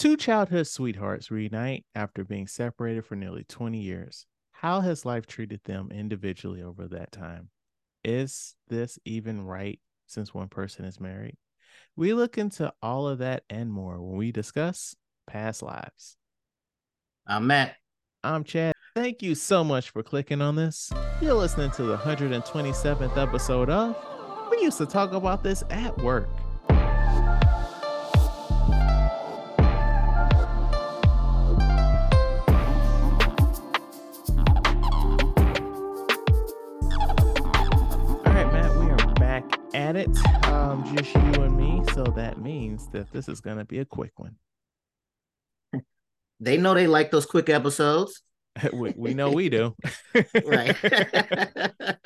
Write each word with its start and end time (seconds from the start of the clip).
Two 0.00 0.16
childhood 0.16 0.66
sweethearts 0.66 1.30
reunite 1.30 1.84
after 1.94 2.24
being 2.24 2.46
separated 2.46 3.04
for 3.04 3.16
nearly 3.16 3.44
20 3.44 3.78
years. 3.78 4.24
How 4.50 4.80
has 4.80 5.04
life 5.04 5.26
treated 5.26 5.60
them 5.66 5.90
individually 5.92 6.62
over 6.62 6.88
that 6.88 7.12
time? 7.12 7.50
Is 8.02 8.54
this 8.68 8.98
even 9.04 9.44
right 9.44 9.78
since 10.06 10.32
one 10.32 10.48
person 10.48 10.86
is 10.86 10.98
married? 10.98 11.36
We 11.96 12.14
look 12.14 12.38
into 12.38 12.72
all 12.80 13.08
of 13.08 13.18
that 13.18 13.42
and 13.50 13.70
more 13.70 14.00
when 14.00 14.16
we 14.16 14.32
discuss 14.32 14.96
past 15.26 15.62
lives. 15.62 16.16
I'm 17.26 17.46
Matt. 17.46 17.74
I'm 18.24 18.42
Chad. 18.42 18.72
Thank 18.96 19.20
you 19.20 19.34
so 19.34 19.62
much 19.62 19.90
for 19.90 20.02
clicking 20.02 20.40
on 20.40 20.56
this. 20.56 20.90
You're 21.20 21.34
listening 21.34 21.72
to 21.72 21.82
the 21.82 21.98
127th 21.98 23.18
episode 23.18 23.68
of 23.68 23.94
We 24.50 24.62
Used 24.62 24.78
to 24.78 24.86
Talk 24.86 25.12
About 25.12 25.42
This 25.42 25.62
at 25.68 25.94
Work. 25.98 26.30
At 39.90 39.96
it. 39.96 40.44
Um, 40.46 40.84
just 40.96 41.12
you 41.14 41.42
and 41.42 41.56
me. 41.56 41.82
So 41.94 42.04
that 42.04 42.40
means 42.40 42.88
that 42.90 43.10
this 43.12 43.28
is 43.28 43.40
going 43.40 43.58
to 43.58 43.64
be 43.64 43.80
a 43.80 43.84
quick 43.84 44.12
one. 44.16 44.36
They 46.38 46.56
know 46.56 46.74
they 46.74 46.86
like 46.86 47.10
those 47.10 47.26
quick 47.26 47.48
episodes. 47.48 48.22
we, 48.72 48.94
we 48.96 49.14
know 49.14 49.30
we 49.30 49.48
do. 49.48 49.74
Right. 50.46 50.76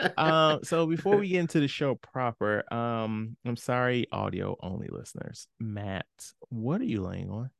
um, 0.19 0.65
so 0.65 0.87
before 0.87 1.19
we 1.19 1.29
get 1.29 1.41
into 1.41 1.61
the 1.61 1.69
show 1.69 1.95
proper, 1.95 2.65
um, 2.73 3.37
I'm 3.45 3.57
sorry, 3.57 4.07
audio 4.11 4.57
only 4.61 4.89
listeners. 4.91 5.47
Matt, 5.61 6.07
what 6.49 6.81
are 6.81 6.85
you 6.85 7.03
laying 7.03 7.31
on? 7.31 7.51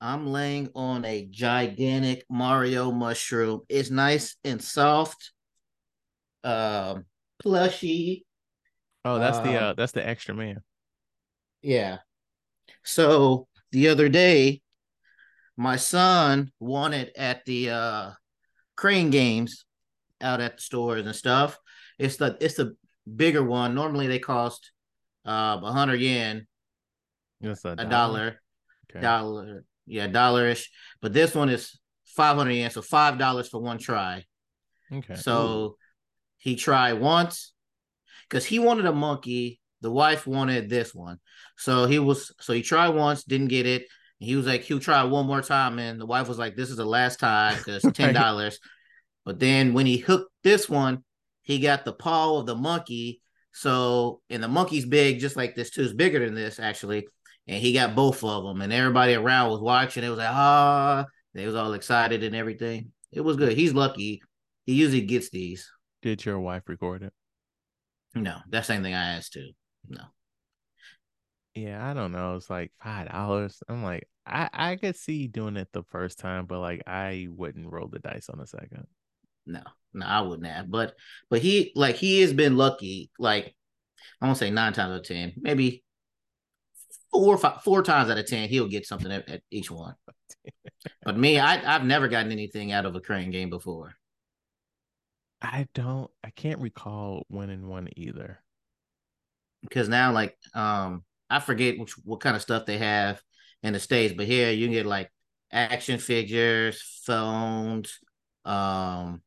I'm 0.00 0.26
laying 0.26 0.70
on 0.74 1.04
a 1.04 1.26
gigantic 1.30 2.24
Mario 2.28 2.90
mushroom. 2.90 3.60
It's 3.68 3.90
nice 3.90 4.36
and 4.44 4.60
soft. 4.60 5.32
Um, 6.42 7.04
plushy. 7.40 8.26
Oh, 9.04 9.18
that's 9.18 9.40
the 9.40 9.56
Um, 9.56 9.56
uh 9.56 9.74
that's 9.74 9.92
the 9.92 10.06
extra 10.06 10.34
man. 10.34 10.62
Yeah. 11.62 11.98
So 12.84 13.48
the 13.72 13.88
other 13.88 14.08
day, 14.08 14.62
my 15.56 15.76
son 15.76 16.52
won 16.60 16.94
it 16.94 17.12
at 17.16 17.44
the 17.44 17.70
uh 17.70 18.10
crane 18.76 19.10
games 19.10 19.64
out 20.20 20.40
at 20.40 20.56
the 20.58 20.62
stores 20.62 21.06
and 21.06 21.16
stuff. 21.16 21.58
It's 21.98 22.16
the 22.18 22.38
it's 22.40 22.54
the 22.56 22.76
bigger 23.16 23.44
one. 23.44 23.74
Normally 23.74 24.08
they 24.08 24.18
cost 24.18 24.72
uh 25.26 25.60
a 25.62 25.72
hundred 25.72 26.00
yen, 26.00 26.46
That's 27.40 27.64
a 27.64 27.84
dollar, 27.86 28.40
Okay. 28.90 29.00
dollar, 29.00 29.64
yeah, 29.86 30.08
dollarish. 30.08 30.66
But 31.00 31.12
this 31.12 31.34
one 31.34 31.48
is 31.48 31.78
five 32.04 32.36
hundred 32.36 32.52
yen, 32.52 32.70
so 32.70 32.82
five 32.82 33.18
dollars 33.18 33.48
for 33.48 33.60
one 33.60 33.78
try. 33.78 34.24
Okay. 34.92 35.14
So 35.14 35.76
he 36.38 36.56
tried 36.56 36.94
once 36.94 37.52
because 38.30 38.46
he 38.46 38.58
wanted 38.58 38.86
a 38.86 38.92
monkey. 38.92 39.60
The 39.82 39.90
wife 39.90 40.26
wanted 40.26 40.68
this 40.68 40.94
one. 40.94 41.18
So 41.56 41.86
he 41.86 41.98
was 41.98 42.32
so 42.40 42.52
he 42.52 42.62
tried 42.62 42.90
once, 42.90 43.24
didn't 43.24 43.48
get 43.48 43.66
it. 43.66 43.82
And 44.20 44.28
he 44.28 44.36
was 44.36 44.46
like, 44.46 44.62
he'll 44.62 44.78
try 44.78 45.02
one 45.04 45.26
more 45.26 45.42
time. 45.42 45.78
And 45.78 46.00
the 46.00 46.06
wife 46.06 46.28
was 46.28 46.38
like, 46.38 46.54
This 46.54 46.70
is 46.70 46.76
the 46.76 46.84
last 46.84 47.18
time 47.18 47.56
because 47.58 47.82
ten 47.94 48.14
dollars. 48.14 48.58
But 49.24 49.38
then 49.38 49.74
when 49.74 49.86
he 49.86 49.98
hooked 49.98 50.32
this 50.44 50.68
one, 50.68 51.04
he 51.42 51.58
got 51.58 51.84
the 51.84 51.92
paw 51.92 52.38
of 52.38 52.46
the 52.46 52.54
monkey. 52.54 53.20
So 53.52 54.20
and 54.30 54.42
the 54.42 54.48
monkey's 54.48 54.86
big, 54.86 55.18
just 55.18 55.36
like 55.36 55.54
this 55.54 55.70
too. 55.70 55.82
It's 55.82 55.92
bigger 55.92 56.24
than 56.24 56.34
this 56.34 56.60
actually. 56.60 57.08
And 57.48 57.58
he 57.58 57.72
got 57.72 57.96
both 57.96 58.22
of 58.22 58.44
them, 58.44 58.60
and 58.60 58.72
everybody 58.72 59.14
around 59.14 59.50
was 59.50 59.60
watching. 59.60 60.04
It 60.04 60.10
was 60.10 60.18
like, 60.18 60.28
ah, 60.28 61.06
they 61.34 61.46
was 61.46 61.56
all 61.56 61.72
excited 61.72 62.22
and 62.22 62.36
everything. 62.36 62.92
It 63.10 63.22
was 63.22 63.36
good. 63.36 63.56
He's 63.56 63.74
lucky. 63.74 64.22
He 64.66 64.74
usually 64.74 65.00
gets 65.00 65.30
these. 65.30 65.68
Did 66.02 66.24
your 66.24 66.38
wife 66.38 66.62
record 66.68 67.02
it? 67.02 67.12
No, 68.14 68.38
that's 68.48 68.66
the 68.66 68.74
same 68.74 68.82
thing 68.82 68.94
I 68.94 69.16
asked 69.16 69.32
too. 69.32 69.50
No. 69.88 70.02
Yeah, 71.54 71.88
I 71.88 71.94
don't 71.94 72.12
know. 72.12 72.36
It's 72.36 72.50
like 72.50 72.72
five 72.82 73.10
dollars. 73.10 73.62
I'm 73.68 73.82
like, 73.82 74.08
I 74.26 74.48
I 74.52 74.76
could 74.76 74.96
see 74.96 75.26
doing 75.26 75.56
it 75.56 75.68
the 75.72 75.84
first 75.90 76.18
time, 76.18 76.46
but 76.46 76.60
like 76.60 76.82
I 76.86 77.28
wouldn't 77.30 77.70
roll 77.70 77.88
the 77.88 77.98
dice 77.98 78.28
on 78.28 78.38
the 78.38 78.46
second. 78.46 78.86
No, 79.46 79.62
no, 79.92 80.06
I 80.06 80.20
wouldn't 80.22 80.46
have. 80.46 80.70
But 80.70 80.94
but 81.28 81.40
he 81.40 81.72
like 81.74 81.96
he 81.96 82.20
has 82.20 82.32
been 82.32 82.56
lucky. 82.56 83.10
Like 83.18 83.54
I 84.20 84.26
won't 84.26 84.38
say 84.38 84.50
nine 84.50 84.72
times 84.72 84.92
out 84.92 85.00
of 85.00 85.04
ten, 85.04 85.32
maybe 85.36 85.84
four 87.10 87.36
five, 87.36 87.62
four 87.62 87.82
times 87.82 88.10
out 88.10 88.18
of 88.18 88.26
ten, 88.26 88.48
he'll 88.48 88.68
get 88.68 88.86
something 88.86 89.10
at, 89.10 89.28
at 89.28 89.42
each 89.50 89.70
one. 89.70 89.94
but 91.02 91.18
me, 91.18 91.38
I 91.38 91.74
I've 91.74 91.84
never 91.84 92.08
gotten 92.08 92.32
anything 92.32 92.72
out 92.72 92.86
of 92.86 92.94
a 92.94 93.00
crane 93.00 93.30
game 93.30 93.50
before. 93.50 93.94
I 95.42 95.66
don't. 95.74 96.10
I 96.22 96.30
can't 96.30 96.60
recall 96.60 97.26
winning 97.28 97.66
one 97.68 97.88
either. 97.96 98.42
Because 99.62 99.88
now 99.88 100.12
like 100.12 100.36
um 100.54 101.04
I 101.28 101.40
forget 101.40 101.78
which 101.78 101.92
what 102.04 102.20
kind 102.20 102.36
of 102.36 102.42
stuff 102.42 102.66
they 102.66 102.78
have 102.78 103.22
in 103.62 103.72
the 103.72 103.80
States, 103.80 104.14
but 104.16 104.26
here 104.26 104.50
you 104.50 104.66
can 104.66 104.72
get 104.72 104.86
like 104.86 105.10
action 105.52 105.98
figures, 105.98 106.80
phones, 107.04 107.98
um 108.44 109.22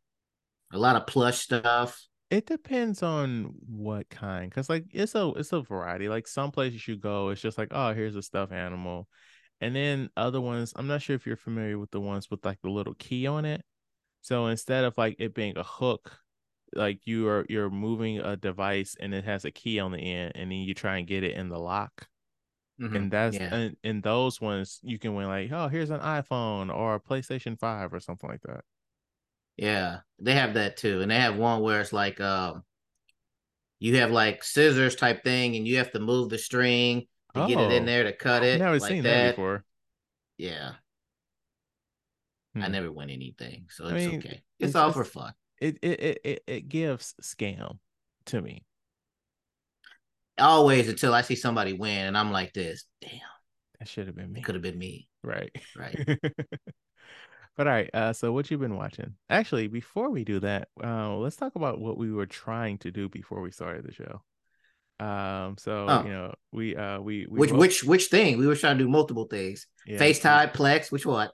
a 0.71 0.77
lot 0.77 0.95
of 0.95 1.07
plush 1.07 1.39
stuff. 1.39 2.07
It 2.29 2.47
depends 2.47 3.03
on 3.03 3.53
what 3.67 4.09
kind, 4.09 4.49
because 4.49 4.69
like 4.69 4.85
it's 4.91 5.13
a 5.13 5.31
it's 5.35 5.53
a 5.53 5.61
variety. 5.61 6.09
Like 6.09 6.27
some 6.27 6.51
places 6.51 6.87
you 6.87 6.97
go, 6.97 7.29
it's 7.29 7.41
just 7.41 7.57
like, 7.59 7.69
oh, 7.71 7.93
here's 7.93 8.15
a 8.15 8.23
stuffed 8.23 8.51
animal, 8.51 9.07
and 9.61 9.75
then 9.75 10.09
other 10.17 10.41
ones. 10.41 10.73
I'm 10.75 10.87
not 10.87 11.03
sure 11.03 11.15
if 11.15 11.27
you're 11.27 11.37
familiar 11.37 11.77
with 11.77 11.91
the 11.91 12.01
ones 12.01 12.31
with 12.31 12.43
like 12.43 12.59
the 12.63 12.71
little 12.71 12.95
key 12.95 13.27
on 13.27 13.45
it. 13.45 13.63
So 14.23 14.47
instead 14.47 14.85
of 14.85 14.97
like 14.97 15.17
it 15.19 15.35
being 15.35 15.57
a 15.57 15.63
hook, 15.63 16.19
like 16.75 17.07
you 17.07 17.27
are 17.29 17.45
you're 17.49 17.69
moving 17.71 18.19
a 18.19 18.37
device 18.37 18.97
and 18.99 19.13
it 19.15 19.25
has 19.25 19.45
a 19.45 19.51
key 19.51 19.79
on 19.79 19.93
the 19.93 19.99
end, 19.99 20.33
and 20.35 20.51
then 20.51 20.59
you 20.59 20.73
try 20.75 20.97
and 20.99 21.07
get 21.07 21.23
it 21.25 21.37
in 21.37 21.49
the 21.49 21.59
lock. 21.59 22.07
Mhm, 22.77 22.93
And 22.93 23.11
that's 23.11 23.39
yeah. 23.39 23.49
and 23.51 23.77
in 23.83 24.01
those 24.01 24.41
ones 24.41 24.79
you 24.83 24.99
can 24.99 25.15
win 25.15 25.27
like, 25.27 25.51
oh, 25.51 25.67
here's 25.69 25.91
an 25.91 26.01
iPhone 26.01 26.73
or 26.75 26.95
a 26.95 27.01
PlayStation 27.01 27.59
Five 27.59 27.93
or 27.93 27.99
something 28.01 28.29
like 28.29 28.41
that. 28.43 28.65
Yeah, 29.57 30.01
they 30.19 30.33
have 30.35 30.53
that 30.55 30.77
too, 30.77 31.01
and 31.01 31.09
they 31.11 31.19
have 31.19 31.35
one 31.37 31.61
where 31.61 31.81
it's 31.81 31.93
like 31.93 32.19
um, 32.21 32.63
you 33.79 33.97
have 33.97 34.11
like 34.11 34.43
scissors 34.43 34.95
type 34.95 35.23
thing, 35.23 35.55
and 35.55 35.67
you 35.67 35.77
have 35.77 35.91
to 35.91 35.99
move 35.99 36.29
the 36.29 36.37
string 36.37 37.07
to 37.33 37.41
get 37.41 37.59
it 37.59 37.71
in 37.71 37.85
Oh, 37.85 37.85
there 37.85 38.03
to 38.03 38.13
cut 38.13 38.43
I've 38.43 38.51
it. 38.55 38.63
never 38.63 38.79
like 38.79 38.79
seen 38.79 39.05
that. 39.05 39.19
that 39.19 39.21
before. 39.21 39.65
Yeah, 40.37 40.75
I 42.55 42.65
Hmm. 42.65 42.71
never 42.71 42.91
win 42.91 43.09
anything, 43.09 43.65
so 43.69 43.85
I 43.87 43.93
it's 43.95 44.05
mean, 44.07 44.19
okay. 44.19 44.43
It's, 44.59 44.69
it's 44.69 44.75
all 44.75 44.89
just- 44.89 44.97
for 44.97 45.05
fun. 45.05 45.33
it 45.59 45.77
it 45.81 45.99
it 45.99 46.19
it, 46.23 46.43
it 46.47 46.69
gives 46.69 47.15
scam 47.21 47.79
to 48.25 48.41
me. 48.41 48.63
Always 50.37 50.89
until 50.89 51.13
I 51.13 51.21
see 51.21 51.35
somebody 51.35 51.73
win, 51.73 52.05
and 52.07 52.17
I'm 52.17 52.31
like 52.31 52.53
this. 52.53 52.85
Damn, 53.01 53.11
That 53.79 53.87
should 53.87 54.07
have 54.07 54.15
been 54.15 54.31
me. 54.33 54.39
it 54.39 54.43
could 54.43 54.55
have 54.55 54.61
been 54.63 54.77
me. 54.79 55.07
Right. 55.23 55.51
Right. 55.77 55.95
but 57.55 57.67
all 57.67 57.73
right. 57.73 57.89
Uh, 57.93 58.13
so 58.13 58.31
what 58.33 58.49
you've 58.49 58.59
been 58.59 58.75
watching? 58.75 59.13
Actually, 59.29 59.67
before 59.67 60.09
we 60.09 60.23
do 60.23 60.39
that, 60.39 60.69
uh, 60.83 61.15
let's 61.17 61.35
talk 61.35 61.55
about 61.55 61.79
what 61.79 61.97
we 61.97 62.11
were 62.11 62.25
trying 62.25 62.77
to 62.79 62.91
do 62.91 63.09
before 63.09 63.41
we 63.41 63.51
started 63.51 63.85
the 63.85 63.93
show. 63.93 64.21
Um, 65.03 65.57
so 65.57 65.85
Oh. 65.89 66.03
you 66.05 66.11
know, 66.11 66.33
we 66.51 66.75
uh 66.75 66.99
we, 67.01 67.25
we 67.29 67.39
which 67.39 67.49
both- 67.49 67.59
which 67.59 67.83
which 67.83 68.05
thing? 68.07 68.37
We 68.37 68.47
were 68.47 68.55
trying 68.55 68.77
to 68.77 68.83
do 68.83 68.89
multiple 68.89 69.25
things. 69.25 69.67
yeah, 69.85 69.99
FaceTime, 69.99 70.53
Plex, 70.53 70.91
which 70.91 71.05
one? 71.05 71.29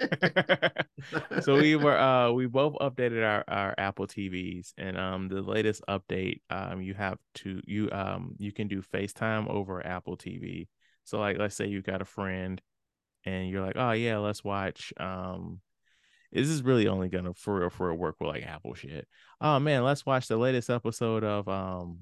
so 1.42 1.56
we 1.56 1.76
were 1.76 1.98
uh 1.98 2.30
we 2.32 2.46
both 2.46 2.74
updated 2.80 3.24
our 3.26 3.44
our 3.48 3.74
Apple 3.78 4.06
TVs 4.06 4.72
and 4.78 4.96
um 4.96 5.28
the 5.28 5.42
latest 5.42 5.82
update 5.88 6.40
um 6.50 6.80
you 6.80 6.94
have 6.94 7.18
to 7.36 7.60
you 7.66 7.88
um 7.92 8.34
you 8.38 8.52
can 8.52 8.68
do 8.68 8.82
FaceTime 8.82 9.48
over 9.48 9.84
Apple 9.86 10.16
TV. 10.16 10.68
So 11.04 11.18
like 11.18 11.38
let's 11.38 11.56
say 11.56 11.66
you 11.66 11.82
got 11.82 12.02
a 12.02 12.06
friend 12.06 12.60
and 13.24 13.48
you're 13.48 13.64
like, 13.64 13.76
"Oh 13.76 13.92
yeah, 13.92 14.18
let's 14.18 14.42
watch 14.44 14.92
um 14.98 15.60
this 16.32 16.48
is 16.48 16.62
really 16.62 16.88
only 16.88 17.08
gonna 17.08 17.34
for 17.34 17.60
real 17.60 17.70
for 17.70 17.88
real 17.88 17.96
work 17.98 18.16
with 18.20 18.28
like 18.28 18.46
Apple 18.46 18.74
shit. 18.74 19.06
Oh 19.40 19.58
man, 19.58 19.84
let's 19.84 20.06
watch 20.06 20.28
the 20.28 20.36
latest 20.36 20.70
episode 20.70 21.24
of 21.24 21.48
um 21.48 22.00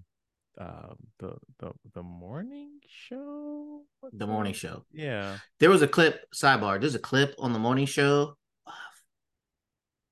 uh 0.61 0.95
the 1.19 1.37
the 1.59 1.73
the 1.95 2.03
morning 2.03 2.81
show. 2.87 3.83
What's 4.01 4.17
the 4.17 4.27
morning 4.27 4.53
that? 4.53 4.59
show. 4.59 4.85
Yeah. 4.93 5.39
There 5.59 5.71
was 5.71 5.81
a 5.81 5.89
clip. 5.89 6.21
Sidebar. 6.35 6.79
There's 6.79 6.95
a 6.95 7.01
clip 7.01 7.35
on 7.39 7.53
the 7.53 7.59
morning 7.59 7.87
show. 7.87 8.37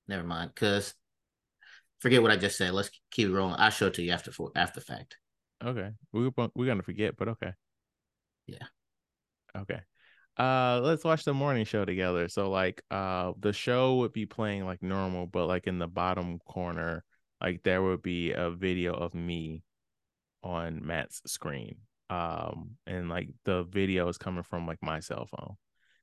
Never 0.08 0.24
mind, 0.24 0.52
because 0.54 0.94
forget 2.00 2.22
what 2.22 2.30
I 2.30 2.36
just 2.36 2.56
said. 2.56 2.72
Let's 2.72 2.90
keep 3.10 3.30
rolling. 3.30 3.56
I'll 3.58 3.70
show 3.70 3.88
it 3.88 3.94
to 3.94 4.02
you 4.02 4.12
after 4.12 4.32
for 4.32 4.50
after 4.56 4.80
fact. 4.80 5.18
Okay. 5.62 5.90
We 6.12 6.28
were 6.28 6.48
we're 6.54 6.66
gonna 6.66 6.82
forget, 6.82 7.16
but 7.18 7.28
okay. 7.28 7.52
Yeah. 8.46 8.66
Okay. 9.54 9.80
Uh 10.38 10.80
let's 10.82 11.04
watch 11.04 11.24
the 11.24 11.34
morning 11.34 11.66
show 11.66 11.84
together. 11.84 12.28
So 12.28 12.48
like 12.48 12.82
uh 12.90 13.32
the 13.38 13.52
show 13.52 13.96
would 13.96 14.14
be 14.14 14.24
playing 14.24 14.64
like 14.64 14.82
normal, 14.82 15.26
but 15.26 15.46
like 15.46 15.66
in 15.66 15.78
the 15.78 15.88
bottom 15.88 16.38
corner, 16.38 17.04
like 17.38 17.62
there 17.64 17.82
would 17.82 18.02
be 18.02 18.32
a 18.32 18.50
video 18.50 18.94
of 18.94 19.12
me 19.12 19.62
on 20.48 20.84
Matt's 20.86 21.22
screen. 21.26 21.76
um, 22.10 22.76
and 22.86 23.08
like 23.08 23.28
the 23.44 23.64
video 23.64 24.08
is 24.08 24.18
coming 24.18 24.42
from 24.42 24.66
like 24.66 24.78
my 24.82 25.00
cell 25.00 25.26
phone, 25.26 25.56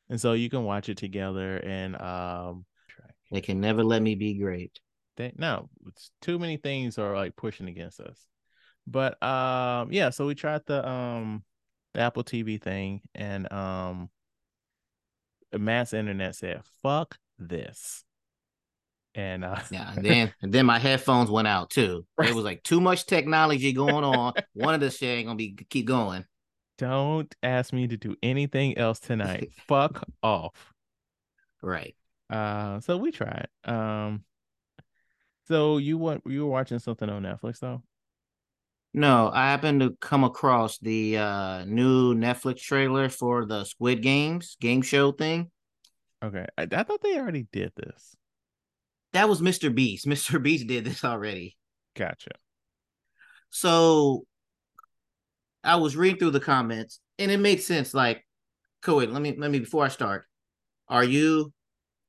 and 0.10 0.22
so 0.22 0.34
you 0.34 0.50
can 0.50 0.64
watch 0.64 0.90
it 0.90 0.98
together. 0.98 1.58
And 1.58 2.00
um, 2.02 2.66
they 3.32 3.42
can 3.42 3.60
never 3.62 3.84
let 3.84 4.02
me 4.02 4.16
be 4.16 4.36
great. 4.38 4.80
They, 5.18 5.34
no, 5.38 5.70
it's 5.88 6.12
too 6.22 6.40
many 6.40 6.58
things 6.58 6.98
are 7.00 7.16
like 7.16 7.36
pushing 7.36 7.68
against 7.70 8.00
us. 8.00 8.28
But 8.88 9.22
um, 9.24 9.92
yeah, 9.92 10.10
so 10.12 10.28
we 10.28 10.36
tried 10.36 10.62
the 10.68 10.88
um 10.88 11.44
the 11.94 12.02
Apple 12.02 12.24
TV 12.24 12.62
thing, 12.62 13.02
and 13.16 13.52
um, 13.52 14.10
Matt's 15.58 15.94
internet 15.94 16.36
said, 16.36 16.62
"Fuck 16.84 17.18
this." 17.40 18.04
And 19.16 19.46
uh, 19.46 19.60
yeah, 19.72 19.94
and 19.96 20.06
then 20.06 20.34
and 20.42 20.54
then 20.54 20.66
my 20.66 20.78
headphones 20.78 21.32
went 21.32 21.48
out 21.48 21.70
too. 21.70 22.06
Right. 22.18 22.30
It 22.30 22.36
was 22.36 22.44
like 22.44 22.64
too 22.64 22.82
much 22.82 23.06
technology 23.06 23.72
going 23.74 24.04
on. 24.04 24.34
One 24.54 24.74
of 24.74 24.82
the 24.82 24.92
shit 24.92 25.18
ain't 25.18 25.28
gonna 25.28 25.38
be 25.38 25.58
keep 25.70 25.86
going. 25.86 26.26
Don't 26.78 27.34
ask 27.42 27.72
me 27.72 27.88
to 27.88 27.96
do 27.96 28.18
anything 28.22 28.78
else 28.78 29.00
tonight. 29.00 29.52
Fuck 29.68 30.04
off. 30.22 30.74
Right. 31.62 31.96
Uh, 32.30 32.82
so 32.82 32.98
we 32.98 33.12
tried. 33.12 33.48
Um, 33.64 34.26
so 35.48 35.78
you 35.78 35.98
want 35.98 36.24
you 36.26 36.44
were 36.44 36.52
watching 36.52 36.80
something 36.80 37.10
on 37.10 37.24
Netflix 37.24 37.60
though? 37.60 37.82
No, 38.94 39.30
I 39.34 39.48
happened 39.48 39.82
to 39.82 39.98
come 40.00 40.24
across 40.24 40.78
the 40.80 41.18
uh, 41.18 41.66
new 41.66 42.16
Netflix 42.16 42.62
trailer 42.62 43.10
for 43.10 43.46
the 43.46 43.66
Squid 43.66 44.02
Games 44.02 44.56
game 44.60 44.82
show 44.82 45.12
thing. 45.12 45.52
Okay, 46.24 46.46
I, 46.58 46.68
I 46.72 46.84
thought 46.84 47.02
they 47.02 47.18
already 47.18 47.46
did 47.52 47.74
this. 47.76 48.16
That 49.16 49.30
was 49.30 49.40
Mr. 49.40 49.74
Beast. 49.74 50.06
Mr. 50.08 50.44
Beast 50.44 50.68
did 50.68 50.84
this 50.84 51.06
already. 51.06 51.56
Gotcha. 51.96 52.32
So 53.50 54.26
I 55.64 55.78
was 55.78 55.96
reading 55.96 56.20
through 56.20 56.32
the 56.32 56.42
comments, 56.42 57.00
and 57.18 57.32
it 57.32 57.38
made 57.38 57.64
sense. 57.64 57.94
Like, 57.94 58.26
cool. 58.82 58.98
Wait, 58.98 59.10
let 59.10 59.22
me 59.22 59.34
let 59.38 59.52
me 59.52 59.60
before 59.60 59.86
I 59.86 59.88
start. 59.88 60.26
Are 60.90 61.04
you 61.06 61.54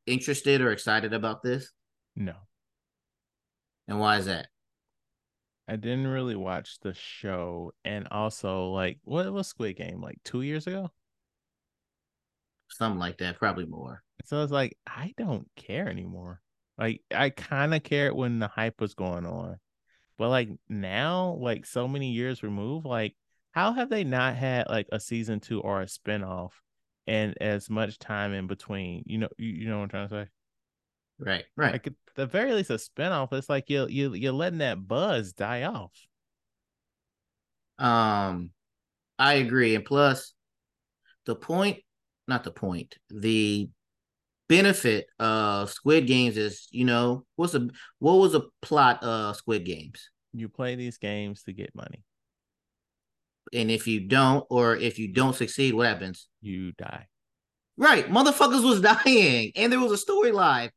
interested 0.05 0.61
or 0.61 0.73
excited 0.73 1.13
about 1.13 1.45
this? 1.45 1.71
No. 2.17 2.35
And 3.87 4.01
why 4.01 4.19
is 4.19 4.27
that? 4.27 4.49
I 5.69 5.77
didn't 5.77 6.09
really 6.09 6.35
watch 6.35 6.81
the 6.81 6.93
show, 6.93 7.71
and 7.85 8.09
also 8.11 8.71
like 8.71 8.99
what 9.05 9.33
was 9.33 9.47
Squid 9.47 9.77
Game 9.77 10.03
like 10.03 10.19
two 10.25 10.43
years 10.43 10.67
ago? 10.67 10.91
Something 12.69 12.99
like 12.99 13.19
that, 13.19 13.39
probably 13.39 13.67
more. 13.67 14.03
So 14.25 14.43
it's 14.43 14.51
like 14.51 14.77
I 14.89 15.15
don't 15.17 15.49
care 15.55 15.89
anymore. 15.89 16.41
Like 16.79 17.03
I 17.11 17.31
kind 17.31 17.75
of 17.75 17.83
cared 17.83 18.15
when 18.15 18.39
the 18.39 18.49
hype 18.49 18.81
was 18.81 18.95
going 18.95 19.27
on, 19.27 19.57
but 20.19 20.29
like 20.29 20.49
now, 20.69 21.39
like 21.41 21.65
so 21.67 21.89
many 21.89 22.13
years 22.13 22.43
removed, 22.43 22.87
like 22.87 23.15
how 23.53 23.73
have 23.73 23.89
they 23.89 24.05
not 24.05 24.37
had 24.37 24.69
like 24.69 24.87
a 24.93 25.01
season 25.01 25.41
two 25.41 25.61
or 25.61 25.81
a 25.81 25.87
spinoff 25.87 26.51
and 27.07 27.35
as 27.41 27.71
much 27.71 27.99
time 27.99 28.35
in 28.35 28.47
between? 28.47 29.05
You 29.07 29.19
know, 29.19 29.29
you, 29.39 29.49
you 29.49 29.69
know 29.69 29.79
what 29.79 29.85
I'm 29.85 29.89
trying 29.89 30.09
to 30.09 30.15
say? 30.15 30.31
Right, 31.19 31.45
right. 31.57 31.73
Like 31.73 31.87
at 31.87 31.95
the 32.15 32.27
very 32.27 32.53
least, 32.53 32.71
a 32.71 32.75
spinoff. 32.75 33.33
It's 33.33 33.49
like 33.49 33.71
you 33.71 33.87
you 33.89 34.13
you're 34.13 34.33
letting 34.33 34.59
that 34.59 34.87
buzz 34.87 35.33
die 35.33 35.63
off. 35.63 35.93
Um, 37.79 38.51
I 39.19 39.35
agree, 39.35 39.75
and 39.75 39.85
plus, 39.85 40.35
the 41.25 41.35
point, 41.35 41.79
not 42.29 42.45
the 42.45 42.51
point, 42.51 42.97
the 43.09 43.71
benefit 44.49 45.07
of 45.19 45.71
Squid 45.71 46.07
Games 46.07 46.37
is, 46.37 46.69
you 46.71 46.85
know, 46.85 47.25
what's 47.37 47.55
a 47.55 47.69
what 47.99 48.15
was 48.15 48.35
a 48.35 48.45
plot 48.63 49.03
of 49.03 49.37
Squid 49.37 49.65
Games? 49.65 50.11
You 50.33 50.49
play 50.49 50.75
these 50.75 50.99
games 50.99 51.43
to 51.45 51.53
get 51.53 51.75
money, 51.75 52.03
and 53.53 53.71
if 53.71 53.87
you 53.87 54.01
don't, 54.01 54.45
or 54.51 54.77
if 54.77 54.99
you 54.99 55.09
don't 55.09 55.37
succeed, 55.37 55.75
what 55.75 55.87
happens? 55.87 56.29
You 56.41 56.73
die. 56.73 57.07
Right, 57.77 58.09
motherfuckers 58.09 58.65
was 58.65 58.81
dying, 59.05 59.53
and 59.57 59.73
there 59.73 59.81
was 59.81 59.93
a 59.93 60.05
storyline. 60.05 60.71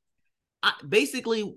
I, 0.61 0.73
basically, 0.87 1.55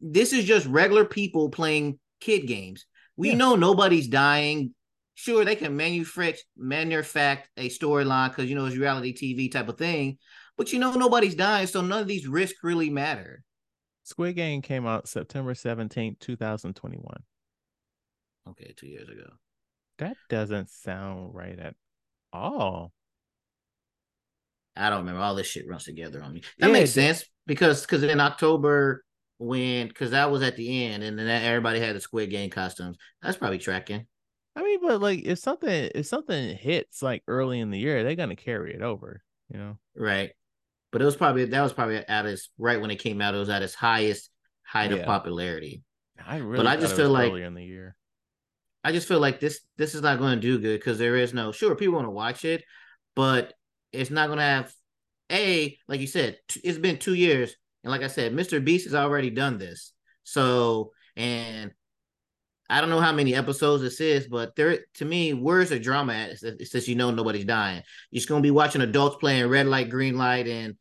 this 0.00 0.32
is 0.32 0.44
just 0.44 0.66
regular 0.66 1.04
people 1.04 1.50
playing 1.50 1.98
kid 2.20 2.46
games. 2.46 2.86
We 3.16 3.30
yeah. 3.30 3.36
know 3.36 3.56
nobody's 3.56 4.08
dying. 4.08 4.74
Sure, 5.14 5.44
they 5.44 5.56
can 5.56 5.76
manufacture 5.76 6.42
manufacture 6.56 7.48
a 7.56 7.68
storyline 7.70 8.28
because 8.28 8.50
you 8.50 8.54
know 8.54 8.66
it's 8.66 8.76
reality 8.76 9.14
TV 9.14 9.50
type 9.50 9.68
of 9.68 9.78
thing, 9.78 10.18
but 10.56 10.72
you 10.72 10.78
know 10.78 10.92
nobody's 10.92 11.34
dying, 11.34 11.66
so 11.66 11.80
none 11.80 12.00
of 12.00 12.08
these 12.08 12.26
risks 12.26 12.58
really 12.62 12.90
matter. 12.90 13.42
Squid 14.04 14.36
Game 14.36 14.62
came 14.62 14.86
out 14.86 15.08
September 15.08 15.54
17th, 15.54 16.20
2021. 16.20 17.04
Okay, 18.48 18.72
two 18.76 18.86
years 18.86 19.08
ago. 19.08 19.26
That 19.98 20.16
doesn't 20.28 20.70
sound 20.70 21.34
right 21.34 21.58
at 21.58 21.74
all. 22.32 22.92
I 24.76 24.90
don't 24.90 25.00
remember. 25.00 25.20
All 25.20 25.34
this 25.34 25.46
shit 25.46 25.68
runs 25.68 25.84
together 25.84 26.22
on 26.22 26.34
me. 26.34 26.42
That 26.58 26.68
yeah, 26.68 26.72
makes 26.72 26.90
sense 26.92 27.24
because 27.46 27.82
because 27.82 28.02
in 28.02 28.20
October 28.20 29.04
when 29.38 29.88
because 29.88 30.10
that 30.10 30.30
was 30.30 30.42
at 30.42 30.56
the 30.56 30.84
end 30.84 31.02
and 31.02 31.18
then 31.18 31.28
everybody 31.28 31.80
had 31.80 31.96
the 31.96 32.00
Squid 32.00 32.30
Game 32.30 32.50
costumes. 32.50 32.96
That's 33.22 33.36
probably 33.36 33.58
tracking. 33.58 34.06
I 34.54 34.62
mean, 34.62 34.78
but 34.82 35.00
like 35.00 35.24
if 35.24 35.38
something 35.38 35.90
if 35.94 36.06
something 36.06 36.56
hits 36.56 37.02
like 37.02 37.22
early 37.26 37.60
in 37.60 37.70
the 37.70 37.78
year, 37.78 38.04
they're 38.04 38.14
gonna 38.14 38.36
carry 38.36 38.74
it 38.74 38.82
over, 38.82 39.22
you 39.52 39.58
know? 39.58 39.78
Right. 39.96 40.32
But 40.96 41.02
it 41.02 41.04
was 41.04 41.16
probably 41.16 41.44
that 41.44 41.60
was 41.60 41.74
probably 41.74 41.96
at 41.98 42.24
its 42.24 42.48
right 42.56 42.80
when 42.80 42.90
it 42.90 42.96
came 42.96 43.20
out. 43.20 43.34
It 43.34 43.38
was 43.38 43.50
at 43.50 43.60
its 43.60 43.74
highest 43.74 44.30
height 44.62 44.92
yeah. 44.92 44.96
of 44.96 45.04
popularity. 45.04 45.82
I 46.26 46.38
really, 46.38 46.56
but 46.56 46.66
I 46.66 46.78
just 46.78 46.96
feel 46.96 47.10
like 47.10 47.30
earlier 47.30 47.44
in 47.44 47.52
the 47.52 47.62
year. 47.62 47.94
I 48.82 48.92
just 48.92 49.06
feel 49.06 49.20
like 49.20 49.38
this 49.38 49.60
this 49.76 49.94
is 49.94 50.00
not 50.00 50.18
going 50.18 50.36
to 50.36 50.40
do 50.40 50.58
good 50.58 50.80
because 50.80 50.96
there 50.98 51.16
is 51.16 51.34
no 51.34 51.52
sure 51.52 51.76
people 51.76 51.96
want 51.96 52.06
to 52.06 52.10
watch 52.10 52.46
it, 52.46 52.64
but 53.14 53.52
it's 53.92 54.08
not 54.10 54.28
going 54.28 54.38
to 54.38 54.44
have 54.44 54.72
a 55.30 55.76
like 55.86 56.00
you 56.00 56.06
said. 56.06 56.38
It's 56.64 56.78
been 56.78 56.96
two 56.96 57.12
years, 57.12 57.54
and 57.84 57.90
like 57.90 58.02
I 58.02 58.06
said, 58.06 58.32
Mr. 58.32 58.64
Beast 58.64 58.86
has 58.86 58.94
already 58.94 59.28
done 59.28 59.58
this. 59.58 59.92
So 60.22 60.92
and 61.14 61.72
I 62.70 62.80
don't 62.80 62.88
know 62.88 63.00
how 63.00 63.12
many 63.12 63.34
episodes 63.34 63.82
this 63.82 64.00
is, 64.00 64.28
but 64.28 64.56
there 64.56 64.78
to 64.94 65.04
me, 65.04 65.34
where's 65.34 65.68
the 65.68 65.78
drama 65.78 66.14
at? 66.14 66.38
Since 66.38 66.88
you 66.88 66.94
know 66.94 67.10
nobody's 67.10 67.44
dying, 67.44 67.82
you're 68.10 68.20
just 68.20 68.30
gonna 68.30 68.40
be 68.40 68.50
watching 68.50 68.80
adults 68.80 69.16
playing 69.16 69.46
red 69.48 69.66
light, 69.66 69.90
green 69.90 70.16
light, 70.16 70.48
and 70.48 70.74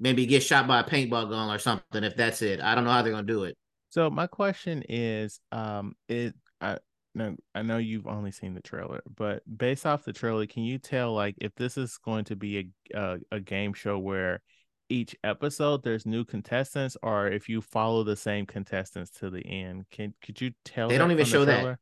maybe 0.00 0.26
get 0.26 0.42
shot 0.42 0.66
by 0.66 0.80
a 0.80 0.84
paintball 0.84 1.30
gun 1.30 1.54
or 1.54 1.58
something. 1.58 2.02
If 2.02 2.16
that's 2.16 2.42
it, 2.42 2.60
I 2.60 2.74
don't 2.74 2.84
know 2.84 2.90
how 2.90 3.02
they're 3.02 3.12
gonna 3.12 3.26
do 3.26 3.44
it. 3.44 3.56
So 3.90 4.10
my 4.10 4.26
question 4.26 4.82
is, 4.88 5.40
um, 5.52 5.94
it 6.08 6.34
I 6.60 6.78
no, 7.14 7.36
I 7.54 7.62
know 7.62 7.78
you've 7.78 8.06
only 8.06 8.30
seen 8.30 8.54
the 8.54 8.60
trailer, 8.60 9.02
but 9.16 9.42
based 9.58 9.84
off 9.84 10.04
the 10.04 10.12
trailer, 10.12 10.46
can 10.46 10.62
you 10.62 10.78
tell 10.78 11.12
like 11.12 11.34
if 11.40 11.54
this 11.54 11.76
is 11.76 11.98
going 11.98 12.24
to 12.26 12.36
be 12.36 12.72
a 12.94 12.98
a, 12.98 13.18
a 13.32 13.40
game 13.40 13.72
show 13.72 13.98
where 13.98 14.40
each 14.88 15.14
episode 15.22 15.82
there's 15.82 16.06
new 16.06 16.24
contestants, 16.24 16.96
or 17.02 17.28
if 17.28 17.48
you 17.48 17.60
follow 17.60 18.04
the 18.04 18.16
same 18.16 18.46
contestants 18.46 19.10
to 19.18 19.30
the 19.30 19.44
end? 19.46 19.84
Can 19.90 20.14
could 20.22 20.40
you 20.40 20.52
tell? 20.64 20.88
They 20.88 20.98
don't 20.98 21.12
even 21.12 21.26
show 21.26 21.44
that. 21.44 21.78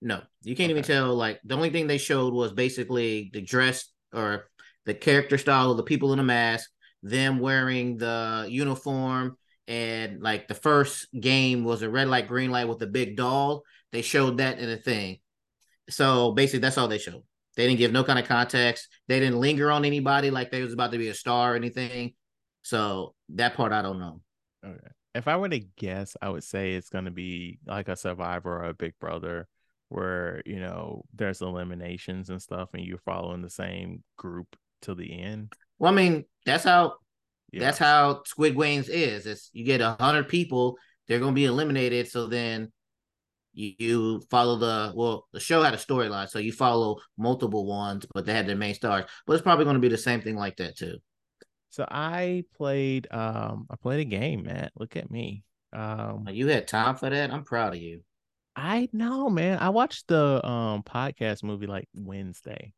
No, 0.00 0.22
you 0.42 0.54
can't 0.54 0.66
okay. 0.66 0.78
even 0.78 0.84
tell. 0.84 1.14
Like 1.14 1.40
the 1.44 1.54
only 1.54 1.70
thing 1.70 1.86
they 1.86 1.98
showed 1.98 2.32
was 2.32 2.52
basically 2.52 3.30
the 3.32 3.40
dress 3.40 3.90
or 4.12 4.48
the 4.86 4.94
character 4.94 5.38
style 5.38 5.70
of 5.70 5.76
the 5.76 5.82
people 5.82 6.12
in 6.12 6.18
the 6.18 6.24
mask, 6.24 6.70
them 7.02 7.38
wearing 7.38 7.96
the 7.96 8.46
uniform, 8.48 9.36
and 9.66 10.22
like 10.22 10.48
the 10.48 10.54
first 10.54 11.08
game 11.18 11.64
was 11.64 11.82
a 11.82 11.90
red 11.90 12.08
light, 12.08 12.28
green 12.28 12.50
light 12.50 12.68
with 12.68 12.82
a 12.82 12.86
big 12.86 13.16
doll 13.16 13.64
they 13.92 14.02
showed 14.02 14.38
that 14.38 14.58
in 14.58 14.68
a 14.68 14.76
thing. 14.76 15.18
So 15.90 16.32
basically, 16.32 16.60
that's 16.60 16.78
all 16.78 16.88
they 16.88 16.98
showed. 16.98 17.22
They 17.56 17.66
didn't 17.66 17.78
give 17.78 17.92
no 17.92 18.04
kind 18.04 18.18
of 18.18 18.26
context. 18.26 18.88
They 19.08 19.18
didn't 19.18 19.40
linger 19.40 19.70
on 19.70 19.84
anybody 19.84 20.30
like 20.30 20.50
they 20.50 20.62
was 20.62 20.72
about 20.72 20.92
to 20.92 20.98
be 20.98 21.08
a 21.08 21.14
star 21.14 21.54
or 21.54 21.56
anything. 21.56 22.14
So 22.62 23.14
that 23.30 23.54
part 23.54 23.72
I 23.72 23.82
don't 23.82 23.98
know. 23.98 24.20
Okay. 24.64 24.88
If 25.14 25.26
I 25.26 25.36
were 25.36 25.48
to 25.48 25.58
guess, 25.58 26.16
I 26.20 26.28
would 26.28 26.44
say 26.44 26.74
it's 26.74 26.90
going 26.90 27.06
to 27.06 27.10
be 27.10 27.58
like 27.66 27.88
a 27.88 27.96
Survivor 27.96 28.58
or 28.58 28.64
a 28.64 28.74
Big 28.74 28.92
Brother, 29.00 29.48
where 29.88 30.42
you 30.44 30.60
know 30.60 31.04
there's 31.14 31.40
eliminations 31.40 32.30
and 32.30 32.40
stuff, 32.40 32.70
and 32.74 32.84
you're 32.84 32.98
following 32.98 33.42
the 33.42 33.50
same 33.50 34.04
group 34.16 34.54
to 34.82 34.94
the 34.94 35.20
end. 35.20 35.52
Well, 35.78 35.92
I 35.92 35.96
mean, 35.96 36.24
that's 36.44 36.64
how 36.64 36.94
yeah. 37.52 37.60
that's 37.60 37.78
how 37.78 38.22
Squid 38.24 38.56
Games 38.56 38.88
is. 38.88 39.26
It's 39.26 39.50
you 39.52 39.64
get 39.64 39.80
a 39.80 39.96
hundred 39.98 40.28
people, 40.28 40.76
they're 41.06 41.18
going 41.18 41.32
to 41.32 41.38
be 41.38 41.46
eliminated. 41.46 42.08
So 42.08 42.26
then 42.26 42.70
you, 43.52 43.72
you 43.78 44.22
follow 44.30 44.56
the 44.56 44.92
well 44.94 45.26
the 45.32 45.40
show 45.40 45.62
had 45.62 45.74
a 45.74 45.78
storyline 45.78 46.28
so 46.28 46.38
you 46.38 46.52
follow 46.52 46.98
multiple 47.16 47.66
ones 47.66 48.06
but 48.14 48.24
they 48.24 48.32
had 48.32 48.46
their 48.46 48.56
main 48.56 48.74
stars. 48.74 49.04
But 49.26 49.32
it's 49.34 49.42
probably 49.42 49.64
going 49.64 49.74
to 49.74 49.80
be 49.80 49.88
the 49.88 49.98
same 49.98 50.20
thing 50.20 50.36
like 50.36 50.56
that 50.56 50.76
too. 50.76 50.98
So 51.70 51.86
i 51.90 52.44
played 52.56 53.08
um 53.10 53.66
i 53.70 53.76
played 53.76 54.00
a 54.00 54.04
game 54.04 54.44
man 54.44 54.70
look 54.76 54.96
at 54.96 55.10
me. 55.10 55.44
Um 55.72 56.26
you 56.30 56.46
had 56.48 56.68
time 56.68 56.96
for 56.96 57.10
that? 57.10 57.32
I'm 57.32 57.44
proud 57.44 57.74
of 57.74 57.80
you. 57.80 58.02
I 58.54 58.88
know 58.92 59.28
man. 59.28 59.58
I 59.58 59.70
watched 59.70 60.08
the 60.08 60.46
um 60.46 60.82
podcast 60.82 61.42
movie 61.42 61.66
like 61.66 61.88
wednesday. 61.94 62.72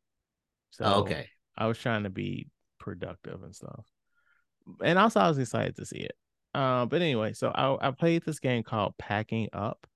So 0.71 0.85
oh, 0.85 0.93
okay. 1.01 1.27
I 1.57 1.67
was 1.67 1.77
trying 1.77 2.03
to 2.03 2.09
be 2.09 2.47
productive 2.81 3.43
and 3.43 3.55
stuff. 3.55 3.85
And 4.83 4.99
also 4.99 5.19
i 5.21 5.27
was 5.29 5.39
excited 5.39 5.75
to 5.77 5.85
see 5.85 5.99
it. 5.99 6.15
Um 6.53 6.89
but 6.89 7.01
anyway 7.01 7.33
so 7.33 7.49
i, 7.55 7.87
I 7.87 7.91
played 7.91 8.23
this 8.25 8.39
game 8.39 8.63
called 8.63 8.97
packing 8.97 9.49
up 9.53 9.87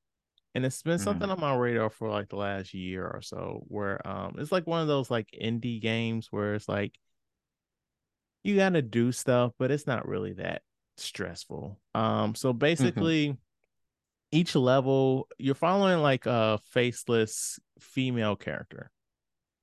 and 0.56 0.65
it's 0.65 0.82
been 0.82 0.98
Mhm. 0.98 1.04
something 1.04 1.30
on 1.30 1.39
my 1.42 1.56
radar 1.56 1.89
for 1.89 2.10
like 2.10 2.30
the 2.30 2.38
last 2.38 2.74
year 2.74 3.06
or 3.08 3.22
so 3.22 3.63
where 3.68 4.06
um 4.08 4.36
it's 4.39 4.51
like 4.54 4.68
one 4.68 4.82
of 4.82 4.88
those 4.88 5.12
like 5.12 5.30
indie 5.42 5.82
games 5.82 6.30
where 6.32 6.56
it's 6.56 6.70
like 6.70 6.94
you 8.44 8.56
got 8.56 8.70
to 8.70 8.82
do 8.82 9.12
stuff 9.12 9.54
but 9.58 9.72
it's 9.72 9.88
not 9.88 10.08
really 10.08 10.34
that 10.34 10.62
stressful. 10.98 11.80
Um 11.94 12.36
so 12.36 12.54
basically 12.54 13.38
each 14.32 14.56
level 14.56 15.27
you're 15.38 15.56
following 15.56 16.01
like 16.01 16.25
a 16.25 16.60
faceless 16.72 17.60
female 17.80 18.36
character 18.36 18.92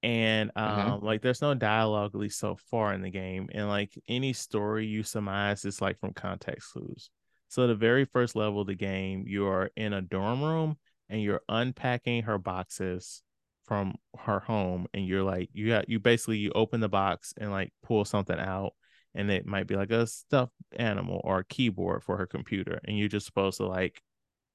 and 0.03 0.51
um 0.57 1.01
Mhm. 1.01 1.03
like 1.03 1.23
there's 1.23 1.43
no 1.43 1.55
dialogue 1.55 2.13
at 2.15 2.21
least 2.21 2.39
so 2.39 2.57
far 2.71 2.93
in 2.93 3.03
the 3.03 3.11
game 3.11 3.49
and 3.53 3.69
like 3.69 3.93
any 4.09 4.33
story 4.33 4.87
you 4.87 5.03
surmise 5.03 5.65
is 5.65 5.81
like 5.81 5.99
from 6.01 6.13
context 6.13 6.73
clues 6.73 7.11
so 7.49 7.67
the 7.67 7.75
very 7.75 8.05
first 8.05 8.35
level 8.35 8.63
of 8.63 8.67
the 8.67 8.75
game 8.75 9.25
you 9.27 9.47
are 9.47 9.71
in 9.77 9.93
a 9.93 10.03
dorm 10.03 10.43
room 10.43 10.77
and 11.09 11.23
you're 11.23 11.43
unpacking 11.49 12.23
her 12.25 12.39
boxes 12.39 13.23
from 13.67 13.95
her 14.19 14.41
home 14.41 14.87
and 14.93 15.07
you're 15.07 15.23
like 15.23 15.49
you 15.53 15.69
got 15.69 15.89
you 15.89 16.01
basically 16.01 16.39
you 16.39 16.51
open 16.55 16.81
the 16.81 16.89
box 16.89 17.33
and 17.39 17.51
like 17.53 17.73
pull 17.85 18.05
something 18.05 18.39
out 18.39 18.73
and 19.15 19.31
it 19.31 19.47
might 19.47 19.67
be 19.69 19.77
like 19.77 19.91
a 19.93 20.07
stuffed 20.07 20.53
animal 20.77 21.21
or 21.23 21.39
a 21.41 21.45
keyboard 21.45 22.03
for 22.03 22.17
her 22.17 22.27
computer 22.27 22.81
and 22.85 22.99
you're 22.99 23.09
just 23.09 23.27
supposed 23.27 23.59
to 23.59 23.67
like 23.67 24.01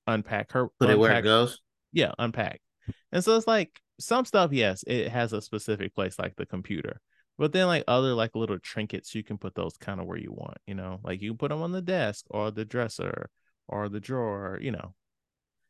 unpack 0.08 0.52
her 0.52 0.68
Put 0.80 0.90
it 0.90 1.00
where 1.00 1.18
it 1.18 1.24
goes. 1.24 1.62
yeah, 1.94 2.12
unpack. 2.20 2.60
And 3.12 3.24
so 3.24 3.36
it's 3.38 3.48
like 3.48 3.80
some 4.00 4.26
stuff, 4.26 4.52
yes, 4.52 4.84
it 4.88 5.10
has 5.10 5.34
a 5.34 5.42
specific 5.42 5.96
place 5.96 6.20
like 6.20 6.36
the 6.36 6.46
computer. 6.46 7.00
But 7.38 7.52
then 7.54 7.68
like 7.68 7.84
other 7.88 8.14
like 8.14 8.36
little 8.36 8.60
trinkets, 8.60 9.14
you 9.16 9.24
can 9.24 9.38
put 9.38 9.56
those 9.56 9.78
kind 9.78 10.00
of 10.00 10.08
where 10.08 10.18
you 10.18 10.32
want, 10.32 10.58
you 10.66 10.76
know, 10.76 11.00
like 11.04 11.22
you 11.22 11.32
can 11.32 11.38
put 11.38 11.50
them 11.50 11.62
on 11.62 11.72
the 11.72 11.82
desk 11.82 12.26
or 12.30 12.52
the 12.52 12.66
dresser 12.66 13.30
or 13.68 13.90
the 13.90 14.00
drawer, 14.00 14.58
you 14.62 14.72
know. 14.72 14.94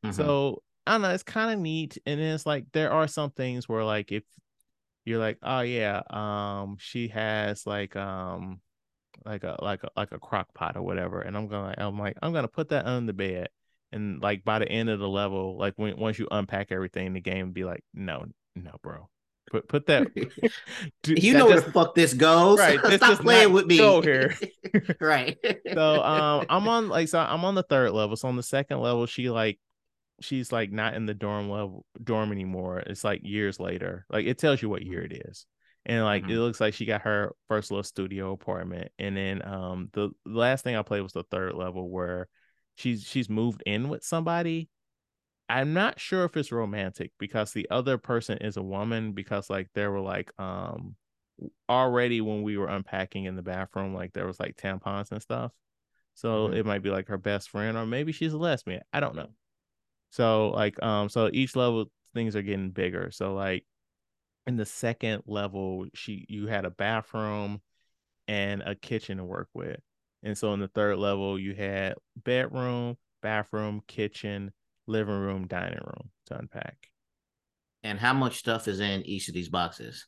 Mhm. 0.06 0.14
So 0.14 0.64
I 0.86 0.94
don't 0.94 1.02
know, 1.02 1.10
it's 1.12 1.24
kind 1.24 1.52
of 1.52 1.60
neat. 1.60 1.98
And 2.06 2.20
then 2.20 2.34
it's 2.36 2.46
like 2.46 2.66
there 2.72 2.92
are 2.92 3.08
some 3.08 3.32
things 3.32 3.68
where 3.68 3.84
like 3.84 4.12
if 4.12 4.24
you're 5.06 5.20
like, 5.20 5.38
oh 5.42 5.62
yeah, 5.62 6.02
um, 6.10 6.78
she 6.80 7.08
has 7.10 7.66
like 7.66 7.96
um 7.96 8.62
like 9.26 9.44
a 9.44 9.58
like 9.62 9.84
a 9.84 9.90
like 9.96 10.12
a 10.12 10.20
crock 10.20 10.54
pot 10.54 10.78
or 10.78 10.82
whatever, 10.84 11.22
and 11.22 11.38
I'm 11.38 11.48
gonna 11.48 11.76
I'm 11.78 12.00
like 12.00 12.18
I'm 12.22 12.34
gonna 12.34 12.48
put 12.48 12.70
that 12.70 12.86
under 12.86 13.08
the 13.08 13.14
bed, 13.14 13.50
and 13.92 14.22
like 14.22 14.44
by 14.44 14.60
the 14.60 14.68
end 14.70 14.90
of 14.90 15.00
the 15.00 15.08
level, 15.10 15.58
like 15.58 15.74
when 15.78 15.98
once 15.98 16.20
you 16.20 16.28
unpack 16.32 16.72
everything, 16.72 17.14
the 17.14 17.22
game 17.22 17.52
be 17.52 17.64
like, 17.64 17.84
no, 17.94 18.26
no, 18.56 18.72
bro, 18.84 19.10
put 19.52 19.68
put 19.68 19.86
that. 19.88 20.08
Dude, 21.04 21.24
you 21.24 21.34
that 21.34 21.40
know 21.40 21.46
where 21.48 21.62
the 21.62 21.72
fuck 21.72 21.96
this 21.96 22.14
goes. 22.14 22.60
Right, 22.60 22.80
this 22.84 22.98
Stop 22.98 23.20
playing 23.20 23.54
with 23.54 23.66
me. 23.66 23.78
go 23.78 24.02
here. 24.02 24.36
right. 25.00 25.38
so 25.74 26.04
um 26.04 26.46
i'm 26.50 26.68
on 26.68 26.90
like 26.90 27.08
so 27.08 27.20
i'm 27.20 27.46
on 27.46 27.56
the 27.56 27.64
third 27.64 27.92
level 27.92 28.16
so 28.16 28.28
on 28.28 28.36
the 28.36 28.44
second 28.44 28.80
level 28.82 29.06
she 29.06 29.30
like 29.30 29.60
she's 30.20 30.52
like 30.52 30.72
not 30.72 30.94
in 30.96 31.06
the 31.06 31.14
dorm 31.14 31.50
level 31.50 31.86
dorm 32.04 32.32
anymore 32.32 32.80
it's 32.80 33.04
like 33.04 33.22
years 33.24 33.60
later 33.60 34.06
like 34.10 34.26
it 34.26 34.38
tells 34.38 34.62
you 34.62 34.68
what 34.70 34.82
year 34.82 35.02
it 35.04 35.14
is 35.30 35.46
and 35.86 36.04
like 36.04 36.24
it 36.24 36.30
Mhm. 36.30 36.38
looks 36.40 36.60
like 36.60 36.74
she 36.74 36.86
got 36.86 37.02
her 37.04 37.34
first 37.48 37.72
little 37.72 37.84
studio 37.84 38.34
apartment 38.34 38.92
and 39.00 39.16
then 39.16 39.42
um 39.48 39.90
the 39.94 40.10
last 40.26 40.64
thing 40.64 40.76
i 40.76 40.82
played 40.82 41.02
was 41.02 41.14
the 41.14 41.24
third 41.32 41.54
level 41.54 41.90
where 41.90 42.28
she's 42.78 43.04
she's 43.04 43.30
moved 43.30 43.64
in 43.66 43.90
with 43.90 44.04
somebody 44.04 44.70
i'm 45.50 45.74
not 45.74 46.00
sure 46.00 46.26
if 46.26 46.38
it's 46.38 46.52
romantic 46.52 47.12
because 47.20 47.54
the 47.54 47.68
other 47.72 47.98
person 47.98 48.38
is 48.40 48.58
a 48.58 48.64
woman 48.64 49.14
because 49.14 49.50
like 49.50 49.70
there 49.76 49.92
were 49.92 50.02
like 50.02 50.32
um 50.40 50.96
already 51.70 52.22
when 52.22 52.44
we 52.44 52.58
were 52.58 52.68
unpacking 52.68 53.26
in 53.26 53.36
the 53.36 53.42
bathroom 53.44 53.94
like 53.94 54.14
there 54.14 54.26
was 54.28 54.40
like 54.40 54.56
tampons 54.58 55.12
and 55.12 55.22
stuff. 55.22 55.52
So 56.16 56.50
Mhm. 56.50 56.56
it 56.56 56.66
might 56.66 56.82
be 56.84 56.90
like 56.90 57.08
her 57.10 57.18
best 57.18 57.50
friend 57.50 57.78
or 57.78 57.86
maybe 57.86 58.12
she's 58.12 58.34
a 58.34 58.38
lesbian 58.38 58.82
i 58.94 59.00
don't 59.00 59.16
know. 59.16 59.30
So 60.12 60.50
like 60.50 60.82
um 60.84 61.10
so 61.10 61.30
each 61.34 61.56
level 61.56 61.92
things 62.14 62.36
are 62.36 62.42
getting 62.42 62.72
bigger. 62.72 63.12
So 63.12 63.34
like 63.36 63.66
in 64.48 64.58
the 64.58 64.66
second 64.66 65.24
level 65.28 65.88
she 65.94 66.26
you 66.30 66.48
had 66.48 66.66
a 66.66 66.72
bathroom 66.72 67.62
and 68.28 68.62
a 68.64 68.76
kitchen 68.76 69.18
to 69.18 69.24
work 69.26 69.50
with 69.54 69.80
and 70.24 70.38
so 70.38 70.54
in 70.54 70.60
the 70.60 70.68
third 70.70 70.98
level 70.98 71.40
you 71.40 71.54
had 71.56 71.96
bedroom 72.16 72.98
bathroom 73.22 73.82
kitchen 73.88 74.52
living 74.88 75.16
room 75.16 75.48
dining 75.48 75.80
room 75.80 76.10
to 76.26 76.38
unpack 76.38 76.90
And 77.82 78.00
how 78.00 78.14
much 78.14 78.38
stuff 78.38 78.68
is 78.68 78.80
in 78.80 79.02
each 79.08 79.30
of 79.30 79.34
these 79.34 79.50
boxes? 79.50 80.06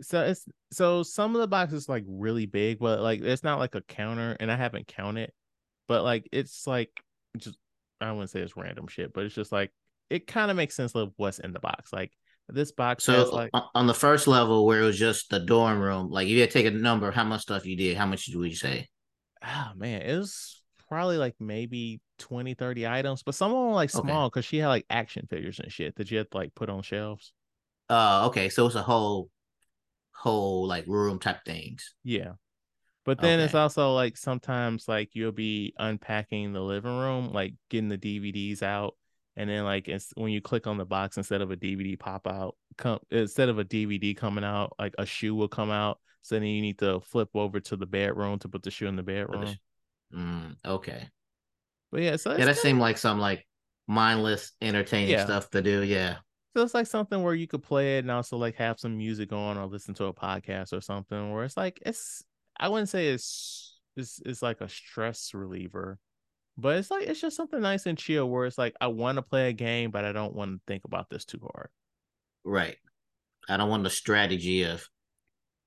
so 0.00 0.22
it's 0.24 0.44
so 0.70 1.02
some 1.02 1.34
of 1.34 1.40
the 1.40 1.48
boxes 1.48 1.88
like 1.88 2.04
really 2.06 2.46
big, 2.46 2.78
but 2.78 3.00
like 3.00 3.20
it's 3.22 3.42
not 3.42 3.58
like 3.58 3.74
a 3.74 3.80
counter, 3.82 4.36
and 4.38 4.50
I 4.50 4.56
haven't 4.56 4.86
counted, 4.86 5.32
but 5.88 6.04
like 6.04 6.28
it's 6.32 6.66
like 6.66 6.90
just 7.36 7.58
I 8.00 8.12
wouldn't 8.12 8.30
say 8.30 8.40
it's 8.40 8.56
random 8.56 8.86
shit, 8.88 9.12
but 9.12 9.24
it's 9.24 9.34
just 9.34 9.52
like 9.52 9.72
it 10.10 10.26
kind 10.26 10.50
of 10.50 10.56
makes 10.56 10.76
sense 10.76 10.94
of 10.94 11.12
what's 11.16 11.40
in 11.40 11.52
the 11.52 11.60
box. 11.60 11.92
Like 11.92 12.12
this 12.48 12.72
box 12.72 13.04
So 13.04 13.30
like 13.34 13.50
on 13.52 13.86
the 13.86 13.94
first 13.94 14.26
level 14.26 14.66
where 14.66 14.80
it 14.82 14.84
was 14.84 14.98
just 14.98 15.30
the 15.30 15.40
dorm 15.40 15.80
room, 15.80 16.10
like 16.10 16.26
if 16.26 16.32
you 16.32 16.40
had 16.40 16.50
to 16.50 16.54
take 16.62 16.66
a 16.66 16.70
number, 16.76 17.10
how 17.10 17.24
much 17.24 17.42
stuff 17.42 17.66
you 17.66 17.76
did, 17.76 17.96
how 17.96 18.06
much 18.06 18.28
would 18.34 18.50
you 18.50 18.56
say? 18.56 18.88
Oh 19.44 19.72
man, 19.76 20.02
it 20.02 20.16
was 20.16 20.62
probably 20.88 21.18
like 21.18 21.34
maybe 21.38 22.00
20, 22.18 22.54
30 22.54 22.86
items, 22.86 23.22
but 23.22 23.34
some 23.34 23.52
of 23.52 23.56
them 23.56 23.68
were 23.68 23.74
like 23.74 23.90
small 23.90 24.28
because 24.28 24.44
she 24.44 24.58
had 24.58 24.68
like 24.68 24.86
action 24.90 25.26
figures 25.28 25.60
and 25.60 25.72
shit 25.72 25.96
that 25.96 26.10
you 26.10 26.18
had 26.18 26.30
to 26.30 26.36
like 26.36 26.54
put 26.54 26.70
on 26.70 26.82
shelves. 26.82 27.32
Uh 27.88 28.26
okay, 28.26 28.48
so 28.48 28.66
it's 28.66 28.74
a 28.74 28.82
whole 28.82 29.30
whole 30.12 30.66
like 30.66 30.86
room 30.86 31.18
type 31.18 31.44
things. 31.44 31.94
Yeah. 32.04 32.32
But 33.04 33.22
then 33.22 33.40
it's 33.40 33.54
also 33.54 33.94
like 33.94 34.18
sometimes 34.18 34.86
like 34.86 35.14
you'll 35.14 35.32
be 35.32 35.72
unpacking 35.78 36.52
the 36.52 36.60
living 36.60 36.98
room, 36.98 37.32
like 37.32 37.54
getting 37.70 37.88
the 37.88 37.96
DVDs 37.96 38.62
out, 38.62 38.96
and 39.34 39.48
then 39.48 39.64
like 39.64 39.88
it's 39.88 40.12
when 40.14 40.30
you 40.30 40.42
click 40.42 40.66
on 40.66 40.76
the 40.76 40.84
box 40.84 41.16
instead 41.16 41.40
of 41.40 41.50
a 41.50 41.56
DVD 41.56 41.98
pop 41.98 42.26
out, 42.26 42.56
come 42.76 42.98
instead 43.10 43.48
of 43.48 43.58
a 43.58 43.64
DVD 43.64 44.14
coming 44.14 44.44
out, 44.44 44.74
like 44.78 44.94
a 44.98 45.06
shoe 45.06 45.34
will 45.34 45.48
come 45.48 45.70
out. 45.70 46.00
So 46.22 46.34
then 46.34 46.44
you 46.44 46.60
need 46.60 46.78
to 46.80 47.00
flip 47.00 47.30
over 47.34 47.60
to 47.60 47.76
the 47.76 47.86
bedroom 47.86 48.38
to 48.40 48.48
put 48.48 48.62
the 48.62 48.70
shoe 48.70 48.86
in 48.86 48.96
the 48.96 49.02
bedroom. 49.02 49.54
Mm, 50.14 50.56
okay. 50.64 51.08
But 51.90 52.02
yeah, 52.02 52.16
so 52.16 52.36
Yeah, 52.36 52.44
that 52.46 52.58
seemed 52.58 52.80
like 52.80 52.98
some 52.98 53.18
like 53.18 53.46
mindless, 53.86 54.52
entertaining 54.60 55.10
Yeah. 55.10 55.24
stuff 55.24 55.50
to 55.50 55.62
do. 55.62 55.82
Yeah. 55.82 56.16
So 56.56 56.62
it's 56.62 56.74
like 56.74 56.86
something 56.86 57.22
where 57.22 57.34
you 57.34 57.46
could 57.46 57.62
play 57.62 57.96
it 57.96 58.00
and 58.00 58.10
also 58.10 58.36
like 58.36 58.56
have 58.56 58.80
some 58.80 58.96
music 58.96 59.32
on 59.32 59.56
or 59.56 59.66
listen 59.66 59.94
to 59.94 60.06
a 60.06 60.14
podcast 60.14 60.72
or 60.72 60.80
something 60.80 61.32
where 61.32 61.44
it's 61.44 61.56
like 61.56 61.80
it's 61.86 62.24
I 62.58 62.68
wouldn't 62.68 62.88
say 62.88 63.08
it's 63.08 63.78
it's 63.96 64.20
it's 64.26 64.42
like 64.42 64.60
a 64.60 64.68
stress 64.68 65.32
reliever, 65.34 65.98
but 66.56 66.76
it's 66.78 66.90
like 66.90 67.06
it's 67.06 67.20
just 67.20 67.36
something 67.36 67.60
nice 67.60 67.86
and 67.86 67.96
chill 67.96 68.28
where 68.28 68.46
it's 68.46 68.58
like 68.58 68.74
I 68.80 68.88
want 68.88 69.16
to 69.16 69.22
play 69.22 69.48
a 69.48 69.52
game, 69.52 69.90
but 69.90 70.04
I 70.04 70.12
don't 70.12 70.34
want 70.34 70.52
to 70.56 70.60
think 70.66 70.84
about 70.84 71.08
this 71.10 71.24
too 71.24 71.40
hard. 71.40 71.68
Right. 72.44 72.76
I 73.48 73.56
don't 73.56 73.70
want 73.70 73.84
the 73.84 73.90
strategy 73.90 74.64
of 74.64 74.88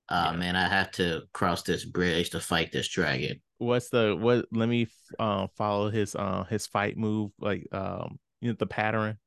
uh 0.09 0.31
Yeah. 0.31 0.37
man, 0.37 0.55
I 0.55 0.67
have 0.67 0.91
to 0.91 1.23
cross 1.33 1.63
this 1.63 1.85
bridge 1.85 2.31
to 2.31 2.39
fight 2.39 2.71
this 2.71 2.87
dragon. 2.87 3.41
What's 3.57 3.89
the 3.89 4.15
what 4.19 4.45
let 4.51 4.67
me 4.67 4.87
uh, 5.19 5.47
follow 5.55 5.89
his 5.89 6.15
uh 6.15 6.43
his 6.45 6.65
fight 6.67 6.97
move 6.97 7.31
like 7.39 7.67
um 7.71 8.19
you 8.41 8.49
know 8.49 8.55
the 8.57 8.65
pattern. 8.65 9.17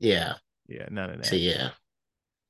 Yeah. 0.00 0.34
Yeah, 0.68 0.86
none 0.90 1.10
of 1.10 1.18
that. 1.18 1.26
So 1.26 1.36
yeah. 1.36 1.70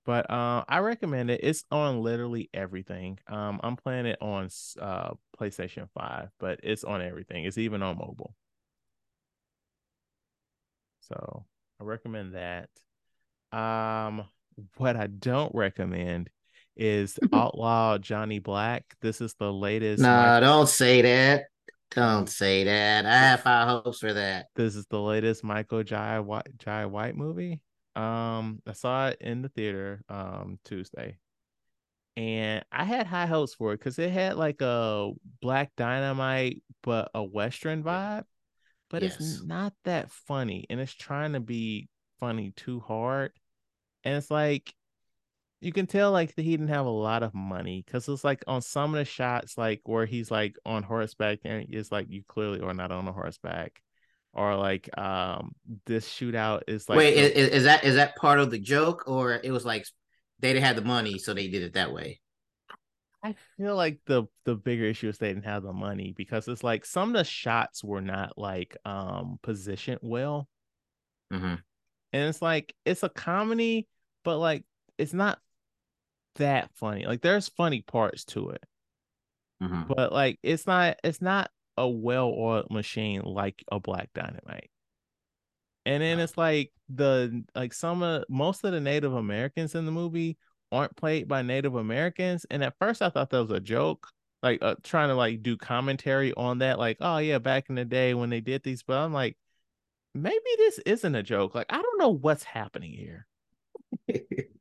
But 0.04 0.30
uh, 0.30 0.64
I 0.66 0.78
recommend 0.78 1.30
it. 1.30 1.40
It's 1.42 1.64
on 1.70 2.00
literally 2.02 2.48
everything. 2.54 3.18
Um, 3.26 3.60
I'm 3.62 3.76
playing 3.76 4.06
it 4.06 4.18
on 4.22 4.48
uh 4.80 5.10
PlayStation 5.38 5.88
5, 5.92 6.30
but 6.40 6.60
it's 6.62 6.84
on 6.84 7.02
everything. 7.02 7.44
It's 7.44 7.58
even 7.58 7.82
on 7.82 7.98
mobile. 7.98 8.34
So 11.00 11.44
I 11.80 11.84
recommend 11.84 12.34
that. 12.34 12.68
Um, 13.56 14.24
what 14.76 14.96
I 14.96 15.06
don't 15.06 15.54
recommend 15.54 16.30
is 16.78 17.18
Outlaw 17.32 17.98
Johnny 17.98 18.38
Black. 18.38 18.84
This 19.00 19.20
is 19.20 19.34
the 19.34 19.52
latest. 19.52 20.02
No, 20.02 20.34
Mi- 20.36 20.40
don't 20.40 20.68
say 20.68 21.02
that. 21.02 21.44
Don't 21.90 22.28
say 22.28 22.64
that. 22.64 23.06
I 23.06 23.16
have 23.16 23.40
high 23.40 23.66
hopes 23.66 23.98
for 24.00 24.12
that. 24.12 24.46
this 24.56 24.76
is 24.76 24.86
the 24.86 25.00
latest 25.00 25.42
Michael 25.42 25.82
Jai 25.82 26.20
White 26.20 26.58
Jai 26.58 26.86
White 26.86 27.16
movie. 27.16 27.60
Um, 27.96 28.62
I 28.66 28.72
saw 28.72 29.08
it 29.08 29.18
in 29.20 29.42
the 29.42 29.48
theater 29.48 30.02
um 30.08 30.58
Tuesday, 30.64 31.18
and 32.16 32.64
I 32.70 32.84
had 32.84 33.06
high 33.06 33.26
hopes 33.26 33.54
for 33.54 33.72
it 33.72 33.78
because 33.78 33.98
it 33.98 34.10
had 34.10 34.36
like 34.36 34.60
a 34.60 35.10
Black 35.40 35.72
Dynamite 35.76 36.62
but 36.82 37.10
a 37.14 37.24
Western 37.24 37.82
vibe, 37.82 38.24
but 38.90 39.02
Yes. 39.02 39.16
it's 39.16 39.42
not 39.42 39.72
that 39.84 40.10
funny, 40.10 40.66
and 40.70 40.80
it's 40.80 40.92
trying 40.94 41.32
to 41.32 41.40
be 41.40 41.88
funny 42.20 42.52
too 42.54 42.80
hard, 42.80 43.32
and 44.04 44.16
it's 44.16 44.30
like 44.30 44.72
you 45.60 45.72
can 45.72 45.86
tell 45.86 46.12
like 46.12 46.34
that 46.34 46.42
he 46.42 46.52
didn't 46.52 46.68
have 46.68 46.86
a 46.86 46.90
lot 46.90 47.22
of 47.22 47.34
money 47.34 47.82
because 47.84 48.08
it's 48.08 48.24
like 48.24 48.44
on 48.46 48.62
some 48.62 48.94
of 48.94 48.98
the 48.98 49.04
shots 49.04 49.58
like 49.58 49.80
where 49.84 50.06
he's 50.06 50.30
like 50.30 50.56
on 50.64 50.82
horseback 50.82 51.40
and 51.44 51.66
it's 51.70 51.90
like 51.90 52.06
you 52.08 52.22
clearly 52.28 52.60
are 52.60 52.74
not 52.74 52.92
on 52.92 53.08
a 53.08 53.12
horseback 53.12 53.80
or 54.32 54.56
like 54.56 54.88
um 54.98 55.52
this 55.86 56.08
shootout 56.08 56.62
is 56.68 56.88
like 56.88 56.98
Wait, 56.98 57.14
the- 57.14 57.38
is, 57.38 57.48
is 57.48 57.64
that 57.64 57.84
is 57.84 57.96
that 57.96 58.16
part 58.16 58.38
of 58.38 58.50
the 58.50 58.58
joke, 58.58 59.04
or 59.06 59.32
it 59.32 59.50
was 59.50 59.64
like 59.64 59.86
they 60.38 60.52
didn't 60.52 60.64
have 60.64 60.76
the 60.76 60.82
money, 60.82 61.18
so 61.18 61.34
they 61.34 61.48
did 61.48 61.62
it 61.62 61.72
that 61.74 61.92
way? 61.92 62.20
I 63.22 63.34
feel 63.56 63.74
like 63.74 63.98
the 64.06 64.24
the 64.44 64.54
bigger 64.54 64.84
issue 64.84 65.08
is 65.08 65.18
they 65.18 65.28
didn't 65.28 65.44
have 65.44 65.64
the 65.64 65.72
money 65.72 66.14
because 66.16 66.46
it's 66.46 66.62
like 66.62 66.84
some 66.84 67.08
of 67.08 67.14
the 67.14 67.24
shots 67.24 67.82
were 67.82 68.00
not 68.00 68.38
like 68.38 68.76
um 68.84 69.38
positioned 69.42 70.00
well. 70.02 70.48
Mm-hmm. 71.32 71.54
And 72.12 72.28
it's 72.28 72.40
like 72.40 72.74
it's 72.84 73.02
a 73.02 73.08
comedy, 73.08 73.88
but 74.24 74.38
like 74.38 74.64
it's 74.98 75.12
not 75.12 75.40
that 76.38 76.70
funny. 76.74 77.06
Like 77.06 77.22
there's 77.22 77.48
funny 77.48 77.82
parts 77.82 78.24
to 78.26 78.50
it. 78.50 78.64
Mm-hmm. 79.62 79.92
But 79.94 80.12
like 80.12 80.38
it's 80.42 80.66
not 80.66 80.98
it's 81.04 81.22
not 81.22 81.50
a 81.76 81.88
well-oiled 81.88 82.70
machine 82.70 83.22
like 83.22 83.62
a 83.70 83.78
Black 83.78 84.10
Dynamite. 84.14 84.70
And 85.86 86.02
then 86.02 86.20
it's 86.20 86.36
like 86.36 86.72
the 86.88 87.44
like 87.54 87.72
some 87.72 88.02
of 88.02 88.24
most 88.28 88.64
of 88.64 88.72
the 88.72 88.80
Native 88.80 89.14
Americans 89.14 89.74
in 89.74 89.86
the 89.86 89.92
movie 89.92 90.36
aren't 90.70 90.96
played 90.96 91.28
by 91.28 91.42
Native 91.42 91.74
Americans. 91.76 92.46
And 92.50 92.62
at 92.62 92.74
first 92.78 93.00
I 93.02 93.08
thought 93.08 93.30
that 93.30 93.40
was 93.40 93.50
a 93.50 93.60
joke, 93.60 94.08
like 94.42 94.58
uh, 94.62 94.74
trying 94.82 95.08
to 95.08 95.14
like 95.14 95.42
do 95.42 95.56
commentary 95.56 96.34
on 96.34 96.58
that, 96.58 96.78
like, 96.78 96.98
oh 97.00 97.18
yeah, 97.18 97.38
back 97.38 97.68
in 97.68 97.74
the 97.74 97.84
day 97.84 98.14
when 98.14 98.30
they 98.30 98.40
did 98.40 98.62
these, 98.62 98.82
but 98.82 98.98
I'm 98.98 99.12
like, 99.12 99.36
maybe 100.14 100.38
this 100.58 100.78
isn't 100.80 101.14
a 101.14 101.22
joke. 101.22 101.54
Like, 101.54 101.66
I 101.70 101.80
don't 101.80 101.98
know 101.98 102.10
what's 102.10 102.44
happening 102.44 102.92
here. 102.92 103.26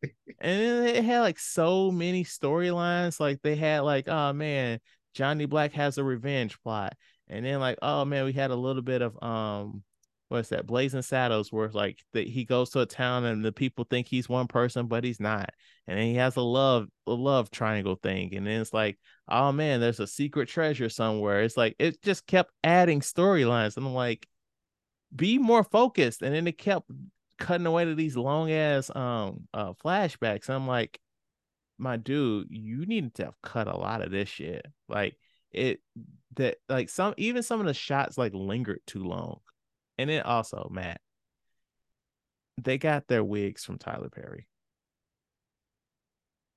and 0.48 0.62
then 0.62 0.96
it 0.96 1.04
had 1.04 1.20
like 1.20 1.40
so 1.40 1.92
many 1.92 2.24
storylines. 2.24 3.20
Like 3.20 3.42
they 3.42 3.58
had 3.58 3.82
like, 3.82 4.08
oh 4.08 4.32
man, 4.32 4.80
Johnny 5.14 5.46
Black 5.46 5.74
has 5.74 5.98
a 5.98 6.06
revenge 6.06 6.58
plot. 6.62 6.94
And 7.28 7.46
then 7.46 7.60
like, 7.60 7.78
oh 7.82 8.06
man, 8.06 8.24
we 8.24 8.32
had 8.32 8.52
a 8.52 8.56
little 8.56 8.82
bit 8.82 9.02
of 9.02 9.22
um 9.22 9.84
what's 10.30 10.50
that 10.50 10.66
blazing 10.66 11.02
saddles 11.02 11.52
where 11.52 11.68
like 11.70 12.00
that 12.14 12.30
he 12.30 12.46
goes 12.46 12.70
to 12.70 12.80
a 12.80 12.86
town 12.86 13.26
and 13.26 13.44
the 13.44 13.52
people 13.52 13.86
think 13.90 14.08
he's 14.08 14.28
one 14.28 14.46
person 14.46 14.88
but 14.88 15.06
he's 15.06 15.22
not 15.22 15.50
and 15.88 15.98
then 15.98 16.06
he 16.06 16.16
has 16.16 16.36
a 16.36 16.42
love 16.42 16.86
a 17.08 17.12
love 17.12 17.50
triangle 17.50 17.96
thing 17.96 18.36
and 18.36 18.46
then 18.46 18.60
it's 18.60 18.74
like 18.74 19.00
oh 19.30 19.54
man 19.54 19.80
there's 19.80 20.02
a 20.02 20.08
secret 20.08 20.50
treasure 20.50 20.90
somewhere 20.90 21.44
it's 21.44 21.56
like 21.56 21.78
it 21.80 22.02
just 22.02 22.28
kept 22.28 22.52
adding 22.62 23.00
storylines 23.00 23.78
and 23.78 23.86
i'm 23.86 23.94
like 23.94 24.28
be 25.16 25.38
more 25.38 25.64
focused 25.64 26.22
and 26.22 26.36
then 26.36 26.46
it 26.46 26.58
kept 26.58 26.92
cutting 27.38 27.68
away 27.68 27.86
to 27.86 27.96
these 27.96 28.18
long 28.18 28.52
ass 28.52 28.90
um 28.96 29.48
uh 29.54 29.74
flashbacks 29.74 30.50
i'm 30.50 30.68
like 30.68 31.00
my 31.78 31.96
dude 31.98 32.48
you 32.50 32.86
need 32.86 33.14
to 33.14 33.26
have 33.26 33.42
cut 33.44 33.68
a 33.68 33.78
lot 33.78 34.02
of 34.02 34.12
this 34.12 34.28
shit 34.28 34.66
like 34.90 35.16
it 35.52 35.80
that 36.36 36.58
like 36.68 36.90
some 36.90 37.14
even 37.18 37.44
some 37.44 37.60
of 37.60 37.66
the 37.66 37.74
shots 37.74 38.18
like 38.18 38.34
lingered 38.34 38.82
too 38.88 39.04
long 39.04 39.40
and 39.98 40.10
then 40.10 40.22
also, 40.22 40.70
Matt, 40.72 41.02
they 42.62 42.78
got 42.78 43.08
their 43.08 43.24
wigs 43.24 43.64
from 43.64 43.78
Tyler 43.78 44.10
Perry. 44.10 44.48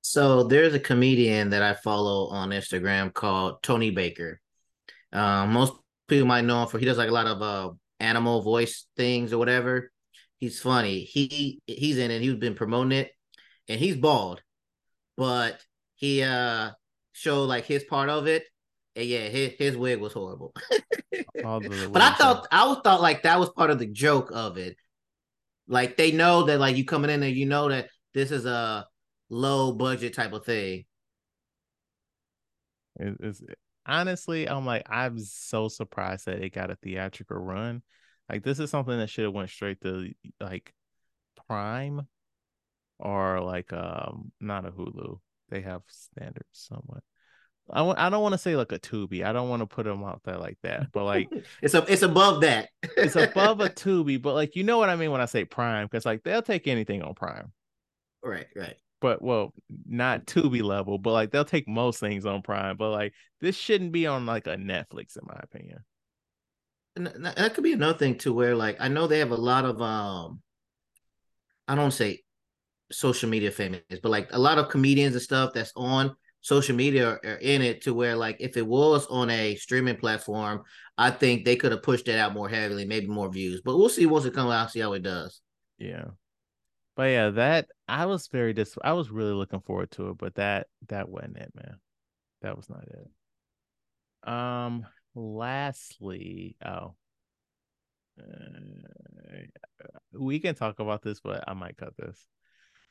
So 0.02 0.44
there's 0.44 0.75
a 0.75 0.80
comedian 0.80 1.50
that 1.50 1.62
I 1.62 1.75
follow 1.75 2.28
on 2.28 2.50
Instagram 2.50 3.12
called 3.12 3.62
Tony 3.62 3.90
Baker. 3.90 4.40
Um, 5.12 5.52
most 5.52 5.75
people 6.08 6.26
might 6.26 6.44
know 6.44 6.62
him 6.62 6.68
for 6.68 6.78
he 6.78 6.84
does 6.84 6.99
like 6.99 7.10
a 7.10 7.12
lot 7.12 7.26
of 7.26 7.42
uh 7.42 7.70
animal 7.99 8.42
voice 8.42 8.87
things 8.96 9.32
or 9.32 9.38
whatever. 9.38 9.92
He's 10.40 10.59
funny. 10.59 11.00
He 11.00 11.61
he's 11.66 11.99
in 11.99 12.11
it. 12.11 12.23
He's 12.23 12.35
been 12.35 12.54
promoting 12.54 12.92
it, 12.92 13.12
and 13.68 13.78
he's 13.78 13.97
bald, 13.97 14.42
but 15.16 15.61
he 15.97 16.23
uh 16.23 16.70
showed 17.12 17.44
like 17.44 17.66
his 17.66 17.85
part 17.85 18.09
of 18.09 18.26
it, 18.26 18.44
and 18.97 19.06
yeah, 19.06 19.28
his 19.28 19.52
his 19.59 19.76
wig 19.76 20.00
was 20.00 20.14
horrible. 20.14 20.54
but 21.92 22.02
I 22.02 22.14
thought 22.14 22.49
I 22.50 22.66
was 22.66 22.78
thought 22.82 23.02
like 23.02 23.25
that 23.25 23.38
was 23.38 23.50
part 23.50 23.70
of 23.70 23.78
the 23.78 23.87
joke 23.87 24.30
of 24.32 24.56
it. 24.56 24.76
Like 25.68 25.99
they 25.99 26.11
know 26.11 26.44
that 26.44 26.59
like 26.59 26.76
you 26.76 26.87
coming 26.87 27.11
in 27.11 27.20
there, 27.20 27.28
you 27.28 27.44
know 27.44 27.68
that 27.68 27.88
this 28.14 28.30
is 28.30 28.47
a 28.47 28.87
low 29.28 29.73
budget 29.73 30.14
type 30.14 30.32
of 30.32 30.47
thing. 30.47 30.85
It's, 32.99 33.42
honestly, 33.85 34.49
I'm 34.49 34.64
like 34.64 34.87
I'm 34.88 35.18
so 35.18 35.68
surprised 35.68 36.25
that 36.26 36.42
it 36.42 36.54
got 36.54 36.70
a 36.70 36.76
theatrical 36.76 37.37
run. 37.37 37.82
Like 38.30 38.44
this 38.44 38.60
is 38.60 38.70
something 38.70 38.96
that 38.96 39.10
should 39.10 39.25
have 39.25 39.34
went 39.34 39.50
straight 39.50 39.80
to 39.80 40.12
like 40.40 40.72
Prime 41.49 42.06
or 42.99 43.40
like 43.40 43.72
um 43.72 44.30
not 44.40 44.66
a 44.66 44.70
Hulu. 44.70 45.18
They 45.49 45.62
have 45.62 45.82
standards 45.88 46.46
somewhat. 46.52 47.02
I 47.68 47.78
w- 47.78 47.96
I 47.99 48.08
don't 48.08 48.22
want 48.22 48.34
to 48.34 48.38
say 48.38 48.54
like 48.54 48.70
a 48.70 48.78
Tubi. 48.78 49.25
I 49.25 49.32
don't 49.32 49.49
want 49.49 49.60
to 49.60 49.66
put 49.66 49.84
them 49.84 50.04
out 50.04 50.22
there 50.25 50.38
like 50.38 50.58
that. 50.62 50.92
But 50.92 51.04
like 51.04 51.28
it's 51.62 51.75
a 51.75 51.84
it's 51.88 52.02
above 52.02 52.42
that. 52.42 52.68
it's 52.83 53.16
above 53.16 53.61
a 53.61 53.68
Tubi, 53.68 54.20
but 54.20 54.35
like 54.35 54.55
you 54.55 54.62
know 54.62 54.78
what 54.78 54.90
I 54.90 54.96
mean 54.96 55.11
when 55.11 55.20
I 55.20 55.26
say 55.26 55.44
Prime, 55.44 55.87
because 55.87 56.07
like 56.07 56.22
they'll 56.22 56.42
take 56.42 56.68
anything 56.68 57.02
on 57.02 57.14
Prime. 57.14 57.52
Right, 58.22 58.46
right. 58.55 58.76
But 59.00 59.22
well, 59.22 59.55
not 59.88 60.26
Tubi 60.26 60.62
level, 60.62 60.98
but 60.98 61.12
like 61.12 61.33
they'll 61.33 61.44
take 61.44 61.66
most 61.66 61.98
things 61.98 62.26
on 62.26 62.42
Prime. 62.42 62.76
But 62.76 62.90
like 62.90 63.12
this 63.40 63.57
shouldn't 63.57 63.90
be 63.90 64.07
on 64.07 64.24
like 64.24 64.46
a 64.46 64.57
Netflix, 64.57 65.16
in 65.16 65.26
my 65.26 65.40
opinion. 65.42 65.81
And 66.96 67.07
that 67.07 67.55
could 67.55 67.64
be 67.64 67.72
another 67.72 67.98
thing 67.98 68.18
too, 68.18 68.35
where 68.35 68.55
like 68.57 68.76
I 68.81 68.88
know 68.88 69.07
they 69.07 69.20
have 69.20 69.31
a 69.31 69.37
lot 69.37 69.64
of 69.64 69.81
um, 69.81 70.42
I 71.68 71.74
don't 71.74 71.92
say 71.92 72.22
social 72.90 73.29
media 73.29 73.50
famous, 73.50 73.81
but 74.03 74.11
like 74.11 74.29
a 74.33 74.38
lot 74.38 74.59
of 74.59 74.68
comedians 74.68 75.14
and 75.14 75.22
stuff 75.22 75.53
that's 75.55 75.72
on 75.76 76.14
social 76.40 76.74
media 76.74 77.18
are 77.22 77.38
in 77.40 77.62
it 77.62 77.83
to 77.83 77.94
where 77.94 78.16
like 78.16 78.37
if 78.40 78.57
it 78.57 78.66
was 78.66 79.07
on 79.07 79.31
a 79.31 79.55
streaming 79.57 79.96
platform, 79.96 80.62
I 80.98 81.11
think 81.11 81.44
they 81.44 81.57
could 81.57 81.72
have 81.72 81.83
pushed 81.83 82.07
that 82.07 82.18
out 82.18 82.35
more 82.35 82.48
heavily, 82.48 82.85
maybe 82.85 83.07
more 83.07 83.31
views. 83.31 83.62
But 83.64 83.76
we'll 83.76 83.88
see 83.88 84.07
once 84.07 84.24
it 84.24 84.35
comes 84.35 84.53
out, 84.53 84.70
see 84.70 84.81
how 84.81 84.94
it 84.94 85.03
does. 85.03 85.40
Yeah. 85.79 86.07
But 86.96 87.05
yeah, 87.05 87.31
that 87.31 87.68
I 87.88 88.07
was 88.07 88.26
very 88.29 88.53
dis 88.53 88.76
I 88.83 88.92
was 88.92 89.11
really 89.11 89.33
looking 89.33 89.61
forward 89.61 89.90
to 89.92 90.11
it, 90.11 90.18
but 90.18 90.35
that 90.35 90.66
that 90.88 91.09
wasn't 91.09 91.37
it, 91.37 91.53
man. 91.55 91.76
That 92.42 92.57
was 92.57 92.68
not 92.68 92.85
it. 92.88 94.29
Um 94.29 94.87
lastly, 95.14 96.57
oh. 96.64 96.94
Uh, 98.20 98.25
we 100.12 100.40
can 100.40 100.55
talk 100.55 100.79
about 100.79 101.03
this, 101.03 101.20
but 101.20 101.44
I 101.49 101.55
might 101.55 101.77
cut 101.77 101.96
this. 101.96 102.27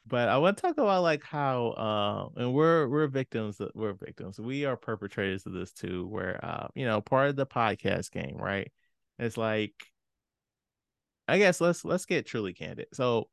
But 0.07 0.29
I 0.29 0.37
want 0.37 0.57
to 0.57 0.61
talk 0.61 0.77
about 0.77 1.03
like 1.03 1.23
how 1.23 1.67
uh 1.71 2.41
and 2.41 2.53
we're 2.53 2.87
we're 2.87 3.07
victims 3.07 3.61
we're 3.75 3.93
victims. 3.93 4.39
We 4.39 4.65
are 4.65 4.75
perpetrators 4.75 5.45
of 5.45 5.53
this 5.53 5.71
too 5.71 6.07
where 6.07 6.43
uh 6.43 6.67
you 6.73 6.85
know 6.85 7.01
part 7.01 7.29
of 7.29 7.35
the 7.35 7.45
podcast 7.45 8.11
game 8.11 8.37
right? 8.37 8.71
It's 9.19 9.37
like 9.37 9.73
I 11.27 11.37
guess 11.37 11.61
let's 11.61 11.85
let's 11.85 12.05
get 12.05 12.25
truly 12.25 12.53
candid. 12.53 12.87
So 12.93 13.29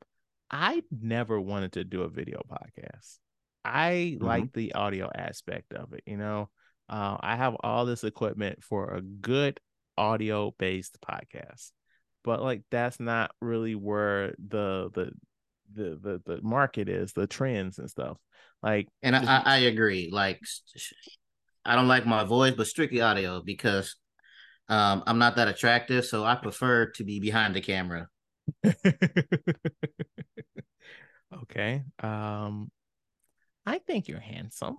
I 0.51 0.83
never 0.91 1.41
wanted 1.41 1.73
to 1.73 1.83
do 1.83 2.03
a 2.03 2.09
video 2.09 2.41
podcast. 2.47 3.17
I 3.65 4.13
mm-hmm. 4.15 4.25
like 4.25 4.53
the 4.53 4.73
audio 4.73 5.09
aspect 5.13 5.73
of 5.73 5.93
it 5.93 6.03
you 6.05 6.17
know 6.17 6.49
uh, 6.89 7.17
I 7.19 7.35
have 7.35 7.55
all 7.61 7.85
this 7.85 8.03
equipment 8.03 8.63
for 8.63 8.93
a 8.93 9.01
good 9.01 9.59
audio 9.97 10.53
based 10.57 10.97
podcast 11.01 11.71
but 12.23 12.41
like 12.41 12.61
that's 12.69 12.99
not 12.99 13.31
really 13.41 13.73
where 13.73 14.35
the 14.37 14.89
the 14.93 15.11
the 15.73 15.97
the 16.01 16.21
the 16.25 16.41
market 16.41 16.89
is, 16.89 17.13
the 17.13 17.25
trends 17.25 17.79
and 17.79 17.89
stuff. 17.89 18.17
Like, 18.61 18.87
and 19.01 19.15
I, 19.15 19.41
I 19.45 19.57
agree. 19.59 20.09
Like, 20.11 20.41
I 21.63 21.75
don't 21.75 21.87
like 21.87 22.05
my 22.05 22.23
voice, 22.25 22.53
but 22.55 22.67
strictly 22.67 23.01
audio 23.01 23.41
because 23.41 23.95
um, 24.67 25.03
I'm 25.07 25.19
not 25.19 25.35
that 25.37 25.47
attractive, 25.47 26.05
so 26.05 26.25
I 26.25 26.35
prefer 26.35 26.87
to 26.95 27.03
be 27.03 27.19
behind 27.19 27.55
the 27.55 27.61
camera. 27.61 28.07
okay. 31.43 31.83
Um, 32.01 32.71
I 33.65 33.77
think 33.79 34.07
you're 34.07 34.19
handsome. 34.19 34.77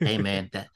hey 0.00 0.18
man, 0.22 0.50
that 0.52 0.68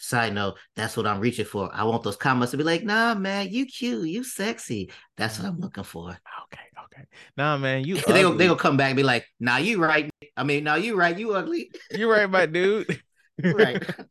Side 0.00 0.32
note, 0.32 0.56
that's 0.76 0.96
what 0.96 1.08
I'm 1.08 1.18
reaching 1.18 1.44
for. 1.44 1.68
I 1.72 1.82
want 1.82 2.04
those 2.04 2.16
comments 2.16 2.52
to 2.52 2.56
be 2.56 2.62
like, 2.62 2.84
nah, 2.84 3.16
man, 3.16 3.48
you 3.50 3.66
cute, 3.66 4.08
you 4.08 4.22
sexy. 4.22 4.92
That's 5.16 5.38
what 5.38 5.48
I'm 5.48 5.58
looking 5.58 5.82
for. 5.82 6.10
Okay, 6.10 6.62
okay. 6.84 7.04
Nah, 7.36 7.58
man, 7.58 7.84
you 7.84 7.96
they 8.06 8.22
gonna, 8.22 8.36
they 8.36 8.46
gonna 8.46 8.58
come 8.58 8.76
back 8.76 8.90
and 8.90 8.96
be 8.96 9.02
like, 9.02 9.26
nah, 9.40 9.56
you 9.56 9.82
right. 9.82 10.08
I 10.36 10.44
mean, 10.44 10.64
nah, 10.64 10.76
you 10.76 10.94
right, 10.94 11.18
you 11.18 11.34
ugly. 11.34 11.72
you 11.90 12.08
right, 12.08 12.30
my 12.30 12.46
dude. 12.46 13.02
right. 13.42 13.82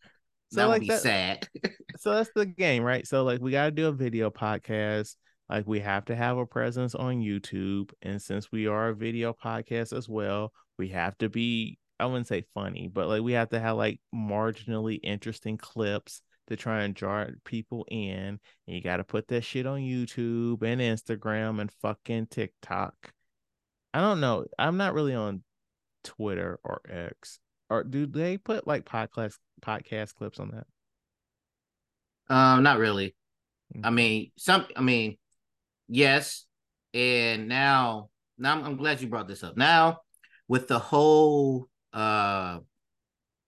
So 0.49 0.61
that 0.61 0.69
like 0.69 0.79
would 0.79 0.81
be 0.83 0.87
that, 0.87 1.01
sad. 1.01 1.47
so 1.97 2.13
that's 2.13 2.29
the 2.33 2.45
game, 2.45 2.81
right? 2.81 3.05
So 3.05 3.25
like 3.25 3.41
we 3.41 3.51
gotta 3.51 3.69
do 3.69 3.87
a 3.87 3.91
video 3.91 4.29
podcast. 4.29 5.17
Like 5.49 5.67
we 5.67 5.81
have 5.81 6.05
to 6.05 6.15
have 6.15 6.37
a 6.37 6.45
presence 6.45 6.95
on 6.95 7.15
YouTube. 7.17 7.91
And 8.01 8.21
since 8.21 8.49
we 8.49 8.65
are 8.65 8.87
a 8.87 8.95
video 8.95 9.33
podcast 9.33 9.91
as 9.91 10.07
well, 10.07 10.53
we 10.77 10.87
have 10.87 11.17
to 11.17 11.27
be 11.27 11.79
I 11.99 12.05
wouldn't 12.05 12.27
say 12.27 12.45
funny, 12.53 12.89
but 12.91 13.07
like 13.07 13.21
we 13.21 13.33
have 13.33 13.49
to 13.49 13.59
have 13.59 13.77
like 13.77 13.99
marginally 14.13 14.99
interesting 15.01 15.57
clips 15.57 16.21
to 16.47 16.55
try 16.55 16.83
and 16.83 16.95
draw 16.95 17.25
people 17.43 17.85
in. 17.89 18.39
And 18.67 18.75
you 18.75 18.81
got 18.81 18.97
to 18.97 19.03
put 19.03 19.27
that 19.29 19.43
shit 19.43 19.65
on 19.65 19.79
YouTube 19.79 20.63
and 20.63 20.81
Instagram 20.81 21.59
and 21.59 21.71
fucking 21.81 22.27
TikTok. 22.27 22.93
I 23.93 23.99
don't 23.99 24.19
know. 24.19 24.45
I'm 24.57 24.77
not 24.77 24.93
really 24.93 25.15
on 25.15 25.43
Twitter 26.03 26.59
or 26.63 26.81
X. 26.89 27.39
Or 27.69 27.83
do 27.83 28.05
they 28.05 28.37
put 28.37 28.67
like 28.67 28.85
podcast 28.85 29.37
podcast 29.61 30.13
clips 30.15 30.39
on 30.39 30.51
that? 30.51 32.33
Um, 32.33 32.63
not 32.63 32.79
really. 32.79 33.15
I 33.83 33.89
mean, 33.89 34.31
some. 34.37 34.65
I 34.75 34.81
mean, 34.81 35.17
yes. 35.87 36.45
And 36.93 37.47
now, 37.47 38.09
now 38.37 38.53
I'm, 38.53 38.63
I'm 38.63 38.77
glad 38.77 39.01
you 39.01 39.07
brought 39.07 39.27
this 39.27 39.43
up. 39.43 39.57
Now, 39.57 39.99
with 40.47 40.67
the 40.67 40.79
whole 40.79 41.67
uh 41.93 42.59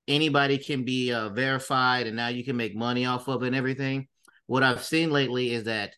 anybody 0.08 0.58
can 0.58 0.84
be 0.84 1.14
uh, 1.14 1.30
verified 1.30 2.08
and 2.08 2.16
now 2.16 2.30
you 2.30 2.44
can 2.44 2.58
make 2.58 2.76
money 2.76 3.06
off 3.06 3.28
of 3.28 3.44
it 3.44 3.48
and 3.48 3.56
everything. 3.56 4.08
What 4.48 4.64
i've 4.64 4.84
seen 4.84 5.12
lately 5.12 5.52
is 5.52 5.66
that 5.66 5.94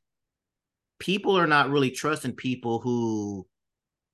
people 0.99 1.37
are 1.37 1.47
not 1.47 1.69
really 1.69 1.89
trusting 1.89 2.35
people 2.35 2.79
who 2.79 3.47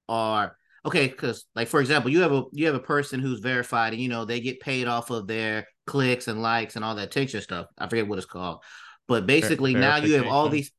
are 0.07 0.55
okay 0.85 1.07
because 1.07 1.45
like 1.53 1.67
for 1.67 1.81
example 1.81 2.09
you 2.09 2.21
have 2.21 2.31
a 2.31 2.43
you 2.53 2.65
have 2.65 2.75
a 2.75 2.79
person 2.79 3.19
who's 3.19 3.41
verified 3.41 3.91
and 3.91 4.01
you 4.01 4.07
know 4.07 4.23
they 4.23 4.39
get 4.39 4.61
paid 4.61 4.87
off 4.87 5.09
of 5.09 5.27
their 5.27 5.67
clicks 5.85 6.27
and 6.27 6.41
likes 6.41 6.75
and 6.75 6.85
all 6.85 6.95
that 6.95 7.07
attention 7.07 7.41
stuff. 7.41 7.67
I 7.77 7.87
forget 7.89 8.07
what 8.07 8.17
it's 8.17 8.25
called. 8.25 8.63
But 9.07 9.25
basically 9.25 9.73
Ver- 9.73 9.79
now 9.79 9.95
you 9.97 10.15
have 10.15 10.27
all 10.27 10.49
these 10.49 10.71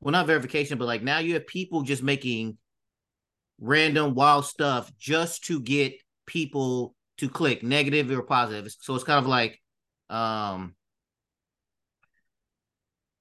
well 0.00 0.12
not 0.12 0.26
verification 0.26 0.76
but 0.76 0.86
like 0.86 1.02
now 1.02 1.18
you 1.18 1.34
have 1.34 1.46
people 1.46 1.82
just 1.82 2.02
making 2.02 2.58
random 3.60 4.14
wild 4.14 4.44
stuff 4.44 4.90
just 4.98 5.44
to 5.44 5.60
get 5.60 5.94
people 6.26 6.94
to 7.18 7.28
click 7.28 7.62
negative 7.62 8.10
or 8.10 8.22
positive 8.22 8.72
so 8.80 8.94
it's 8.94 9.04
kind 9.04 9.18
of 9.18 9.26
like 9.26 9.60
um 10.10 10.74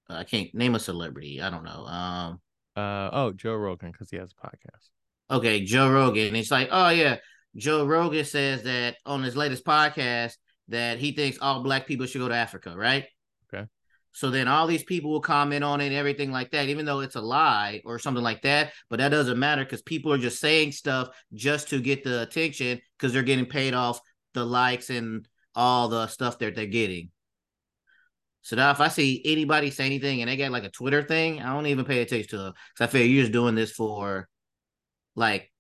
I 0.10 0.24
can't 0.24 0.54
name 0.54 0.76
a 0.76 0.80
celebrity. 0.80 1.42
I 1.42 1.50
don't 1.50 1.64
know. 1.64 1.86
Um, 1.86 2.42
uh 2.76 3.10
oh, 3.12 3.32
Joe 3.34 3.56
Rogan 3.56 3.92
because 3.92 4.10
he 4.10 4.18
has 4.18 4.32
a 4.32 4.48
podcast. 4.48 4.90
Okay, 5.32 5.64
Joe 5.64 5.92
Rogan. 5.92 6.36
It's 6.36 6.52
like, 6.52 6.70
oh 6.72 6.90
yeah, 6.90 7.18
Joe 7.56 7.86
Rogan 7.86 8.26
says 8.26 8.64
that 8.64 8.98
on 9.06 9.24
his 9.24 9.36
latest 9.36 9.66
podcast 9.66 10.34
that 10.70 10.98
he 10.98 11.12
thinks 11.12 11.38
all 11.40 11.64
black 11.64 11.88
people 11.88 12.06
should 12.06 12.20
go 12.20 12.30
to 12.30 12.36
Africa, 12.36 12.74
right? 12.76 13.06
So 14.14 14.30
then 14.30 14.48
all 14.48 14.68
these 14.68 14.84
people 14.84 15.12
will 15.12 15.22
comment 15.22 15.64
on 15.64 15.82
it 15.82 15.88
and 15.88 15.96
everything 15.96 16.32
like 16.32 16.52
that, 16.52 16.70
even 16.70 16.86
though 16.86 17.00
it's 17.00 17.16
a 17.16 17.22
lie 17.22 17.82
or 17.84 17.98
something 17.98 18.24
like 18.24 18.44
that. 18.44 18.72
But 18.90 19.00
that 19.00 19.10
doesn't 19.10 19.40
matter 19.40 19.64
because 19.64 19.82
people 19.82 20.14
are 20.14 20.20
just 20.20 20.40
saying 20.40 20.72
stuff 20.72 21.10
just 21.34 21.70
to 21.70 21.82
get 21.82 22.04
the 22.04 22.22
attention 22.22 22.80
because 22.98 23.12
they're 23.12 23.24
getting 23.24 23.48
paid 23.48 23.74
off 23.74 24.00
the 24.34 24.46
likes 24.46 24.92
and 24.92 25.28
all 25.56 25.90
the 25.90 26.08
stuff 26.08 26.38
that 26.40 26.56
they're 26.56 26.66
getting. 26.68 27.10
So 28.44 28.56
now 28.56 28.72
if 28.72 28.82
I 28.82 28.90
see 28.90 29.22
anybody 29.26 29.72
say 29.72 29.86
anything 29.86 30.22
and 30.22 30.30
they 30.30 30.36
get 30.36 30.52
like 30.52 30.66
a 30.66 30.70
Twitter 30.70 31.02
thing, 31.02 31.42
I 31.42 31.54
don't 31.54 31.66
even 31.66 31.86
pay 31.86 32.02
attention 32.02 32.30
to 32.30 32.38
them. 32.38 32.54
Cause 32.78 32.88
I 32.88 32.92
feel 32.92 33.06
you're 33.06 33.24
just 33.24 33.32
doing 33.32 33.56
this 33.56 33.72
for 33.72 34.28
like 35.16 35.52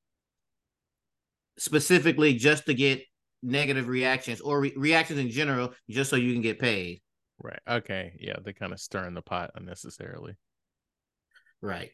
specifically 1.57 2.33
just 2.33 2.65
to 2.65 2.73
get 2.73 3.03
negative 3.41 3.87
reactions 3.87 4.41
or 4.41 4.59
re- 4.59 4.73
reactions 4.75 5.19
in 5.19 5.29
general, 5.29 5.73
just 5.89 6.09
so 6.09 6.15
you 6.15 6.33
can 6.33 6.41
get 6.41 6.59
paid. 6.59 7.02
Right. 7.43 7.59
Okay. 7.67 8.13
Yeah, 8.19 8.37
they 8.43 8.53
kind 8.53 8.71
of 8.71 8.79
stirring 8.79 9.13
the 9.13 9.21
pot 9.21 9.51
unnecessarily. 9.55 10.35
Right. 11.61 11.91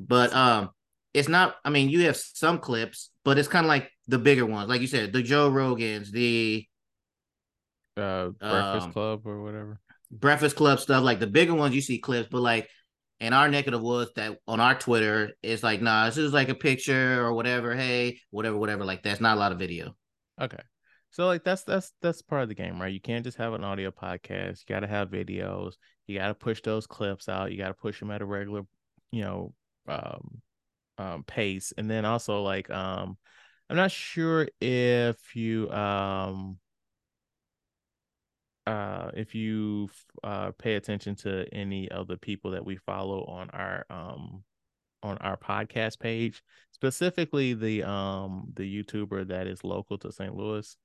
But 0.00 0.32
um 0.34 0.70
it's 1.12 1.28
not 1.28 1.56
I 1.64 1.70
mean, 1.70 1.90
you 1.90 2.06
have 2.06 2.16
some 2.16 2.58
clips, 2.58 3.10
but 3.24 3.38
it's 3.38 3.48
kind 3.48 3.66
of 3.66 3.68
like 3.68 3.90
the 4.08 4.18
bigger 4.18 4.46
ones. 4.46 4.68
Like 4.68 4.80
you 4.80 4.86
said, 4.86 5.12
the 5.12 5.22
Joe 5.22 5.50
Rogans, 5.50 6.10
the 6.10 6.66
uh 7.98 8.30
Breakfast 8.40 8.86
um, 8.86 8.92
Club 8.92 9.26
or 9.26 9.42
whatever. 9.42 9.80
Breakfast 10.10 10.56
Club 10.56 10.80
stuff, 10.80 11.04
like 11.04 11.20
the 11.20 11.26
bigger 11.26 11.54
ones, 11.54 11.74
you 11.74 11.82
see 11.82 11.98
clips, 11.98 12.28
but 12.30 12.40
like 12.40 12.68
in 13.20 13.32
our 13.32 13.48
neck 13.48 13.66
of 13.66 13.72
the 13.72 13.78
woods, 13.78 14.10
that 14.16 14.38
on 14.46 14.60
our 14.60 14.78
Twitter, 14.78 15.32
it's 15.42 15.62
like, 15.62 15.80
nah, 15.82 16.06
this 16.06 16.16
is 16.16 16.32
like 16.32 16.48
a 16.48 16.54
picture 16.54 17.24
or 17.24 17.32
whatever. 17.32 17.74
Hey, 17.74 18.20
whatever, 18.30 18.56
whatever. 18.56 18.84
Like 18.84 19.02
that's 19.02 19.20
not 19.20 19.36
a 19.36 19.40
lot 19.40 19.52
of 19.52 19.58
video. 19.58 19.94
Okay. 20.40 20.62
So 21.16 21.24
like 21.24 21.44
that's 21.44 21.62
that's 21.62 21.94
that's 22.02 22.20
part 22.20 22.42
of 22.42 22.50
the 22.50 22.54
game, 22.54 22.78
right? 22.78 22.92
You 22.92 23.00
can't 23.00 23.24
just 23.24 23.38
have 23.38 23.54
an 23.54 23.64
audio 23.64 23.90
podcast. 23.90 24.60
You 24.60 24.74
got 24.74 24.80
to 24.80 24.86
have 24.86 25.08
videos. 25.08 25.76
You 26.06 26.18
got 26.18 26.26
to 26.26 26.34
push 26.34 26.60
those 26.60 26.86
clips 26.86 27.26
out. 27.26 27.50
You 27.50 27.56
got 27.56 27.68
to 27.68 27.74
push 27.74 27.98
them 27.98 28.10
at 28.10 28.20
a 28.20 28.26
regular, 28.26 28.66
you 29.12 29.22
know, 29.22 29.54
um, 29.88 30.42
um, 30.98 31.24
pace. 31.24 31.72
And 31.78 31.90
then 31.90 32.04
also 32.04 32.42
like 32.42 32.68
um, 32.68 33.16
I'm 33.70 33.76
not 33.78 33.92
sure 33.92 34.46
if 34.60 35.34
you 35.34 35.70
um 35.70 36.58
uh, 38.66 39.10
if 39.14 39.34
you 39.34 39.88
uh, 40.22 40.50
pay 40.58 40.74
attention 40.74 41.14
to 41.14 41.46
any 41.50 41.90
of 41.90 42.08
the 42.08 42.18
people 42.18 42.50
that 42.50 42.66
we 42.66 42.76
follow 42.76 43.24
on 43.24 43.48
our 43.54 43.86
um, 43.88 44.44
on 45.02 45.16
our 45.22 45.38
podcast 45.38 45.98
page, 45.98 46.42
specifically 46.72 47.54
the 47.54 47.84
um 47.84 48.52
the 48.54 48.84
YouTuber 48.84 49.28
that 49.28 49.46
is 49.46 49.64
local 49.64 49.96
to 49.96 50.12
St. 50.12 50.36
Louis. 50.36 50.76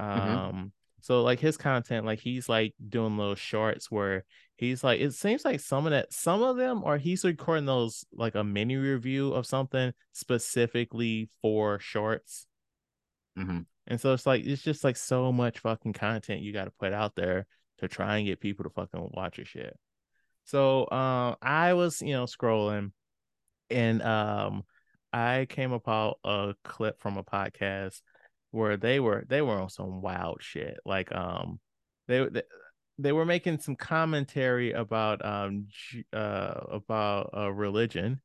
Mm-hmm. 0.00 0.28
Um, 0.28 0.54
mm-hmm. 0.54 0.66
so 1.00 1.22
like 1.22 1.40
his 1.40 1.56
content, 1.56 2.06
like 2.06 2.20
he's 2.20 2.48
like 2.48 2.74
doing 2.88 3.16
little 3.16 3.34
shorts 3.34 3.90
where 3.90 4.24
he's 4.56 4.82
like, 4.84 5.00
it 5.00 5.12
seems 5.14 5.44
like 5.44 5.60
some 5.60 5.86
of 5.86 5.92
that, 5.92 6.12
some 6.12 6.42
of 6.42 6.56
them 6.56 6.82
are 6.84 6.98
he's 6.98 7.24
recording 7.24 7.66
those 7.66 8.04
like 8.12 8.34
a 8.34 8.44
mini 8.44 8.76
review 8.76 9.32
of 9.32 9.46
something 9.46 9.92
specifically 10.12 11.28
for 11.42 11.78
shorts. 11.78 12.46
Mm-hmm. 13.38 13.60
And 13.86 14.00
so 14.00 14.12
it's 14.12 14.26
like 14.26 14.44
it's 14.44 14.62
just 14.62 14.84
like 14.84 14.96
so 14.96 15.32
much 15.32 15.58
fucking 15.58 15.92
content 15.92 16.42
you 16.42 16.52
got 16.52 16.64
to 16.64 16.72
put 16.78 16.92
out 16.92 17.14
there 17.14 17.46
to 17.78 17.88
try 17.88 18.16
and 18.16 18.26
get 18.26 18.40
people 18.40 18.64
to 18.64 18.70
fucking 18.70 19.10
watch 19.12 19.38
your 19.38 19.46
shit. 19.46 19.76
So 20.44 20.90
um 20.90 21.36
I 21.42 21.74
was, 21.74 22.00
you 22.00 22.12
know, 22.12 22.24
scrolling 22.24 22.92
and 23.70 24.02
um 24.02 24.64
I 25.12 25.46
came 25.48 25.72
upon 25.72 26.14
a 26.24 26.54
clip 26.64 27.00
from 27.00 27.18
a 27.18 27.24
podcast 27.24 28.00
where 28.54 28.76
they 28.76 29.00
were 29.00 29.24
they 29.28 29.42
were 29.42 29.60
on 29.60 29.68
some 29.68 30.00
wild 30.00 30.38
shit. 30.40 30.78
Like 30.86 31.14
um 31.14 31.58
they 32.06 32.26
they, 32.28 32.42
they 32.98 33.12
were 33.12 33.26
making 33.26 33.58
some 33.58 33.74
commentary 33.74 34.72
about 34.72 35.24
um 35.24 35.66
uh 36.12 36.60
about 36.70 37.30
uh 37.36 37.52
religion 37.52 38.20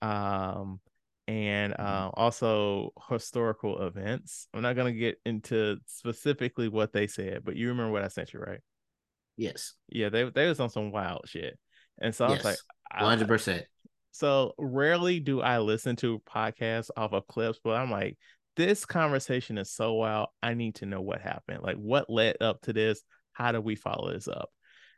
um 0.00 0.80
and 1.26 1.74
mm-hmm. 1.74 1.82
uh, 1.86 2.08
also 2.14 2.94
historical 3.10 3.86
events. 3.86 4.48
I'm 4.54 4.62
not 4.62 4.76
gonna 4.76 4.92
get 4.92 5.20
into 5.26 5.76
specifically 5.86 6.68
what 6.68 6.94
they 6.94 7.06
said, 7.06 7.42
but 7.44 7.54
you 7.54 7.68
remember 7.68 7.92
what 7.92 8.04
I 8.04 8.08
sent 8.08 8.32
you, 8.32 8.40
right? 8.40 8.60
Yes. 9.36 9.74
Yeah, 9.90 10.08
they 10.08 10.24
they 10.30 10.48
was 10.48 10.58
on 10.60 10.70
some 10.70 10.90
wild 10.90 11.22
shit, 11.26 11.58
and 12.00 12.14
so 12.14 12.24
yes. 12.28 12.32
I 12.32 12.36
was 12.36 12.44
like, 12.44 12.58
100. 13.02 13.28
percent 13.28 13.66
So 14.12 14.54
rarely 14.58 15.20
do 15.20 15.42
I 15.42 15.58
listen 15.58 15.96
to 15.96 16.20
podcasts 16.20 16.88
off 16.96 17.12
of 17.12 17.26
clips, 17.26 17.60
but 17.62 17.76
I'm 17.76 17.90
like, 17.90 18.16
this 18.58 18.84
conversation 18.84 19.56
is 19.56 19.70
so 19.70 19.94
wild. 19.94 20.30
I 20.42 20.54
need 20.54 20.74
to 20.76 20.86
know 20.86 21.00
what 21.00 21.20
happened. 21.20 21.62
Like, 21.62 21.76
what 21.76 22.10
led 22.10 22.36
up 22.40 22.60
to 22.62 22.72
this? 22.72 23.02
How 23.32 23.52
do 23.52 23.60
we 23.60 23.76
follow 23.76 24.12
this 24.12 24.26
up? 24.26 24.50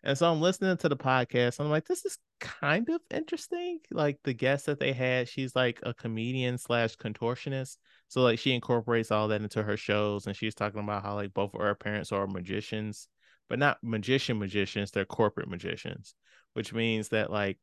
And 0.02 0.16
so 0.16 0.32
I'm 0.32 0.40
listening 0.40 0.78
to 0.78 0.88
the 0.88 0.96
podcast. 0.96 1.60
I'm 1.60 1.68
like, 1.68 1.86
this 1.86 2.06
is 2.06 2.16
kind 2.40 2.88
of 2.88 3.02
interesting. 3.10 3.80
Like 3.90 4.18
the 4.24 4.32
guest 4.32 4.64
that 4.64 4.80
they 4.80 4.94
had, 4.94 5.28
she's 5.28 5.54
like 5.54 5.78
a 5.82 5.92
comedian 5.92 6.56
slash 6.56 6.96
contortionist. 6.96 7.76
So 8.08 8.22
like 8.22 8.38
she 8.38 8.54
incorporates 8.54 9.10
all 9.10 9.28
that 9.28 9.42
into 9.42 9.62
her 9.62 9.76
shows, 9.76 10.26
and 10.26 10.34
she's 10.34 10.54
talking 10.54 10.80
about 10.80 11.02
how 11.02 11.14
like 11.14 11.34
both 11.34 11.52
of 11.54 11.60
her 11.60 11.74
parents 11.74 12.12
are 12.12 12.26
magicians, 12.26 13.08
but 13.50 13.58
not 13.58 13.76
magician 13.82 14.38
magicians. 14.38 14.90
They're 14.90 15.04
corporate 15.04 15.50
magicians, 15.50 16.14
which 16.54 16.72
means 16.72 17.10
that 17.10 17.30
like 17.30 17.58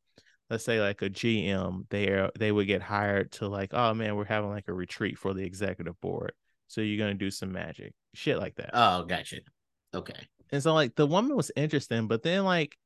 let's 0.49 0.63
say 0.63 0.79
like 0.79 1.01
a 1.01 1.09
GM, 1.09 1.85
they 1.89 2.07
are 2.07 2.31
they 2.37 2.51
would 2.51 2.67
get 2.67 2.81
hired 2.81 3.31
to 3.33 3.47
like, 3.47 3.73
oh 3.73 3.93
man, 3.93 4.15
we're 4.15 4.25
having 4.25 4.49
like 4.49 4.67
a 4.67 4.73
retreat 4.73 5.17
for 5.17 5.33
the 5.33 5.43
executive 5.43 5.99
board. 6.01 6.33
So 6.67 6.81
you're 6.81 6.99
gonna 6.99 7.15
do 7.15 7.31
some 7.31 7.51
magic, 7.51 7.93
shit 8.13 8.37
like 8.37 8.55
that. 8.55 8.71
Oh, 8.73 9.03
gotcha. 9.03 9.37
Okay. 9.93 10.27
And 10.51 10.63
so 10.63 10.73
like 10.73 10.95
the 10.95 11.07
woman 11.07 11.35
was 11.35 11.51
interesting, 11.55 12.07
but 12.07 12.23
then 12.23 12.43
like 12.43 12.77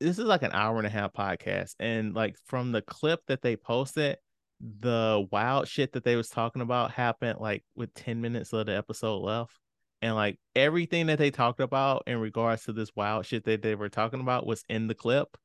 this 0.00 0.18
is 0.18 0.24
like 0.24 0.42
an 0.42 0.52
hour 0.52 0.78
and 0.78 0.86
a 0.86 0.90
half 0.90 1.12
podcast. 1.12 1.74
And 1.80 2.14
like 2.14 2.36
from 2.46 2.72
the 2.72 2.82
clip 2.82 3.20
that 3.28 3.42
they 3.42 3.56
posted, 3.56 4.18
the 4.60 5.26
wild 5.30 5.68
shit 5.68 5.92
that 5.92 6.04
they 6.04 6.16
was 6.16 6.28
talking 6.28 6.62
about 6.62 6.90
happened 6.90 7.38
like 7.40 7.64
with 7.74 7.92
10 7.94 8.20
minutes 8.20 8.52
of 8.52 8.66
the 8.66 8.76
episode 8.76 9.18
left. 9.18 9.58
And 10.02 10.14
like 10.14 10.38
everything 10.54 11.06
that 11.06 11.18
they 11.18 11.30
talked 11.30 11.60
about 11.60 12.04
in 12.06 12.18
regards 12.18 12.64
to 12.64 12.72
this 12.72 12.90
wild 12.94 13.26
shit 13.26 13.44
that 13.44 13.62
they 13.62 13.74
were 13.74 13.88
talking 13.88 14.20
about 14.20 14.46
was 14.46 14.64
in 14.68 14.86
the 14.86 14.94
clip. 14.94 15.36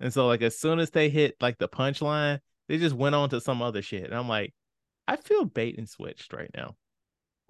And 0.00 0.12
so 0.12 0.26
like 0.26 0.42
as 0.42 0.58
soon 0.58 0.78
as 0.78 0.90
they 0.90 1.08
hit 1.08 1.36
like 1.40 1.58
the 1.58 1.68
punchline, 1.68 2.40
they 2.68 2.78
just 2.78 2.94
went 2.94 3.14
on 3.14 3.30
to 3.30 3.40
some 3.40 3.62
other 3.62 3.82
shit. 3.82 4.04
And 4.04 4.14
I'm 4.14 4.28
like, 4.28 4.52
I 5.06 5.16
feel 5.16 5.44
bait 5.44 5.78
and 5.78 5.88
switched 5.88 6.32
right 6.32 6.50
now. 6.56 6.76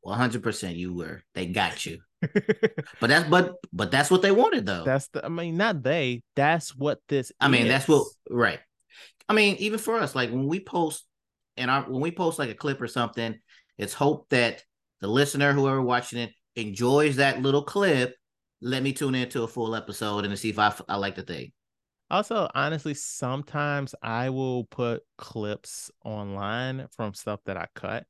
100% 0.05 0.77
you 0.77 0.93
were. 0.93 1.23
They 1.35 1.47
got 1.47 1.87
you. 1.87 2.01
but 2.21 3.09
that's 3.09 3.29
but 3.29 3.57
but 3.73 3.91
that's 3.91 4.11
what 4.11 4.23
they 4.23 4.31
wanted 4.31 4.65
though. 4.67 4.85
That's 4.85 5.09
the 5.09 5.25
I 5.25 5.29
mean 5.29 5.57
not 5.57 5.83
they. 5.83 6.23
That's 6.37 6.75
what 6.75 7.01
this 7.09 7.33
I 7.41 7.49
mean, 7.49 7.69
that's 7.69 7.89
what 7.89 8.07
right. 8.31 8.61
I 9.29 9.35
mean, 9.35 9.57
even 9.57 9.79
for 9.79 9.99
us 9.99 10.15
like 10.15 10.31
when 10.31 10.47
we 10.47 10.61
post 10.61 11.05
and 11.57 11.71
our 11.71 11.83
when 11.83 12.01
we 12.01 12.11
post 12.11 12.39
like 12.39 12.51
a 12.51 12.55
clip 12.55 12.81
or 12.81 12.89
something, 12.89 13.39
it's 13.79 13.95
hope 13.95 14.29
that 14.31 14.63
the 15.01 15.09
listener 15.09 15.53
whoever 15.53 15.83
watching 15.83 16.19
it 16.19 16.33
enjoys 16.57 17.17
that 17.17 17.43
little 17.43 17.63
clip. 17.63 18.15
Let 18.61 18.83
me 18.83 18.93
tune 18.93 19.15
into 19.15 19.43
a 19.43 19.49
full 19.49 19.75
episode 19.75 20.25
and 20.25 20.39
see 20.39 20.51
if 20.51 20.59
I 20.59 20.75
I 20.89 20.97
like 20.97 21.17
the 21.17 21.23
thing. 21.23 21.53
Also, 22.11 22.49
honestly, 22.55 22.95
sometimes 22.95 23.95
I 24.03 24.31
will 24.31 24.65
put 24.65 25.03
clips 25.17 25.91
online 26.05 26.87
from 26.93 27.15
stuff 27.15 27.41
that 27.47 27.57
I 27.57 27.67
cut 27.75 28.07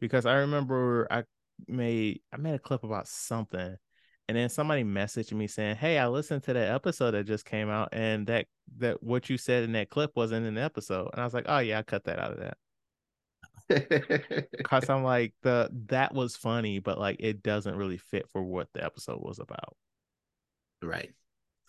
because 0.00 0.26
I 0.26 0.34
remember 0.36 1.08
I 1.10 1.24
made 1.68 2.22
I 2.32 2.36
made 2.36 2.54
a 2.54 2.58
clip 2.58 2.84
about 2.84 3.08
something 3.08 3.76
and 4.28 4.36
then 4.36 4.48
somebody 4.48 4.84
messaged 4.84 5.32
me 5.32 5.46
saying, 5.46 5.76
"Hey, 5.76 5.98
I 5.98 6.08
listened 6.08 6.44
to 6.44 6.52
that 6.54 6.72
episode 6.74 7.12
that 7.12 7.24
just 7.24 7.44
came 7.44 7.68
out 7.70 7.90
and 7.92 8.26
that 8.28 8.46
that 8.78 9.02
what 9.02 9.28
you 9.30 9.38
said 9.38 9.64
in 9.64 9.72
that 9.72 9.90
clip 9.90 10.12
wasn't 10.16 10.46
in 10.46 10.54
the 10.54 10.62
episode." 10.62 11.10
And 11.12 11.20
I 11.20 11.24
was 11.24 11.34
like, 11.34 11.46
"Oh 11.48 11.58
yeah, 11.58 11.78
I 11.80 11.82
cut 11.82 12.04
that 12.04 12.18
out 12.18 12.32
of 12.32 12.38
that." 12.40 12.56
Cuz 14.62 14.88
I'm 14.88 15.02
like 15.04 15.34
the 15.42 15.70
that 15.88 16.14
was 16.14 16.36
funny, 16.36 16.78
but 16.78 16.98
like 16.98 17.16
it 17.20 17.42
doesn't 17.42 17.76
really 17.76 17.98
fit 17.98 18.28
for 18.30 18.42
what 18.42 18.68
the 18.72 18.84
episode 18.84 19.20
was 19.22 19.38
about. 19.38 19.76
Right. 20.82 21.14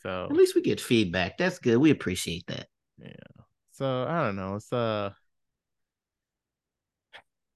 So 0.04 0.28
at 0.30 0.36
least 0.36 0.54
we 0.56 0.62
get 0.62 0.82
feedback. 0.82 1.38
That's 1.38 1.60
good. 1.60 1.78
We 1.78 1.90
appreciate 1.90 2.46
that. 2.48 2.68
Yeah. 3.02 3.14
So 3.72 4.04
I 4.04 4.24
don't 4.24 4.36
know. 4.36 4.56
It's 4.56 4.72
uh 4.72 5.12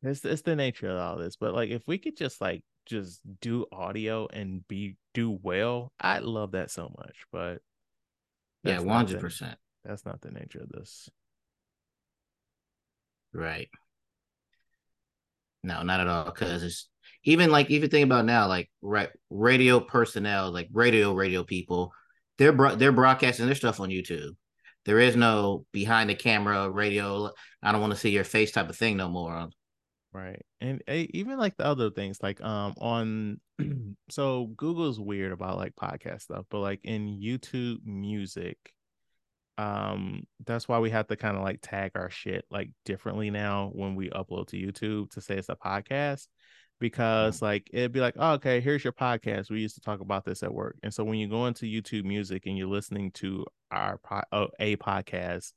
it's 0.01 0.23
it's 0.23 0.41
the 0.41 0.55
nature 0.55 0.89
of 0.89 0.97
all 0.97 1.17
this. 1.17 1.35
But 1.35 1.53
like 1.53 1.69
if 1.69 1.83
we 1.85 1.97
could 1.97 2.17
just 2.17 2.39
like 2.41 2.63
just 2.85 3.19
do 3.41 3.65
audio 3.71 4.27
and 4.31 4.65
be 4.67 4.95
do 5.13 5.37
well, 5.43 5.91
I 5.99 6.19
love 6.19 6.53
that 6.53 6.71
so 6.71 6.91
much. 6.97 7.17
But 7.31 7.59
yeah, 8.63 8.79
one 8.79 9.05
hundred 9.05 9.19
percent. 9.19 9.57
That's 9.83 10.05
not 10.05 10.21
the 10.21 10.31
nature 10.31 10.59
of 10.59 10.69
this. 10.69 11.09
Right. 13.33 13.69
No, 15.63 15.83
not 15.83 15.99
at 15.99 16.07
all. 16.07 16.25
Because 16.25 16.63
it's 16.63 16.89
even 17.23 17.51
like 17.51 17.69
even 17.69 17.89
think 17.89 18.05
about 18.05 18.25
now, 18.25 18.47
like 18.47 18.69
right 18.81 19.09
radio 19.29 19.81
personnel, 19.81 20.51
like 20.51 20.69
radio 20.71 21.13
radio 21.13 21.43
people, 21.43 21.91
they're 22.37 22.53
bro- 22.53 22.75
they're 22.75 22.91
broadcasting 22.91 23.45
their 23.45 23.55
stuff 23.55 23.79
on 23.79 23.89
YouTube. 23.89 24.31
There 24.85 24.99
is 24.99 25.15
no 25.15 25.65
behind 25.71 26.09
the 26.09 26.15
camera 26.15 26.69
radio. 26.69 27.31
I 27.61 27.71
don't 27.71 27.81
want 27.81 27.93
to 27.93 27.99
see 27.99 28.09
your 28.09 28.23
face 28.23 28.51
type 28.51 28.69
of 28.69 28.77
thing 28.77 28.97
no 28.97 29.09
more. 29.09 29.49
Right, 30.13 30.41
and 30.61 30.81
uh, 30.87 30.93
even 31.11 31.37
like 31.37 31.57
the 31.57 31.65
other 31.65 31.91
things, 31.91 32.19
like 32.23 32.41
um 32.41 32.73
on, 32.79 33.39
so 34.09 34.45
Google's 34.55 34.99
weird 34.99 35.31
about 35.31 35.57
like 35.57 35.75
podcast 35.75 36.21
stuff, 36.21 36.45
but 36.49 36.59
like 36.59 36.79
in 36.83 37.19
YouTube 37.21 37.85
Music, 37.85 38.57
um 39.57 40.23
that's 40.45 40.67
why 40.67 40.77
we 40.79 40.89
have 40.89 41.07
to 41.07 41.15
kind 41.15 41.35
of 41.35 41.43
like 41.43 41.59
tag 41.61 41.91
our 41.95 42.09
shit 42.09 42.45
like 42.51 42.69
differently 42.85 43.31
now 43.31 43.71
when 43.73 43.95
we 43.95 44.09
upload 44.11 44.47
to 44.47 44.57
youtube 44.57 45.09
to 45.09 45.19
say 45.19 45.35
it's 45.35 45.49
a 45.49 45.55
podcast 45.55 46.27
because 46.79 47.41
like 47.41 47.69
it'd 47.73 47.91
be 47.91 47.99
like 47.99 48.15
oh, 48.17 48.33
okay 48.33 48.59
here's 48.59 48.83
your 48.83 48.93
podcast 48.93 49.49
we 49.49 49.59
used 49.59 49.75
to 49.75 49.81
talk 49.81 49.99
about 49.99 50.25
this 50.25 50.43
at 50.43 50.53
work 50.53 50.75
and 50.83 50.93
so 50.93 51.03
when 51.03 51.17
you 51.17 51.27
go 51.27 51.47
into 51.47 51.65
youtube 51.65 52.03
music 52.03 52.45
and 52.45 52.57
you're 52.57 52.67
listening 52.67 53.09
to 53.11 53.45
our 53.71 53.97
po- 54.03 54.21
oh, 54.31 54.47
a 54.59 54.75
podcast 54.77 55.53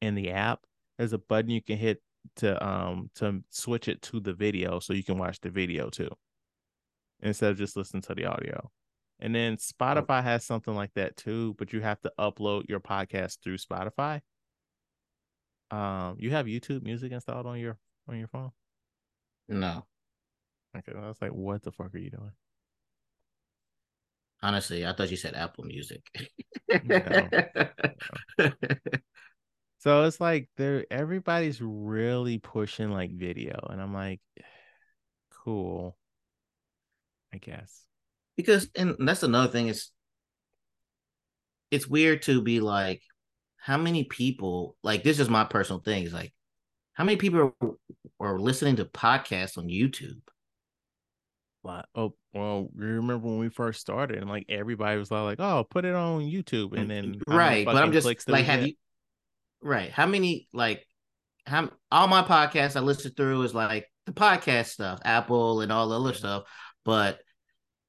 in 0.00 0.14
the 0.14 0.30
app 0.30 0.60
there's 0.96 1.12
a 1.12 1.18
button 1.18 1.50
you 1.50 1.62
can 1.62 1.76
hit 1.76 2.02
to 2.36 2.66
um 2.66 3.10
to 3.14 3.42
switch 3.50 3.88
it 3.88 4.00
to 4.00 4.20
the 4.20 4.32
video 4.32 4.78
so 4.78 4.94
you 4.94 5.04
can 5.04 5.18
watch 5.18 5.38
the 5.40 5.50
video 5.50 5.90
too 5.90 6.10
instead 7.20 7.50
of 7.50 7.58
just 7.58 7.76
listening 7.76 8.02
to 8.02 8.14
the 8.14 8.24
audio 8.24 8.70
and 9.20 9.34
then 9.34 9.56
Spotify 9.56 10.22
has 10.22 10.44
something 10.44 10.74
like 10.74 10.92
that 10.94 11.16
too, 11.16 11.54
but 11.58 11.72
you 11.72 11.80
have 11.80 12.00
to 12.02 12.12
upload 12.18 12.68
your 12.68 12.80
podcast 12.80 13.38
through 13.42 13.58
Spotify. 13.58 14.20
Um, 15.70 16.16
you 16.18 16.30
have 16.32 16.46
YouTube 16.46 16.82
Music 16.82 17.12
installed 17.12 17.46
on 17.46 17.58
your 17.58 17.78
on 18.08 18.18
your 18.18 18.28
phone? 18.28 18.50
No. 19.48 19.86
Okay, 20.76 20.92
I 20.96 21.08
was 21.08 21.20
like, 21.20 21.32
what 21.32 21.62
the 21.62 21.72
fuck 21.72 21.94
are 21.94 21.98
you 21.98 22.10
doing? 22.10 22.32
Honestly, 24.42 24.86
I 24.86 24.92
thought 24.92 25.10
you 25.10 25.16
said 25.16 25.34
Apple 25.34 25.64
Music. 25.64 26.02
no. 26.84 27.28
No. 28.38 28.50
So 29.78 30.04
it's 30.04 30.18
like 30.18 30.48
they're 30.56 30.86
everybody's 30.90 31.60
really 31.60 32.38
pushing 32.38 32.90
like 32.90 33.10
video, 33.12 33.68
and 33.68 33.82
I'm 33.82 33.92
like, 33.92 34.18
cool, 35.44 35.98
I 37.34 37.38
guess 37.38 37.84
because 38.36 38.70
and 38.76 38.96
that's 39.00 39.22
another 39.24 39.50
thing 39.50 39.68
is 39.68 39.90
it's 41.70 41.86
weird 41.88 42.22
to 42.22 42.40
be 42.40 42.60
like 42.60 43.02
how 43.56 43.76
many 43.76 44.04
people 44.04 44.76
like 44.82 45.02
this 45.02 45.18
is 45.18 45.28
my 45.28 45.44
personal 45.44 45.80
thing 45.80 46.04
is 46.04 46.12
like 46.12 46.32
how 46.92 47.04
many 47.04 47.16
people 47.16 47.52
are, 47.60 47.74
are 48.20 48.38
listening 48.38 48.76
to 48.76 48.84
podcasts 48.84 49.58
on 49.58 49.66
youtube 49.66 50.20
what 51.64 51.86
oh 51.94 52.14
well 52.32 52.68
you 52.76 52.84
remember 52.84 53.26
when 53.26 53.38
we 53.38 53.48
first 53.48 53.80
started 53.80 54.18
and 54.18 54.28
like 54.28 54.44
everybody 54.48 54.98
was 54.98 55.10
like 55.10 55.40
oh 55.40 55.66
put 55.68 55.84
it 55.84 55.94
on 55.94 56.20
youtube 56.20 56.72
and 56.76 56.86
mm, 56.86 56.88
then 56.88 57.20
right 57.26 57.64
but 57.64 57.76
i'm 57.76 57.92
just 57.92 58.06
like 58.28 58.44
have 58.44 58.66
you 58.66 58.74
right 59.62 59.90
how 59.90 60.06
many 60.06 60.46
like 60.52 60.86
how 61.46 61.70
all 61.90 62.06
my 62.06 62.22
podcasts 62.22 62.76
i 62.76 62.80
listen 62.80 63.12
through 63.16 63.42
is 63.42 63.54
like 63.54 63.86
the 64.06 64.12
podcast 64.12 64.66
stuff 64.66 65.00
apple 65.04 65.62
and 65.62 65.72
all 65.72 65.88
the 65.88 65.98
other 65.98 66.12
stuff 66.14 66.44
but 66.84 67.18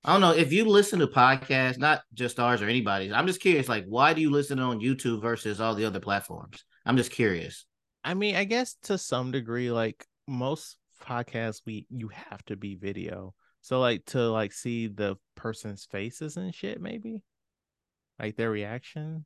I 0.05 0.11
don't 0.11 0.21
know 0.21 0.33
if 0.33 0.53
you 0.53 0.65
listen 0.65 0.99
to 0.99 1.07
podcasts, 1.07 1.79
not 1.79 2.03
just 2.13 2.39
ours 2.39 2.61
or 2.61 2.69
anybody's. 2.69 3.11
I'm 3.11 3.25
just 3.25 3.41
curious, 3.41 3.67
like, 3.67 3.85
why 3.87 4.13
do 4.13 4.21
you 4.21 4.29
listen 4.29 4.59
on 4.59 4.79
YouTube 4.79 5.19
versus 5.19 5.59
all 5.59 5.73
the 5.73 5.85
other 5.85 5.99
platforms? 5.99 6.63
I'm 6.85 6.95
just 6.95 7.09
curious. 7.09 7.65
I 8.03 8.13
mean, 8.13 8.35
I 8.35 8.43
guess 8.43 8.75
to 8.83 8.99
some 8.99 9.31
degree, 9.31 9.71
like 9.71 10.05
most 10.27 10.77
podcasts, 11.03 11.61
we 11.65 11.87
you 11.89 12.09
have 12.09 12.43
to 12.45 12.55
be 12.55 12.75
video. 12.75 13.33
So 13.65 13.79
like 13.79 14.05
to 14.09 14.29
like 14.29 14.53
see 14.53 14.85
the 14.85 15.15
person's 15.33 15.85
faces 15.85 16.37
and 16.37 16.53
shit, 16.53 16.79
maybe 16.79 17.23
like 18.19 18.35
their 18.35 18.51
reactions. 18.51 19.25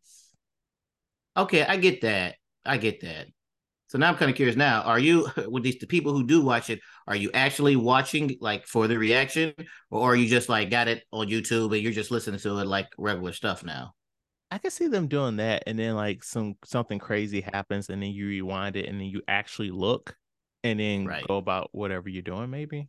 Okay, 1.35 1.65
I 1.65 1.75
get 1.75 1.99
that. 2.03 2.35
I 2.63 2.77
get 2.77 3.01
that. 3.01 3.27
So 3.87 3.97
now 3.97 4.07
I'm 4.07 4.15
kind 4.15 4.31
of 4.31 4.37
curious. 4.37 4.55
Now, 4.55 4.83
are 4.83 4.97
you 4.97 5.27
with 5.49 5.63
these 5.63 5.77
the 5.79 5.87
people 5.87 6.13
who 6.13 6.25
do 6.25 6.41
watch 6.41 6.69
it? 6.69 6.79
Are 7.05 7.17
you 7.17 7.29
actually 7.33 7.75
watching 7.75 8.37
like 8.39 8.65
for 8.65 8.87
the 8.87 8.97
reaction, 8.97 9.53
or 9.91 10.13
are 10.13 10.15
you 10.15 10.29
just 10.29 10.47
like 10.47 10.69
got 10.69 10.87
it 10.87 11.03
on 11.11 11.27
YouTube 11.27 11.73
and 11.73 11.83
you're 11.83 11.91
just 11.91 12.09
listening 12.09 12.39
to 12.39 12.59
it 12.59 12.65
like 12.65 12.87
regular 12.97 13.33
stuff 13.33 13.65
now? 13.65 13.93
I 14.51 14.57
can 14.57 14.71
see 14.71 14.87
them 14.87 15.09
doing 15.09 15.35
that, 15.35 15.63
and 15.67 15.77
then 15.77 15.95
like 15.95 16.23
some 16.23 16.55
something 16.63 16.99
crazy 16.99 17.41
happens, 17.41 17.89
and 17.89 18.01
then 18.01 18.11
you 18.11 18.27
rewind 18.27 18.77
it, 18.77 18.85
and 18.85 19.01
then 19.01 19.07
you 19.07 19.21
actually 19.27 19.71
look, 19.71 20.15
and 20.63 20.79
then 20.79 21.07
right. 21.07 21.27
go 21.27 21.35
about 21.35 21.71
whatever 21.73 22.07
you're 22.07 22.21
doing, 22.21 22.49
maybe. 22.49 22.87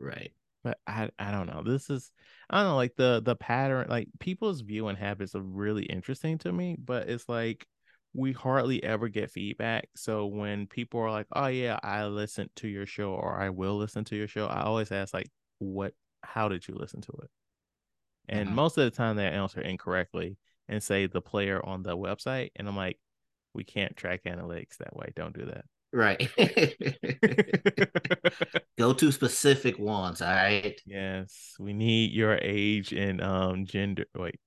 Right. 0.00 0.32
But 0.62 0.78
I 0.86 1.10
I 1.18 1.30
don't 1.30 1.46
know. 1.46 1.62
This 1.64 1.90
is 1.90 2.10
I 2.50 2.58
don't 2.62 2.70
know 2.72 2.76
like 2.76 2.96
the 2.96 3.22
the 3.24 3.36
pattern 3.36 3.86
like 3.88 4.08
people's 4.18 4.60
viewing 4.62 4.96
habits 4.96 5.34
are 5.34 5.40
really 5.42 5.84
interesting 5.84 6.38
to 6.38 6.52
me, 6.52 6.76
but 6.78 7.08
it's 7.08 7.28
like 7.28 7.66
we 8.14 8.32
hardly 8.32 8.82
ever 8.82 9.08
get 9.08 9.30
feedback. 9.30 9.88
So 9.96 10.26
when 10.26 10.66
people 10.66 11.00
are 11.00 11.10
like, 11.10 11.26
"Oh 11.32 11.46
yeah, 11.46 11.78
I 11.82 12.06
listened 12.06 12.50
to 12.56 12.68
your 12.68 12.86
show," 12.86 13.12
or 13.14 13.38
"I 13.40 13.50
will 13.50 13.76
listen 13.78 14.04
to 14.06 14.16
your 14.16 14.28
show," 14.28 14.46
I 14.46 14.62
always 14.62 14.90
ask 14.92 15.14
like, 15.14 15.30
"What? 15.58 15.94
How 16.22 16.48
did 16.48 16.66
you 16.68 16.74
listen 16.74 17.00
to 17.02 17.12
it?" 17.22 17.30
And 18.28 18.50
uh-huh. 18.50 18.54
most 18.54 18.78
of 18.78 18.84
the 18.84 18.90
time, 18.96 19.16
they 19.16 19.26
answer 19.28 19.60
incorrectly 19.60 20.38
and 20.68 20.82
say 20.82 21.06
the 21.06 21.22
player 21.22 21.64
on 21.64 21.82
the 21.82 21.96
website, 21.96 22.52
and 22.56 22.68
I'm 22.68 22.76
like, 22.76 23.00
"We 23.54 23.64
can't 23.64 23.96
track 23.96 24.24
analytics 24.24 24.78
that 24.78 24.96
way. 24.96 25.12
Don't 25.16 25.36
do 25.38 25.46
that." 25.46 25.66
Right. 25.96 26.28
Go 28.78 28.92
to 28.92 29.10
specific 29.10 29.78
ones. 29.78 30.20
All 30.20 30.28
right. 30.28 30.78
Yes, 30.84 31.54
we 31.58 31.72
need 31.72 32.12
your 32.12 32.38
age 32.42 32.92
and 32.92 33.22
um 33.22 33.64
gender. 33.64 34.04
Wait, 34.14 34.38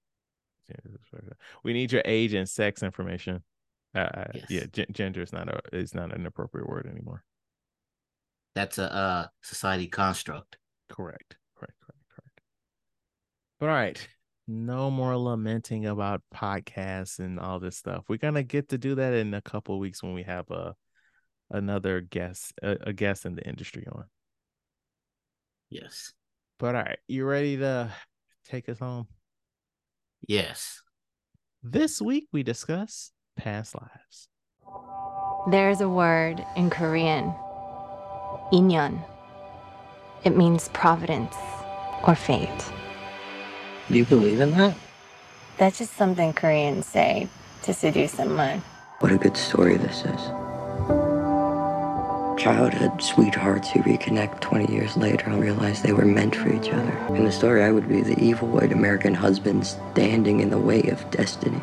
we 1.63 1.73
need 1.73 1.91
your 1.91 2.03
age 2.05 2.35
and 2.35 2.47
sex 2.47 2.83
information. 2.83 3.41
Uh, 3.95 3.99
uh, 3.99 4.25
yes. 4.35 4.45
Yeah, 4.49 4.65
g- 4.71 4.85
gender 4.91 5.23
is 5.23 5.33
not 5.33 5.49
a 5.49 5.59
is 5.73 5.95
not 5.95 6.13
an 6.13 6.27
appropriate 6.27 6.69
word 6.69 6.85
anymore. 6.85 7.23
That's 8.53 8.77
a 8.77 8.93
uh, 8.93 9.25
society 9.41 9.87
construct. 9.87 10.59
Correct. 10.87 11.35
Correct. 11.57 11.73
Correct. 11.81 12.03
Correct. 12.13 12.41
All 13.61 13.69
right. 13.69 14.07
No 14.47 14.91
more 14.91 15.17
lamenting 15.17 15.87
about 15.87 16.21
podcasts 16.31 17.17
and 17.17 17.39
all 17.39 17.59
this 17.59 17.77
stuff. 17.77 18.03
We're 18.07 18.17
gonna 18.17 18.43
get 18.43 18.69
to 18.69 18.77
do 18.77 18.93
that 18.93 19.13
in 19.13 19.33
a 19.33 19.41
couple 19.41 19.79
weeks 19.79 20.03
when 20.03 20.13
we 20.13 20.21
have 20.21 20.51
a 20.51 20.75
another 21.51 22.01
guest 22.01 22.53
a, 22.61 22.77
a 22.81 22.93
guest 22.93 23.25
in 23.25 23.35
the 23.35 23.47
industry 23.47 23.85
on. 23.91 24.05
Yes. 25.69 26.13
But 26.57 26.75
all 26.75 26.83
right, 26.83 26.99
you 27.07 27.25
ready 27.25 27.57
to 27.57 27.91
take 28.45 28.67
us 28.69 28.79
home? 28.79 29.07
Yes. 30.27 30.81
This 31.63 32.01
week 32.01 32.27
we 32.31 32.43
discuss 32.43 33.11
past 33.37 33.75
lives. 33.75 34.27
There's 35.49 35.81
a 35.81 35.89
word 35.89 36.45
in 36.55 36.69
Korean, 36.69 37.33
inyeon. 38.51 39.01
It 40.23 40.35
means 40.35 40.69
providence 40.69 41.35
or 42.05 42.15
fate. 42.15 42.49
Do 43.89 43.97
you 43.97 44.05
believe 44.05 44.39
in 44.41 44.51
that? 44.51 44.75
That's 45.57 45.77
just 45.77 45.93
something 45.95 46.33
Koreans 46.33 46.85
say 46.85 47.27
to 47.63 47.73
seduce 47.73 48.13
someone. 48.13 48.61
What 48.99 49.11
a 49.11 49.17
good 49.17 49.37
story 49.37 49.77
this 49.77 50.03
is. 50.05 50.48
Childhood 52.39 53.01
sweethearts 53.01 53.69
who 53.69 53.81
reconnect 53.81 54.39
20 54.39 54.71
years 54.71 54.95
later 54.95 55.25
and 55.25 55.41
realize 55.41 55.81
they 55.81 55.91
were 55.91 56.05
meant 56.05 56.33
for 56.33 56.47
each 56.47 56.69
other. 56.69 56.97
In 57.13 57.25
the 57.25 57.33
story, 57.33 57.63
I 57.65 57.71
would 57.71 57.89
be 57.89 58.01
the 58.01 58.17
evil 58.17 58.47
white 58.47 58.71
American 58.71 59.13
husband 59.13 59.67
standing 59.67 60.39
in 60.39 60.49
the 60.49 60.57
way 60.57 60.83
of 60.83 61.11
destiny. 61.11 61.61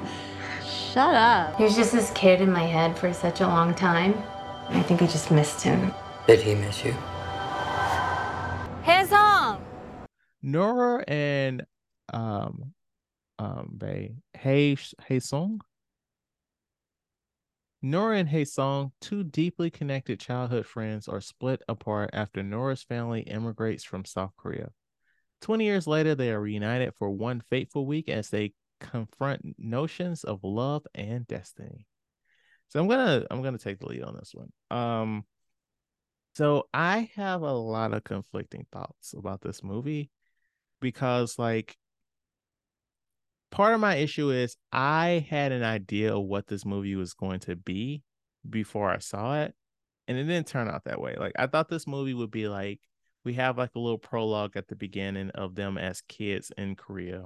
Shut 0.66 1.14
up. 1.14 1.56
He 1.56 1.62
was 1.62 1.76
just 1.76 1.92
this 1.92 2.10
kid 2.10 2.42
in 2.42 2.52
my 2.52 2.64
head 2.64 2.98
for 2.98 3.10
such 3.14 3.40
a 3.40 3.46
long 3.46 3.74
time. 3.74 4.22
I 4.68 4.82
think 4.82 5.00
I 5.00 5.06
just 5.06 5.30
missed 5.30 5.62
him. 5.62 5.94
Did 6.26 6.40
he 6.40 6.54
miss 6.54 6.84
you? 6.84 6.92
Hae 8.82 9.06
Sung! 9.06 9.64
Nora 10.42 11.04
and 11.08 11.64
um 12.12 12.74
um 13.38 13.72
Bay 13.78 14.16
Hey 14.34 14.76
Hey 15.06 15.20
Song. 15.20 15.62
Nora 17.86 18.18
and 18.18 18.28
Hae 18.28 18.44
Sung, 18.44 18.90
two 19.00 19.22
deeply 19.22 19.70
connected 19.70 20.18
childhood 20.18 20.66
friends, 20.66 21.06
are 21.06 21.20
split 21.20 21.62
apart 21.68 22.10
after 22.12 22.42
Nora's 22.42 22.82
family 22.82 23.20
immigrates 23.20 23.84
from 23.84 24.04
South 24.04 24.32
Korea. 24.36 24.70
20 25.42 25.64
years 25.64 25.86
later, 25.86 26.16
they 26.16 26.32
are 26.32 26.40
reunited 26.40 26.94
for 26.96 27.08
one 27.10 27.40
fateful 27.40 27.86
week 27.86 28.08
as 28.08 28.28
they 28.28 28.54
confront 28.80 29.54
notions 29.56 30.24
of 30.24 30.42
love 30.42 30.84
and 30.96 31.28
destiny. 31.28 31.86
So 32.68 32.80
I'm 32.80 32.88
gonna 32.88 33.24
I'm 33.30 33.40
gonna 33.40 33.56
take 33.56 33.78
the 33.78 33.86
lead 33.86 34.02
on 34.02 34.16
this 34.16 34.34
one. 34.34 34.50
Um, 34.76 35.24
so 36.34 36.64
I 36.74 37.08
have 37.14 37.42
a 37.42 37.52
lot 37.52 37.94
of 37.94 38.02
conflicting 38.02 38.66
thoughts 38.72 39.14
about 39.16 39.42
this 39.42 39.62
movie 39.62 40.10
because 40.80 41.38
like 41.38 41.76
part 43.56 43.72
of 43.72 43.80
my 43.80 43.94
issue 43.94 44.30
is 44.30 44.54
I 44.70 45.26
had 45.30 45.50
an 45.50 45.62
idea 45.62 46.14
of 46.14 46.24
what 46.24 46.46
this 46.46 46.66
movie 46.66 46.94
was 46.94 47.14
going 47.14 47.40
to 47.40 47.56
be 47.56 48.02
before 48.48 48.90
I 48.90 48.98
saw 48.98 49.40
it, 49.40 49.54
and 50.06 50.18
it 50.18 50.24
didn't 50.24 50.46
turn 50.46 50.68
out 50.68 50.84
that 50.84 51.00
way. 51.00 51.16
Like 51.18 51.32
I 51.38 51.46
thought 51.46 51.70
this 51.70 51.86
movie 51.86 52.12
would 52.12 52.30
be 52.30 52.48
like 52.48 52.80
we 53.24 53.32
have 53.34 53.56
like 53.56 53.70
a 53.74 53.78
little 53.78 53.98
prologue 53.98 54.56
at 54.56 54.68
the 54.68 54.76
beginning 54.76 55.30
of 55.30 55.54
them 55.54 55.78
as 55.78 56.02
kids 56.02 56.52
in 56.58 56.76
Korea, 56.76 57.24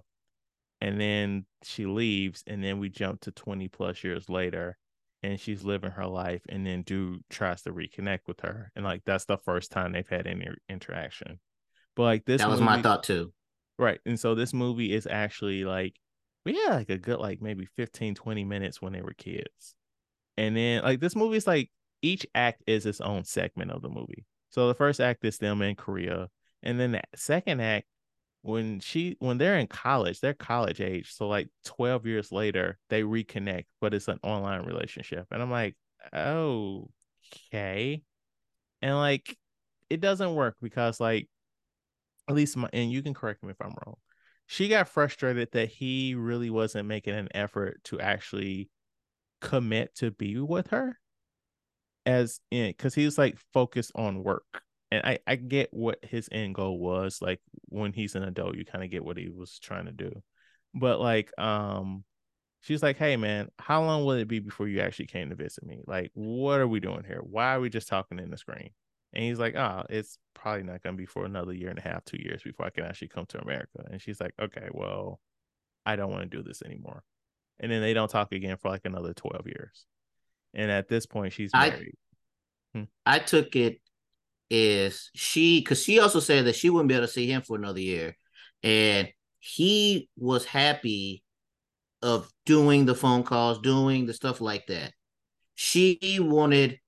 and 0.81 1.01
then 1.01 1.47
she 1.65 1.85
leaves, 1.85 2.45
and 2.47 2.63
then 2.63 2.79
we 2.79 2.89
jump 2.91 3.23
to 3.23 3.33
20 3.33 3.67
plus 3.67 4.05
years 4.05 4.29
later, 4.29 4.79
and 5.25 5.41
she's 5.41 5.65
living 5.65 5.91
her 5.91 6.07
life, 6.07 6.43
and 6.49 6.65
then 6.65 6.83
dude 6.83 7.25
tries 7.29 7.63
to 7.63 7.73
reconnect 7.73 8.21
with 8.29 8.39
her, 8.43 8.71
and 8.77 8.85
like 8.85 9.03
that's 9.05 9.25
the 9.25 9.37
first 9.37 9.73
time 9.73 9.91
they've 9.91 10.09
had 10.09 10.29
any 10.29 10.47
interaction. 10.69 11.41
But 11.97 12.05
like 12.05 12.25
this, 12.25 12.41
that 12.41 12.49
was 12.49 12.61
movie, 12.61 12.77
my 12.77 12.83
thought 12.83 13.03
too. 13.03 13.33
Right. 13.81 13.99
And 14.07 14.21
so 14.21 14.37
this 14.37 14.55
movie 14.55 14.93
is 14.93 15.09
actually 15.11 15.65
like 15.65 15.97
we 16.45 16.57
had 16.57 16.75
like 16.75 16.91
a 16.91 16.99
good 16.99 17.19
like 17.19 17.43
maybe 17.43 17.67
15 17.77 18.15
20 18.15 18.45
minutes 18.45 18.81
when 18.81 18.93
they 18.93 19.03
were 19.03 19.15
kids. 19.15 19.75
And 20.37 20.57
then 20.57 20.83
like 20.83 21.01
this 21.01 21.17
movie 21.17 21.37
is 21.37 21.47
like 21.47 21.71
each 22.03 22.27
act 22.35 22.63
is 22.67 22.87
its 22.87 23.01
own 23.01 23.25
segment 23.25 23.71
of 23.71 23.83
the 23.83 23.89
movie. 23.89 24.27
So 24.51 24.69
the 24.69 24.75
first 24.75 25.01
act 25.01 25.25
is 25.25 25.39
them 25.39 25.63
in 25.63 25.77
Korea, 25.77 26.29
and 26.63 26.81
then 26.81 26.93
the 26.93 27.03
second 27.15 27.61
act 27.61 27.87
when 28.43 28.81
she 28.81 29.17
when 29.21 29.39
they're 29.39 29.59
in 29.59 29.67
college, 29.67 30.21
they're 30.21 30.35
college 30.35 30.81
age. 30.81 31.13
So 31.13 31.29
like 31.29 31.49
12 31.65 32.07
years 32.07 32.33
later, 32.33 32.79
they 32.89 33.03
reconnect, 33.03 33.67
but 33.81 33.95
it's 33.95 34.09
an 34.09 34.19
online 34.23 34.63
relationship. 34.65 35.27
And 35.31 35.43
I'm 35.43 35.51
like, 35.51 35.77
"Oh, 36.13 36.91
okay." 37.53 38.03
And 38.83 38.97
like 38.97 39.37
it 39.91 40.01
doesn't 40.01 40.35
work 40.35 40.57
because 40.63 41.01
like 41.01 41.29
at 42.29 42.35
least 42.35 42.57
my 42.57 42.69
and 42.73 42.91
you 42.91 43.03
can 43.03 43.15
correct 43.15 43.43
me 43.43 43.51
if 43.51 43.61
I'm 43.61 43.75
wrong. 43.87 43.97
She 44.51 44.67
got 44.67 44.89
frustrated 44.89 45.53
that 45.53 45.69
he 45.69 46.17
really 46.17 46.51
wasn't 46.51 46.89
making 46.89 47.15
an 47.15 47.29
effort 47.33 47.85
to 47.85 48.01
actually 48.01 48.69
commit 49.41 49.95
to 49.95 50.11
be 50.11 50.41
with 50.41 50.71
her 50.71 50.99
as 52.05 52.41
in 52.51 52.71
because 52.71 52.93
he 52.93 53.05
was 53.05 53.17
like 53.17 53.39
focused 53.53 53.93
on 53.95 54.25
work 54.25 54.65
and 54.91 55.07
I, 55.07 55.21
I 55.25 55.37
get 55.37 55.73
what 55.73 56.05
his 56.05 56.29
end 56.33 56.57
goal 56.57 56.81
was 56.81 57.23
like 57.23 57.41
when 57.69 57.93
he's 57.93 58.17
an 58.17 58.25
adult 58.25 58.57
you 58.57 58.65
kind 58.65 58.83
of 58.83 58.91
get 58.91 59.05
what 59.05 59.17
he 59.17 59.29
was 59.29 59.61
trying 59.61 59.87
to 59.87 59.93
do 59.93 60.21
but 60.75 61.01
like 61.01 61.31
um 61.39 62.03
she's 62.61 62.83
like 62.83 62.97
hey 62.97 63.17
man 63.17 63.51
how 63.61 63.85
long 63.85 64.05
will 64.05 64.17
it 64.17 64.27
be 64.27 64.41
before 64.41 64.67
you 64.67 64.81
actually 64.81 65.07
came 65.07 65.31
to 65.31 65.37
visit 65.37 65.63
me? 65.65 65.81
Like 65.87 66.11
what 66.15 66.59
are 66.59 66.67
we 66.67 66.81
doing 66.81 67.05
here? 67.07 67.21
Why 67.23 67.55
are 67.55 67.61
we 67.61 67.71
just 67.71 67.87
talking 67.87 68.19
in 68.19 68.31
the 68.31 68.37
screen 68.37 68.71
and 69.13 69.25
he's 69.25 69.39
like 69.39 69.57
oh 69.57 69.85
it's 69.91 70.19
probably 70.35 70.63
not 70.63 70.83
going 70.83 70.95
to 70.95 71.01
be 71.01 71.07
for 71.07 71.25
another 71.25 71.53
year 71.53 71.71
and 71.71 71.79
a 71.79 71.83
half 71.83 72.05
two 72.05 72.19
years 72.21 72.43
before 72.43 72.67
i 72.67 72.71
can 72.71 72.85
actually 72.85 73.09
come 73.09 73.27
to 73.27 73.41
america. 73.41 73.85
And 73.91 74.01
she's 74.01 74.21
like 74.21 74.35
okay 74.41 74.69
well 74.73 75.21
i 75.85 75.97
don't 75.97 76.11
want 76.11 76.31
to 76.31 76.37
do 76.37 76.43
this 76.43 76.63
anymore. 76.63 77.03
And 77.59 77.71
then 77.71 77.83
they 77.83 77.93
don't 77.93 78.11
talk 78.11 78.33
again 78.33 78.57
for 78.57 78.71
like 78.71 78.87
another 78.87 79.13
12 79.13 79.47
years. 79.47 79.85
And 80.55 80.71
at 80.71 80.89
this 80.89 81.05
point 81.05 81.33
she's 81.35 81.53
married. 81.53 81.95
I, 82.75 82.79
hmm. 82.79 82.85
I 83.05 83.19
took 83.19 83.55
it 83.55 83.81
is 84.49 85.11
she 85.15 85.61
because 85.61 85.83
she 85.83 86.01
also 86.01 86.21
said 86.21 86.47
that 86.47 86.57
she 86.57 86.71
wouldn't 86.71 86.89
be 86.89 86.95
able 86.95 87.07
to 87.07 87.13
see 87.13 87.31
him 87.31 87.43
for 87.43 87.57
another 87.57 87.81
year. 87.81 88.17
And 88.63 89.09
he 89.39 90.09
was 90.17 90.45
happy 90.45 91.23
of 92.03 92.31
doing 92.47 92.87
the 92.87 92.95
phone 92.95 93.23
calls 93.23 93.61
doing 93.61 94.07
the 94.07 94.15
stuff 94.15 94.41
like 94.41 94.67
that. 94.69 94.93
She 95.55 96.19
wanted 96.21 96.79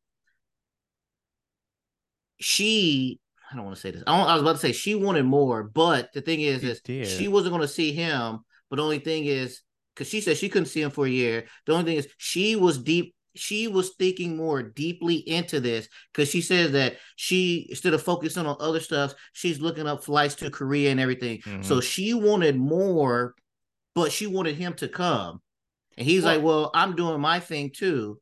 she 2.43 3.19
I 3.51 3.57
don't 3.57 3.65
want 3.65 3.77
to 3.77 3.83
say 3.83 3.91
this. 3.91 4.03
I, 4.07 4.19
I, 4.19 4.33
was 4.33 4.43
about 4.43 4.53
to 4.53 4.59
say 4.59 4.73
she 4.73 4.95
wanted 4.95 5.25
more, 5.25 5.63
but 5.63 6.11
the 6.15 6.23
thing 6.23 6.41
is, 6.41 6.65
is 6.65 6.81
she 6.87 7.29
wasn't 7.29 7.53
going 7.53 7.61
to 7.61 7.69
see 7.69 7.93
him. 7.93 8.39
But 8.71 8.77
the 8.77 8.83
only 8.83 8.99
thing 8.99 9.27
is, 9.27 9.61
because 9.95 10.09
she 10.09 10.23
said 10.23 10.39
she 10.39 10.49
couldn't 10.49 10.69
see 10.69 10.81
him 10.81 10.91
for 10.91 11.05
a 11.05 11.11
year. 11.11 11.45
The 11.67 11.75
only 11.75 11.85
thing 11.85 11.99
is, 11.99 12.09
she 12.17 12.57
was 12.57 12.79
deep 12.79 13.15
she 13.35 13.67
was 13.69 13.91
thinking 13.99 14.37
more 14.37 14.63
deeply 14.63 15.17
into 15.17 15.61
this 15.61 15.89
because 16.13 16.29
she 16.29 16.41
says 16.41 16.73
that 16.73 16.97
she 17.17 17.67
instead 17.71 17.95
of 17.95 18.03
focusing 18.03 18.47
on 18.47 18.57
other 18.61 18.81
stuff 18.81 19.15
she's 19.33 19.61
looking 19.61 19.87
up 19.87 20.05
flights 20.05 20.35
to 20.35 20.51
korea 20.51 20.91
and 20.91 21.01
everything 21.01 21.39
mm-hmm. 21.39 21.63
so 21.63 21.81
she 21.81 22.13
wanted 22.15 22.59
more 22.59 23.35
but 23.95 24.13
she 24.13 24.27
wanted 24.27 24.57
him 24.57 24.75
to 24.75 24.89
come 24.89 25.41
and 25.97 26.07
he's 26.07 26.25
well, 26.25 26.35
like 26.35 26.45
well 26.45 26.71
i'm 26.75 26.95
doing 26.95 27.21
my 27.21 27.41
thing 27.41 27.71
too 27.75 28.19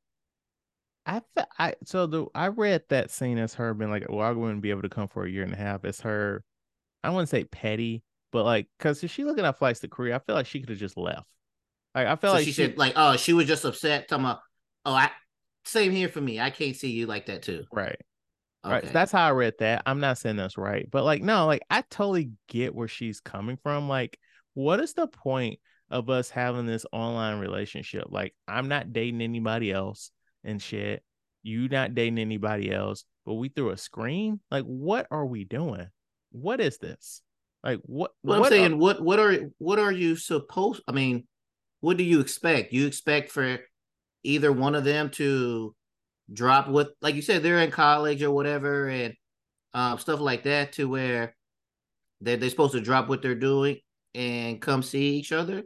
I, 1.10 1.22
I 1.58 1.74
so 1.84 2.06
the 2.06 2.26
I 2.34 2.48
read 2.48 2.82
that 2.88 3.10
scene 3.10 3.38
as 3.38 3.54
her 3.54 3.74
being 3.74 3.90
like, 3.90 4.06
well, 4.08 4.26
I 4.26 4.30
wouldn't 4.30 4.62
be 4.62 4.70
able 4.70 4.82
to 4.82 4.88
come 4.88 5.08
for 5.08 5.24
a 5.24 5.30
year 5.30 5.42
and 5.42 5.52
a 5.52 5.56
half. 5.56 5.84
It's 5.84 6.00
her, 6.02 6.44
I 7.02 7.10
wouldn't 7.10 7.28
say 7.28 7.44
petty, 7.44 8.04
but 8.30 8.44
like, 8.44 8.68
cause 8.78 9.02
if 9.02 9.10
she 9.10 9.24
looking 9.24 9.44
at 9.44 9.58
flights 9.58 9.80
to 9.80 9.88
Korea, 9.88 10.16
I 10.16 10.18
feel 10.20 10.36
like 10.36 10.46
she 10.46 10.60
could 10.60 10.68
have 10.68 10.78
just 10.78 10.96
left. 10.96 11.26
Like 11.94 12.06
I 12.06 12.14
feel 12.14 12.30
so 12.30 12.36
like 12.36 12.44
she, 12.44 12.52
she, 12.52 12.62
said, 12.62 12.78
like, 12.78 12.92
oh, 12.94 13.16
she 13.16 13.32
was 13.32 13.46
just 13.46 13.64
upset. 13.64 14.06
Talking 14.08 14.26
about, 14.26 14.38
oh, 14.86 14.92
I 14.92 15.10
same 15.64 15.90
here 15.90 16.08
for 16.08 16.20
me. 16.20 16.38
I 16.38 16.50
can't 16.50 16.76
see 16.76 16.90
you 16.90 17.06
like 17.06 17.26
that 17.26 17.42
too. 17.42 17.64
Right. 17.72 17.98
Okay. 18.64 18.72
Right. 18.72 18.92
That's 18.92 19.10
how 19.10 19.26
I 19.26 19.32
read 19.32 19.54
that. 19.58 19.82
I'm 19.86 20.00
not 20.00 20.18
saying 20.18 20.36
that's 20.36 20.58
right, 20.58 20.88
but 20.88 21.04
like, 21.04 21.22
no, 21.22 21.46
like 21.46 21.62
I 21.70 21.82
totally 21.90 22.30
get 22.46 22.74
where 22.74 22.88
she's 22.88 23.20
coming 23.20 23.58
from. 23.62 23.88
Like, 23.88 24.18
what 24.54 24.78
is 24.78 24.92
the 24.92 25.08
point 25.08 25.58
of 25.90 26.08
us 26.08 26.30
having 26.30 26.66
this 26.66 26.86
online 26.92 27.40
relationship? 27.40 28.04
Like, 28.10 28.34
I'm 28.46 28.68
not 28.68 28.92
dating 28.92 29.22
anybody 29.22 29.72
else 29.72 30.12
and 30.44 30.60
shit. 30.60 31.02
You 31.42 31.68
not 31.68 31.94
dating 31.94 32.18
anybody 32.18 32.72
else, 32.72 33.04
but 33.24 33.34
we 33.34 33.48
threw 33.48 33.70
a 33.70 33.76
screen. 33.76 34.40
Like, 34.50 34.64
what 34.64 35.06
are 35.10 35.24
we 35.24 35.44
doing? 35.44 35.86
What 36.32 36.60
is 36.60 36.78
this? 36.78 37.22
Like, 37.64 37.80
what? 37.84 38.12
What, 38.22 38.38
I'm 38.38 38.44
saying, 38.44 38.72
are, 38.74 38.76
what, 38.76 39.02
what 39.02 39.18
are, 39.18 39.50
what 39.58 39.78
are 39.78 39.92
you 39.92 40.16
supposed? 40.16 40.82
I 40.86 40.92
mean, 40.92 41.26
what 41.80 41.96
do 41.96 42.04
you 42.04 42.20
expect? 42.20 42.72
You 42.72 42.86
expect 42.86 43.30
for 43.30 43.58
either 44.22 44.52
one 44.52 44.74
of 44.74 44.84
them 44.84 45.10
to 45.10 45.74
drop 46.32 46.68
with 46.68 46.88
like 47.02 47.14
you 47.14 47.22
said 47.22 47.42
they're 47.42 47.60
in 47.60 47.70
college 47.70 48.22
or 48.22 48.30
whatever 48.30 48.88
and 48.88 49.14
um, 49.74 49.98
stuff 49.98 50.20
like 50.20 50.44
that 50.44 50.72
to 50.72 50.88
where 50.88 51.34
they're, 52.20 52.36
they're 52.36 52.50
supposed 52.50 52.72
to 52.72 52.80
drop 52.80 53.08
what 53.08 53.22
they're 53.22 53.34
doing 53.34 53.78
and 54.14 54.60
come 54.60 54.82
see 54.82 55.10
each 55.16 55.32
other 55.32 55.62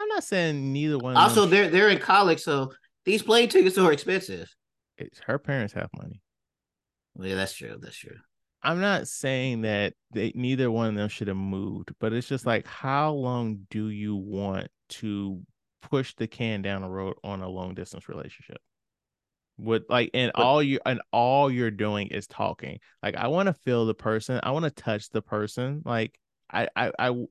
i'm 0.00 0.08
not 0.08 0.24
saying 0.24 0.72
neither 0.72 0.98
one 0.98 1.16
also 1.16 1.46
they're 1.46 1.68
they're 1.68 1.88
in 1.88 1.98
college 1.98 2.40
so 2.40 2.72
these 3.04 3.22
plane 3.22 3.48
tickets 3.48 3.78
are 3.78 3.92
expensive. 3.92 4.54
It's, 4.98 5.20
her 5.26 5.38
parents 5.38 5.74
have 5.74 5.88
money. 5.96 6.20
Yeah 7.18 7.34
that's 7.36 7.54
true 7.54 7.76
that's 7.80 7.96
true. 7.96 8.16
I'm 8.62 8.80
not 8.80 9.08
saying 9.08 9.62
that 9.62 9.94
they 10.12 10.32
neither 10.34 10.70
one 10.70 10.88
of 10.88 10.94
them 10.94 11.08
should 11.08 11.28
have 11.28 11.36
moved 11.36 11.92
but 12.00 12.12
it's 12.12 12.28
just 12.28 12.46
like 12.46 12.66
how 12.66 13.12
long 13.12 13.66
do 13.70 13.88
you 13.88 14.16
want 14.16 14.68
to 14.88 15.42
push 15.82 16.14
the 16.14 16.28
can 16.28 16.62
down 16.62 16.82
the 16.82 16.88
road 16.88 17.14
on 17.24 17.42
a 17.42 17.48
long 17.48 17.74
distance 17.74 18.08
relationship? 18.08 18.58
With 19.58 19.82
like 19.88 20.10
and 20.14 20.32
but, 20.34 20.42
all 20.42 20.62
you 20.62 20.80
and 20.86 21.02
all 21.12 21.50
you're 21.50 21.70
doing 21.70 22.08
is 22.08 22.26
talking. 22.26 22.78
Like 23.02 23.16
i 23.16 23.26
want 23.28 23.48
to 23.48 23.52
feel 23.52 23.84
the 23.84 23.94
person 23.94 24.40
i 24.42 24.52
want 24.52 24.64
to 24.64 24.70
touch 24.70 25.10
the 25.10 25.22
person. 25.22 25.82
Like 25.84 26.18
I, 26.50 26.68
I 26.74 26.92
i 26.98 27.24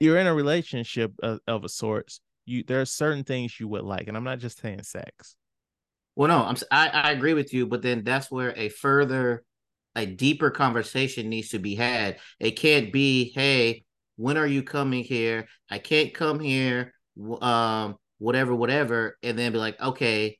you're 0.00 0.16
in 0.18 0.26
a 0.26 0.34
relationship 0.34 1.12
of, 1.22 1.40
of 1.46 1.64
a 1.64 1.68
sorts 1.68 2.20
you 2.50 2.64
there 2.64 2.80
are 2.80 2.86
certain 2.86 3.24
things 3.24 3.58
you 3.58 3.68
would 3.68 3.82
like 3.82 4.08
and 4.08 4.16
i'm 4.16 4.24
not 4.24 4.38
just 4.38 4.60
saying 4.60 4.82
sex 4.82 5.36
well 6.16 6.28
no 6.28 6.44
i'm 6.44 6.56
I, 6.70 6.88
I 6.88 7.10
agree 7.12 7.34
with 7.34 7.54
you 7.54 7.66
but 7.66 7.82
then 7.82 8.04
that's 8.04 8.30
where 8.30 8.52
a 8.56 8.68
further 8.68 9.44
a 9.96 10.06
deeper 10.06 10.50
conversation 10.50 11.28
needs 11.28 11.50
to 11.50 11.58
be 11.58 11.74
had 11.74 12.18
it 12.38 12.52
can't 12.52 12.92
be 12.92 13.32
hey 13.34 13.84
when 14.16 14.36
are 14.36 14.46
you 14.46 14.62
coming 14.62 15.04
here 15.04 15.46
i 15.70 15.78
can't 15.78 16.12
come 16.14 16.40
here 16.40 16.92
um, 17.40 17.96
whatever, 18.18 18.54
whatever, 18.54 19.18
and 19.22 19.38
then 19.38 19.52
be 19.52 19.58
like, 19.58 19.80
okay, 19.80 20.38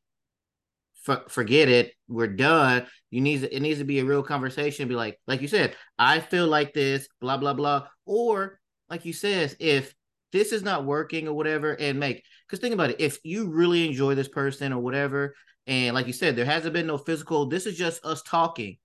f- 1.09 1.25
forget 1.29 1.69
it, 1.69 1.93
we're 2.09 2.29
done. 2.29 2.87
You 3.11 3.21
need 3.21 3.43
it 3.43 3.61
needs 3.61 3.81
to 3.81 3.85
be 3.85 3.99
a 3.99 4.05
real 4.05 4.23
conversation. 4.23 4.89
Be 4.89 4.95
like, 4.95 5.19
like 5.27 5.43
you 5.43 5.49
said, 5.49 5.75
I 5.99 6.21
feel 6.21 6.47
like 6.47 6.73
this, 6.73 7.09
blah 7.21 7.39
blah 7.39 7.55
blah, 7.55 7.89
or 8.07 8.61
like 8.89 9.05
you 9.05 9.13
said, 9.13 9.57
if 9.59 9.95
this 10.33 10.53
is 10.53 10.63
not 10.63 10.85
working 10.85 11.29
or 11.29 11.35
whatever, 11.35 11.73
and 11.73 11.99
make 11.99 12.25
because 12.47 12.61
think 12.61 12.75
about 12.75 12.91
it, 12.91 13.01
if 13.01 13.19
you 13.25 13.49
really 13.49 13.87
enjoy 13.87 14.15
this 14.15 14.29
person 14.29 14.73
or 14.73 14.81
whatever, 14.81 15.35
and 15.67 15.95
like 15.95 16.07
you 16.07 16.13
said, 16.13 16.37
there 16.37 16.45
hasn't 16.45 16.75
been 16.75 16.87
no 16.87 16.99
physical. 16.99 17.47
This 17.47 17.67
is 17.67 17.77
just 17.77 18.05
us 18.05 18.23
talking. 18.23 18.79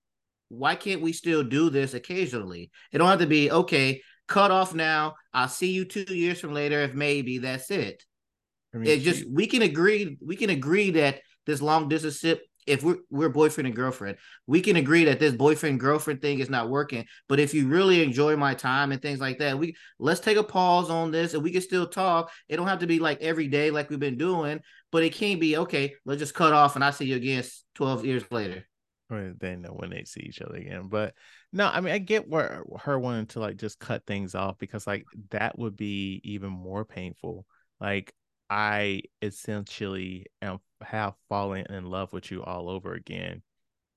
Why 0.48 0.76
can't 0.76 1.02
we 1.02 1.12
still 1.12 1.42
do 1.42 1.70
this 1.70 1.94
occasionally? 1.94 2.70
It 2.92 2.98
don't 2.98 3.08
have 3.08 3.18
to 3.18 3.26
be 3.26 3.50
okay 3.50 4.00
cut 4.28 4.50
off 4.50 4.74
now. 4.74 5.14
I'll 5.32 5.48
see 5.48 5.72
you 5.72 5.84
two 5.84 6.14
years 6.14 6.40
from 6.40 6.52
later 6.52 6.80
if 6.80 6.94
maybe 6.94 7.38
that's 7.38 7.70
it. 7.70 8.04
I 8.74 8.78
mean, 8.78 8.90
it 8.90 9.00
just 9.00 9.24
we 9.30 9.46
can 9.46 9.62
agree 9.62 10.18
we 10.24 10.36
can 10.36 10.50
agree 10.50 10.90
that 10.92 11.20
this 11.46 11.62
long 11.62 11.88
distance 11.88 12.20
if 12.66 12.82
we're 12.82 12.98
we're 13.10 13.28
boyfriend 13.28 13.66
and 13.66 13.76
girlfriend, 13.76 14.18
we 14.46 14.60
can 14.60 14.76
agree 14.76 15.04
that 15.04 15.20
this 15.20 15.34
boyfriend 15.34 15.80
girlfriend 15.80 16.20
thing 16.20 16.40
is 16.40 16.50
not 16.50 16.68
working. 16.68 17.06
But 17.28 17.40
if 17.40 17.54
you 17.54 17.68
really 17.68 18.02
enjoy 18.02 18.36
my 18.36 18.54
time 18.54 18.92
and 18.92 19.00
things 19.00 19.20
like 19.20 19.38
that, 19.38 19.58
we 19.58 19.76
let's 19.98 20.20
take 20.20 20.36
a 20.36 20.42
pause 20.42 20.90
on 20.90 21.10
this 21.10 21.34
and 21.34 21.42
we 21.42 21.52
can 21.52 21.62
still 21.62 21.86
talk. 21.86 22.30
It 22.48 22.56
don't 22.56 22.66
have 22.66 22.80
to 22.80 22.86
be 22.86 22.98
like 22.98 23.22
every 23.22 23.48
day 23.48 23.70
like 23.70 23.88
we've 23.88 24.00
been 24.00 24.18
doing, 24.18 24.60
but 24.90 25.02
it 25.02 25.14
can't 25.14 25.40
be 25.40 25.56
okay. 25.58 25.94
Let's 26.04 26.20
just 26.20 26.34
cut 26.34 26.52
off 26.52 26.74
and 26.74 26.84
I 26.84 26.90
see 26.90 27.06
you 27.06 27.16
again 27.16 27.44
twelve 27.74 28.04
years 28.04 28.24
later. 28.30 28.64
They 29.08 29.54
know 29.54 29.70
when 29.70 29.90
they 29.90 30.02
see 30.04 30.22
each 30.22 30.42
other 30.42 30.56
again. 30.56 30.88
But 30.88 31.14
no, 31.52 31.68
I 31.68 31.80
mean 31.80 31.94
I 31.94 31.98
get 31.98 32.28
where 32.28 32.64
her 32.80 32.98
wanting 32.98 33.26
to 33.26 33.40
like 33.40 33.56
just 33.56 33.78
cut 33.78 34.04
things 34.06 34.34
off 34.34 34.58
because 34.58 34.86
like 34.86 35.04
that 35.30 35.58
would 35.58 35.76
be 35.76 36.20
even 36.24 36.50
more 36.50 36.84
painful. 36.84 37.46
Like 37.80 38.12
I 38.48 39.02
essentially 39.22 40.26
am 40.42 40.60
have 40.82 41.14
fallen 41.28 41.66
in 41.70 41.86
love 41.86 42.12
with 42.12 42.30
you 42.30 42.42
all 42.44 42.68
over 42.68 42.92
again 42.92 43.42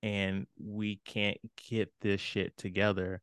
and 0.01 0.47
we 0.57 1.01
can't 1.05 1.37
get 1.69 1.91
this 2.01 2.21
shit 2.21 2.55
together 2.57 3.21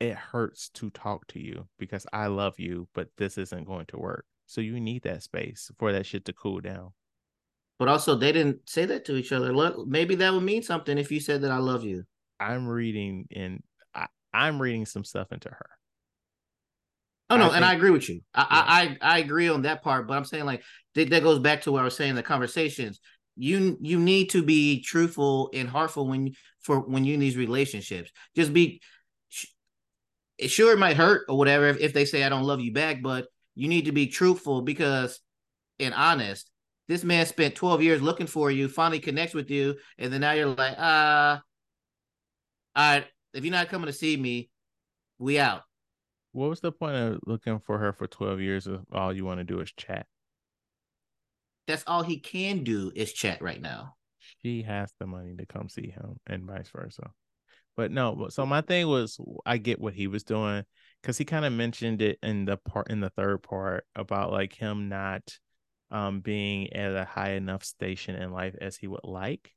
it 0.00 0.14
hurts 0.14 0.70
to 0.70 0.90
talk 0.90 1.26
to 1.28 1.38
you 1.38 1.68
because 1.78 2.06
I 2.12 2.26
love 2.28 2.58
you, 2.58 2.88
but 2.94 3.08
this 3.18 3.36
isn't 3.36 3.66
going 3.66 3.86
to 3.86 3.98
work. 3.98 4.24
So 4.46 4.60
you 4.62 4.80
need 4.80 5.02
that 5.02 5.22
space 5.22 5.70
for 5.78 5.92
that 5.92 6.06
shit 6.06 6.24
to 6.24 6.32
cool 6.32 6.60
down. 6.60 6.92
But 7.78 7.88
also, 7.88 8.16
they 8.16 8.32
didn't 8.32 8.68
say 8.68 8.86
that 8.86 9.04
to 9.06 9.16
each 9.16 9.30
other. 9.30 9.54
Look, 9.54 9.86
maybe 9.86 10.14
that 10.16 10.32
would 10.32 10.42
mean 10.42 10.62
something 10.62 10.98
if 10.98 11.12
you 11.12 11.20
said 11.20 11.42
that 11.42 11.50
I 11.50 11.58
love 11.58 11.84
you. 11.84 12.04
I'm 12.38 12.66
reading 12.66 13.28
and 13.34 13.62
I, 13.94 14.06
I'm 14.32 14.60
reading 14.60 14.86
some 14.86 15.04
stuff 15.04 15.32
into 15.32 15.50
her. 15.50 15.70
Oh 17.30 17.36
no, 17.36 17.44
I 17.44 17.46
and 17.46 17.54
think, 17.54 17.64
I 17.64 17.74
agree 17.74 17.90
with 17.90 18.08
you. 18.08 18.20
I, 18.34 18.40
yeah. 18.40 18.96
I, 19.02 19.16
I 19.16 19.18
agree 19.18 19.48
on 19.48 19.62
that 19.62 19.82
part, 19.82 20.08
but 20.08 20.16
I'm 20.16 20.24
saying 20.24 20.44
like 20.44 20.62
that, 20.94 21.10
that 21.10 21.22
goes 21.22 21.38
back 21.38 21.62
to 21.62 21.72
what 21.72 21.80
I 21.80 21.84
was 21.84 21.96
saying 21.96 22.10
in 22.10 22.16
the 22.16 22.22
conversations. 22.22 23.00
You 23.36 23.78
you 23.80 23.98
need 23.98 24.30
to 24.30 24.42
be 24.42 24.82
truthful 24.82 25.50
and 25.54 25.68
heartful 25.68 26.08
when 26.08 26.34
for 26.60 26.80
when 26.80 27.04
you 27.04 27.14
in 27.14 27.20
these 27.20 27.36
relationships. 27.36 28.10
Just 28.36 28.52
be 28.52 28.80
sure 30.46 30.72
it 30.72 30.78
might 30.78 30.96
hurt 30.96 31.26
or 31.28 31.38
whatever 31.38 31.68
if, 31.68 31.78
if 31.78 31.92
they 31.92 32.04
say 32.04 32.24
I 32.24 32.28
don't 32.28 32.44
love 32.44 32.60
you 32.60 32.72
back, 32.72 33.02
but 33.02 33.26
you 33.54 33.68
need 33.68 33.86
to 33.86 33.92
be 33.92 34.06
truthful 34.08 34.62
because 34.62 35.20
and 35.78 35.94
honest. 35.94 36.50
This 36.88 37.04
man 37.04 37.24
spent 37.24 37.54
12 37.54 37.82
years 37.82 38.02
looking 38.02 38.26
for 38.26 38.50
you, 38.50 38.68
finally 38.68 38.98
connects 38.98 39.32
with 39.32 39.48
you, 39.48 39.76
and 39.96 40.12
then 40.12 40.22
now 40.22 40.32
you're 40.32 40.48
like, 40.48 40.76
uh, 40.76 41.38
all 42.74 42.94
right, 42.94 43.04
if 43.32 43.44
you're 43.44 43.52
not 43.52 43.68
coming 43.68 43.86
to 43.86 43.92
see 43.92 44.16
me, 44.16 44.50
we 45.18 45.38
out. 45.38 45.62
What 46.32 46.50
was 46.50 46.60
the 46.60 46.72
point 46.72 46.96
of 46.96 47.20
looking 47.26 47.58
for 47.58 47.78
her 47.78 47.92
for 47.92 48.06
12 48.06 48.40
years 48.40 48.66
if 48.66 48.80
all 48.92 49.12
you 49.12 49.24
want 49.24 49.38
to 49.38 49.44
do 49.44 49.60
is 49.60 49.72
chat? 49.72 50.06
That's 51.66 51.84
all 51.86 52.02
he 52.02 52.18
can 52.18 52.64
do 52.64 52.92
is 52.94 53.12
chat 53.12 53.42
right 53.42 53.60
now. 53.60 53.94
She 54.42 54.62
has 54.62 54.92
the 54.98 55.06
money 55.06 55.34
to 55.36 55.46
come 55.46 55.68
see 55.68 55.90
him 55.90 56.16
and 56.26 56.44
vice 56.44 56.68
versa. 56.68 57.10
But 57.76 57.90
no, 57.90 58.28
so 58.30 58.44
my 58.44 58.60
thing 58.60 58.88
was 58.88 59.18
I 59.46 59.56
get 59.56 59.80
what 59.80 59.94
he 59.94 60.06
was 60.06 60.22
doing 60.22 60.64
because 61.00 61.16
he 61.16 61.24
kind 61.24 61.44
of 61.44 61.52
mentioned 61.52 62.02
it 62.02 62.18
in 62.22 62.44
the 62.44 62.56
part 62.56 62.90
in 62.90 63.00
the 63.00 63.10
third 63.10 63.42
part 63.42 63.84
about 63.94 64.32
like 64.32 64.52
him 64.52 64.88
not 64.88 65.22
um 65.90 66.20
being 66.20 66.72
at 66.72 66.94
a 66.94 67.04
high 67.04 67.32
enough 67.32 67.64
station 67.64 68.16
in 68.16 68.32
life 68.32 68.54
as 68.60 68.76
he 68.76 68.86
would 68.86 69.04
like. 69.04 69.52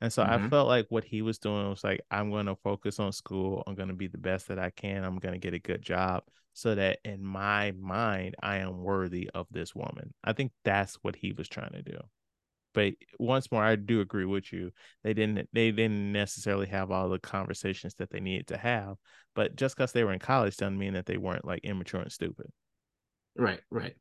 And 0.00 0.12
so 0.12 0.22
mm-hmm. 0.22 0.46
I 0.46 0.48
felt 0.48 0.68
like 0.68 0.86
what 0.88 1.04
he 1.04 1.22
was 1.22 1.38
doing 1.38 1.70
was 1.70 1.82
like, 1.82 2.00
I'm 2.10 2.30
going 2.30 2.46
to 2.46 2.56
focus 2.56 3.00
on 3.00 3.12
school. 3.12 3.62
I'm 3.66 3.74
going 3.74 3.88
to 3.88 3.94
be 3.94 4.08
the 4.08 4.18
best 4.18 4.48
that 4.48 4.58
I 4.58 4.70
can. 4.70 5.04
I'm 5.04 5.18
going 5.18 5.32
to 5.32 5.38
get 5.38 5.54
a 5.54 5.58
good 5.58 5.82
job 5.82 6.22
so 6.52 6.74
that 6.74 6.98
in 7.04 7.24
my 7.24 7.72
mind, 7.78 8.34
I 8.42 8.58
am 8.58 8.82
worthy 8.82 9.30
of 9.34 9.46
this 9.50 9.74
woman. 9.74 10.12
I 10.24 10.32
think 10.32 10.52
that's 10.64 10.96
what 11.02 11.16
he 11.16 11.32
was 11.32 11.48
trying 11.48 11.72
to 11.72 11.82
do. 11.82 11.98
But 12.74 12.92
once 13.18 13.50
more, 13.50 13.64
I 13.64 13.76
do 13.76 14.02
agree 14.02 14.26
with 14.26 14.52
you. 14.52 14.70
They 15.02 15.14
didn't 15.14 15.48
they 15.54 15.70
didn't 15.70 16.12
necessarily 16.12 16.66
have 16.66 16.90
all 16.90 17.08
the 17.08 17.18
conversations 17.18 17.94
that 17.94 18.10
they 18.10 18.20
needed 18.20 18.48
to 18.48 18.58
have. 18.58 18.96
But 19.34 19.56
just 19.56 19.76
because 19.76 19.92
they 19.92 20.04
were 20.04 20.12
in 20.12 20.18
college 20.18 20.58
doesn't 20.58 20.78
mean 20.78 20.92
that 20.92 21.06
they 21.06 21.16
weren't 21.16 21.46
like 21.46 21.64
immature 21.64 22.02
and 22.02 22.12
stupid. 22.12 22.46
Right, 23.34 23.60
right. 23.70 23.94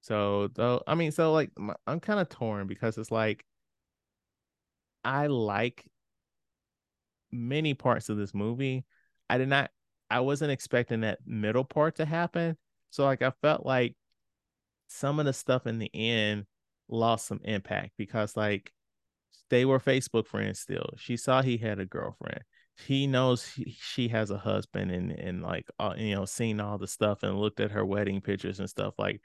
So 0.00 0.48
though, 0.48 0.82
I 0.86 0.94
mean, 0.94 1.12
so 1.12 1.32
like 1.32 1.50
I'm 1.86 2.00
kind 2.00 2.20
of 2.20 2.28
torn 2.28 2.66
because 2.66 2.96
it's 2.98 3.10
like 3.10 3.44
I 5.04 5.26
like 5.26 5.84
many 7.32 7.74
parts 7.74 8.08
of 8.08 8.16
this 8.16 8.34
movie. 8.34 8.84
I 9.28 9.38
did 9.38 9.48
not, 9.48 9.70
I 10.10 10.20
wasn't 10.20 10.52
expecting 10.52 11.02
that 11.02 11.20
middle 11.26 11.64
part 11.64 11.96
to 11.96 12.04
happen. 12.04 12.56
So 12.90 13.04
like 13.04 13.22
I 13.22 13.32
felt 13.42 13.64
like 13.64 13.96
some 14.88 15.20
of 15.20 15.26
the 15.26 15.32
stuff 15.32 15.66
in 15.66 15.78
the 15.78 15.90
end 15.94 16.46
lost 16.88 17.26
some 17.26 17.40
impact 17.44 17.92
because 17.96 18.36
like 18.36 18.72
they 19.50 19.64
were 19.64 19.80
Facebook 19.80 20.26
friends 20.26 20.60
still. 20.60 20.90
She 20.96 21.16
saw 21.16 21.42
he 21.42 21.58
had 21.58 21.78
a 21.78 21.86
girlfriend. 21.86 22.42
He 22.86 23.06
knows 23.06 23.46
he, 23.46 23.76
she 23.80 24.08
has 24.08 24.30
a 24.30 24.38
husband 24.38 24.90
and 24.90 25.12
and 25.12 25.42
like 25.42 25.68
uh, 25.78 25.94
you 25.96 26.14
know 26.14 26.24
seen 26.24 26.60
all 26.60 26.78
the 26.78 26.88
stuff 26.88 27.22
and 27.22 27.38
looked 27.38 27.60
at 27.60 27.72
her 27.72 27.84
wedding 27.84 28.20
pictures 28.20 28.60
and 28.60 28.70
stuff 28.70 28.94
like 28.98 29.20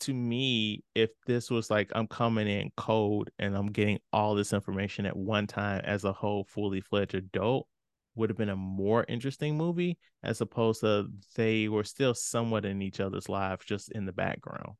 to 0.00 0.14
me, 0.14 0.84
if 0.94 1.10
this 1.26 1.50
was 1.50 1.70
like 1.70 1.90
I'm 1.94 2.06
coming 2.06 2.48
in 2.48 2.70
cold 2.76 3.30
and 3.38 3.56
I'm 3.56 3.68
getting 3.68 3.98
all 4.12 4.34
this 4.34 4.52
information 4.52 5.06
at 5.06 5.16
one 5.16 5.46
time 5.46 5.82
as 5.84 6.04
a 6.04 6.12
whole 6.12 6.44
fully 6.44 6.80
fledged 6.80 7.14
adult, 7.14 7.66
would 8.14 8.30
have 8.30 8.36
been 8.36 8.48
a 8.48 8.56
more 8.56 9.04
interesting 9.08 9.56
movie 9.56 9.96
as 10.22 10.40
opposed 10.40 10.80
to 10.80 11.06
they 11.36 11.68
were 11.68 11.84
still 11.84 12.14
somewhat 12.14 12.64
in 12.64 12.82
each 12.82 13.00
other's 13.00 13.28
lives 13.28 13.64
just 13.64 13.92
in 13.92 14.06
the 14.06 14.12
background. 14.12 14.74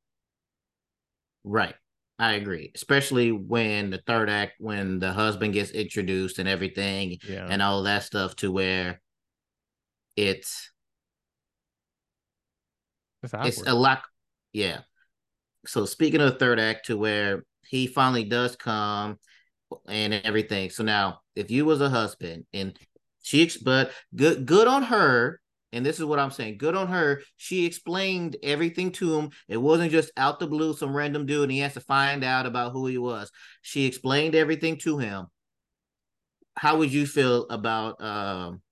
Right. 1.44 1.74
I 2.18 2.32
agree, 2.32 2.72
especially 2.74 3.30
when 3.30 3.90
the 3.90 4.02
third 4.04 4.28
act, 4.28 4.54
when 4.58 4.98
the 4.98 5.12
husband 5.12 5.52
gets 5.52 5.70
introduced 5.70 6.40
and 6.40 6.48
everything, 6.48 7.18
yeah. 7.28 7.46
and 7.48 7.62
all 7.62 7.84
that 7.84 8.02
stuff, 8.02 8.34
to 8.36 8.50
where 8.50 9.00
it's 10.16 10.72
it's, 13.22 13.34
it's 13.34 13.62
a 13.68 13.74
lot. 13.74 14.02
Yeah, 14.52 14.80
so 15.66 15.84
speaking 15.84 16.20
of 16.20 16.32
the 16.32 16.38
third 16.38 16.60
act 16.60 16.86
to 16.86 16.96
where 16.96 17.44
he 17.66 17.86
finally 17.86 18.24
does 18.24 18.56
come 18.56 19.18
and 19.86 20.14
everything. 20.14 20.70
So 20.70 20.82
now 20.82 21.20
if 21.36 21.50
you 21.50 21.64
was 21.64 21.80
a 21.80 21.88
husband 21.88 22.44
and 22.52 22.78
she 23.22 23.50
but 23.62 23.92
good 24.14 24.46
good 24.46 24.66
on 24.68 24.84
her 24.84 25.40
and 25.72 25.84
this 25.84 25.98
is 25.98 26.04
what 26.04 26.18
I'm 26.18 26.30
saying. 26.30 26.56
Good 26.58 26.74
on 26.74 26.88
her. 26.88 27.20
She 27.36 27.66
explained 27.66 28.36
everything 28.42 28.90
to 28.92 29.18
him. 29.18 29.30
It 29.48 29.58
wasn't 29.58 29.92
just 29.92 30.10
out 30.16 30.40
the 30.40 30.46
blue, 30.46 30.74
some 30.74 30.96
random 30.96 31.26
dude, 31.26 31.42
and 31.42 31.52
he 31.52 31.58
has 31.58 31.74
to 31.74 31.80
find 31.80 32.24
out 32.24 32.46
about 32.46 32.72
who 32.72 32.86
he 32.86 32.96
was. 32.96 33.30
She 33.60 33.84
explained 33.84 34.34
everything 34.34 34.78
to 34.78 34.98
him. 34.98 35.26
How 36.56 36.78
would 36.78 36.92
you 36.92 37.06
feel 37.06 37.46
about 37.50 38.02
um, 38.02 38.62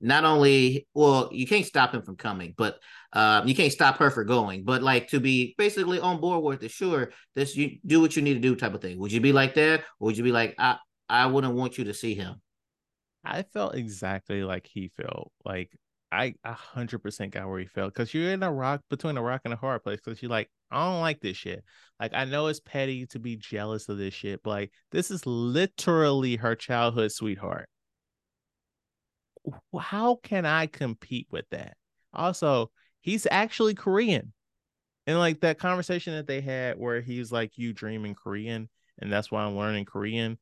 not 0.00 0.24
only 0.24 0.86
well 0.94 1.28
you 1.32 1.46
can't 1.46 1.64
stop 1.64 1.94
him 1.94 2.02
from 2.02 2.16
coming 2.16 2.54
but 2.56 2.78
uh, 3.12 3.42
you 3.46 3.54
can't 3.54 3.72
stop 3.72 3.96
her 3.96 4.10
for 4.10 4.24
going 4.24 4.62
but 4.64 4.82
like 4.82 5.08
to 5.08 5.20
be 5.20 5.54
basically 5.56 5.98
on 5.98 6.20
board 6.20 6.44
with 6.44 6.62
it 6.62 6.70
sure 6.70 7.10
this 7.34 7.56
you 7.56 7.78
do 7.86 8.00
what 8.00 8.14
you 8.14 8.22
need 8.22 8.34
to 8.34 8.40
do 8.40 8.54
type 8.54 8.74
of 8.74 8.82
thing. 8.82 8.98
Would 8.98 9.12
you 9.12 9.20
be 9.20 9.32
like 9.32 9.54
that? 9.54 9.80
Or 9.98 10.06
would 10.06 10.18
you 10.18 10.24
be 10.24 10.32
like 10.32 10.54
i 10.58 10.76
i 11.08 11.26
wouldn't 11.26 11.54
want 11.54 11.78
you 11.78 11.84
to 11.84 11.94
see 11.94 12.14
him? 12.14 12.40
I 13.24 13.42
felt 13.42 13.74
exactly 13.74 14.44
like 14.44 14.66
he 14.66 14.90
felt 14.96 15.32
like 15.44 15.70
i 16.12 16.34
a 16.44 16.52
hundred 16.52 17.00
percent 17.00 17.32
got 17.32 17.48
where 17.48 17.58
he 17.58 17.66
felt 17.66 17.92
because 17.92 18.14
you're 18.14 18.32
in 18.32 18.42
a 18.42 18.52
rock 18.52 18.80
between 18.90 19.16
a 19.16 19.22
rock 19.22 19.40
and 19.44 19.54
a 19.54 19.56
hard 19.56 19.82
place 19.82 20.00
because 20.04 20.22
you're 20.22 20.30
like 20.30 20.48
i 20.70 20.84
don't 20.84 21.00
like 21.00 21.20
this 21.20 21.36
shit. 21.36 21.64
Like 21.98 22.12
i 22.14 22.24
know 22.24 22.46
it's 22.46 22.60
petty 22.60 23.06
to 23.06 23.18
be 23.18 23.36
jealous 23.36 23.88
of 23.88 23.98
this 23.98 24.14
shit 24.14 24.40
but 24.44 24.50
like 24.50 24.72
this 24.92 25.10
is 25.10 25.26
literally 25.26 26.36
her 26.36 26.54
childhood 26.54 27.10
sweetheart 27.10 27.68
how 29.78 30.16
can 30.22 30.46
I 30.46 30.66
compete 30.66 31.28
with 31.30 31.46
that? 31.50 31.76
Also, 32.12 32.70
he's 33.00 33.26
actually 33.30 33.74
Korean. 33.74 34.32
And 35.06 35.18
like 35.18 35.40
that 35.40 35.58
conversation 35.58 36.14
that 36.14 36.26
they 36.26 36.40
had 36.40 36.78
where 36.78 37.00
he's 37.00 37.30
like, 37.30 37.56
You 37.56 37.72
dream 37.72 38.04
in 38.04 38.14
Korean, 38.14 38.68
and 38.98 39.12
that's 39.12 39.30
why 39.30 39.44
I'm 39.44 39.56
learning 39.56 39.84
Korean. 39.84 40.38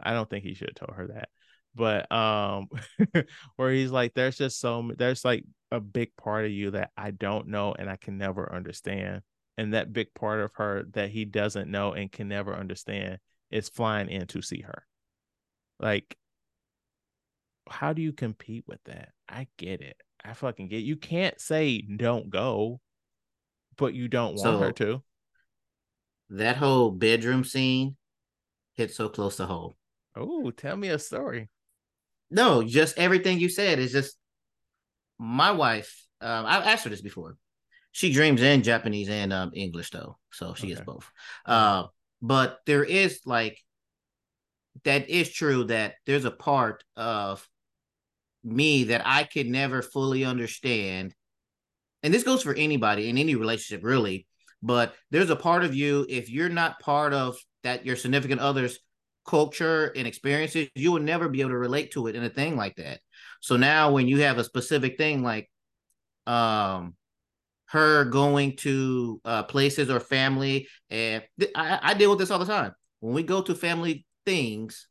I 0.00 0.12
don't 0.12 0.28
think 0.28 0.44
he 0.44 0.54
should 0.54 0.70
have 0.76 0.86
told 0.86 0.96
her 0.96 1.08
that. 1.08 1.28
But 1.74 2.10
um 2.12 2.68
where 3.56 3.72
he's 3.72 3.90
like, 3.90 4.14
There's 4.14 4.36
just 4.38 4.60
so 4.60 4.90
there's 4.96 5.24
like 5.24 5.44
a 5.72 5.80
big 5.80 6.16
part 6.16 6.44
of 6.44 6.52
you 6.52 6.70
that 6.72 6.90
I 6.96 7.10
don't 7.10 7.48
know 7.48 7.74
and 7.76 7.90
I 7.90 7.96
can 7.96 8.18
never 8.18 8.52
understand. 8.52 9.22
And 9.58 9.74
that 9.74 9.92
big 9.92 10.14
part 10.14 10.40
of 10.40 10.52
her 10.56 10.84
that 10.92 11.10
he 11.10 11.24
doesn't 11.24 11.70
know 11.70 11.92
and 11.92 12.10
can 12.10 12.28
never 12.28 12.54
understand 12.54 13.18
is 13.50 13.68
flying 13.68 14.08
in 14.08 14.26
to 14.28 14.42
see 14.42 14.60
her. 14.62 14.86
Like 15.80 16.16
how 17.68 17.92
do 17.92 18.02
you 18.02 18.12
compete 18.12 18.64
with 18.66 18.82
that? 18.84 19.10
I 19.28 19.48
get 19.56 19.80
it. 19.80 19.96
I 20.24 20.32
fucking 20.34 20.68
get 20.68 20.78
it. 20.78 20.84
You 20.84 20.96
can't 20.96 21.40
say 21.40 21.80
don't 21.80 22.30
go, 22.30 22.80
but 23.76 23.94
you 23.94 24.08
don't 24.08 24.36
want 24.36 24.40
so, 24.40 24.58
her 24.58 24.72
to. 24.72 25.02
That 26.30 26.56
whole 26.56 26.90
bedroom 26.90 27.44
scene 27.44 27.96
hit 28.74 28.92
so 28.92 29.08
close 29.08 29.36
to 29.36 29.46
home. 29.46 29.74
Oh, 30.16 30.50
tell 30.50 30.76
me 30.76 30.88
a 30.88 30.98
story. 30.98 31.48
No, 32.30 32.62
just 32.62 32.98
everything 32.98 33.38
you 33.38 33.48
said 33.48 33.78
is 33.78 33.92
just 33.92 34.16
my 35.18 35.52
wife. 35.52 36.06
Um, 36.20 36.46
I've 36.46 36.64
asked 36.64 36.84
her 36.84 36.90
this 36.90 37.02
before. 37.02 37.36
She 37.92 38.12
dreams 38.12 38.42
in 38.42 38.62
Japanese 38.62 39.08
and 39.08 39.32
um, 39.32 39.52
English 39.54 39.90
though, 39.90 40.18
so 40.32 40.54
she 40.54 40.66
okay. 40.66 40.72
is 40.72 40.80
both. 40.80 41.10
Uh, 41.46 41.84
but 42.20 42.58
there 42.66 42.82
is 42.82 43.20
like 43.24 43.58
that 44.82 45.08
is 45.08 45.30
true 45.30 45.64
that 45.64 45.94
there's 46.06 46.24
a 46.24 46.30
part 46.30 46.82
of 46.96 47.46
me 48.44 48.84
that 48.84 49.02
I 49.04 49.24
could 49.24 49.46
never 49.46 49.82
fully 49.82 50.24
understand. 50.24 51.14
And 52.02 52.12
this 52.12 52.22
goes 52.22 52.42
for 52.42 52.54
anybody 52.54 53.08
in 53.08 53.18
any 53.18 53.34
relationship, 53.34 53.84
really. 53.84 54.26
But 54.62 54.94
there's 55.10 55.30
a 55.30 55.36
part 55.36 55.64
of 55.64 55.74
you, 55.74 56.06
if 56.08 56.30
you're 56.30 56.48
not 56.48 56.80
part 56.80 57.12
of 57.12 57.36
that, 57.62 57.84
your 57.84 57.96
significant 57.96 58.40
other's 58.40 58.78
culture 59.26 59.92
and 59.96 60.06
experiences, 60.06 60.68
you 60.74 60.92
will 60.92 61.00
never 61.00 61.28
be 61.28 61.40
able 61.40 61.50
to 61.50 61.58
relate 61.58 61.92
to 61.92 62.06
it 62.06 62.16
in 62.16 62.24
a 62.24 62.30
thing 62.30 62.56
like 62.56 62.76
that. 62.76 63.00
So 63.40 63.56
now 63.56 63.92
when 63.92 64.06
you 64.06 64.20
have 64.20 64.38
a 64.38 64.44
specific 64.44 64.98
thing 64.98 65.22
like 65.22 65.50
um 66.26 66.94
her 67.66 68.04
going 68.04 68.56
to 68.56 69.20
uh, 69.24 69.42
places 69.42 69.90
or 69.90 69.98
family, 69.98 70.68
and 70.90 71.24
th- 71.40 71.50
I, 71.56 71.80
I 71.82 71.94
deal 71.94 72.10
with 72.10 72.20
this 72.20 72.30
all 72.30 72.38
the 72.38 72.44
time. 72.44 72.72
When 73.00 73.14
we 73.14 73.22
go 73.22 73.42
to 73.42 73.54
family 73.54 74.06
things, 74.24 74.86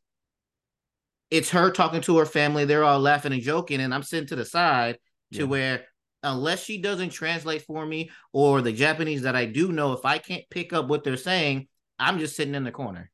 it's 1.34 1.50
her 1.50 1.72
talking 1.72 2.00
to 2.02 2.18
her 2.18 2.26
family. 2.26 2.64
They're 2.64 2.84
all 2.84 3.00
laughing 3.00 3.32
and 3.32 3.42
joking, 3.42 3.80
and 3.80 3.92
I'm 3.92 4.04
sitting 4.04 4.28
to 4.28 4.36
the 4.36 4.44
side 4.44 4.98
to 5.32 5.40
yeah. 5.40 5.44
where 5.44 5.84
unless 6.22 6.62
she 6.62 6.80
doesn't 6.80 7.10
translate 7.10 7.62
for 7.62 7.84
me 7.84 8.10
or 8.32 8.62
the 8.62 8.72
Japanese 8.72 9.22
that 9.22 9.34
I 9.34 9.44
do 9.44 9.72
know, 9.72 9.92
if 9.92 10.04
I 10.04 10.18
can't 10.18 10.44
pick 10.48 10.72
up 10.72 10.86
what 10.86 11.02
they're 11.02 11.16
saying, 11.16 11.66
I'm 11.98 12.20
just 12.20 12.36
sitting 12.36 12.54
in 12.54 12.62
the 12.62 12.70
corner. 12.70 13.10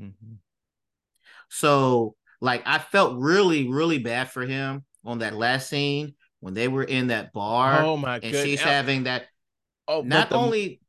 Mm-hmm. 0.00 0.34
So, 1.48 2.16
like, 2.40 2.62
I 2.66 2.78
felt 2.78 3.18
really, 3.18 3.68
really 3.68 3.98
bad 3.98 4.30
for 4.30 4.42
him 4.42 4.84
on 5.04 5.20
that 5.20 5.36
last 5.36 5.70
scene 5.70 6.14
when 6.40 6.54
they 6.54 6.66
were 6.66 6.84
in 6.84 7.06
that 7.08 7.32
bar. 7.32 7.82
Oh 7.82 7.96
my! 7.96 8.18
God. 8.18 8.24
And 8.24 8.36
she's 8.36 8.60
having 8.60 9.04
that. 9.04 9.26
Oh, 9.86 10.02
not 10.02 10.30
the, 10.30 10.36
only, 10.36 10.80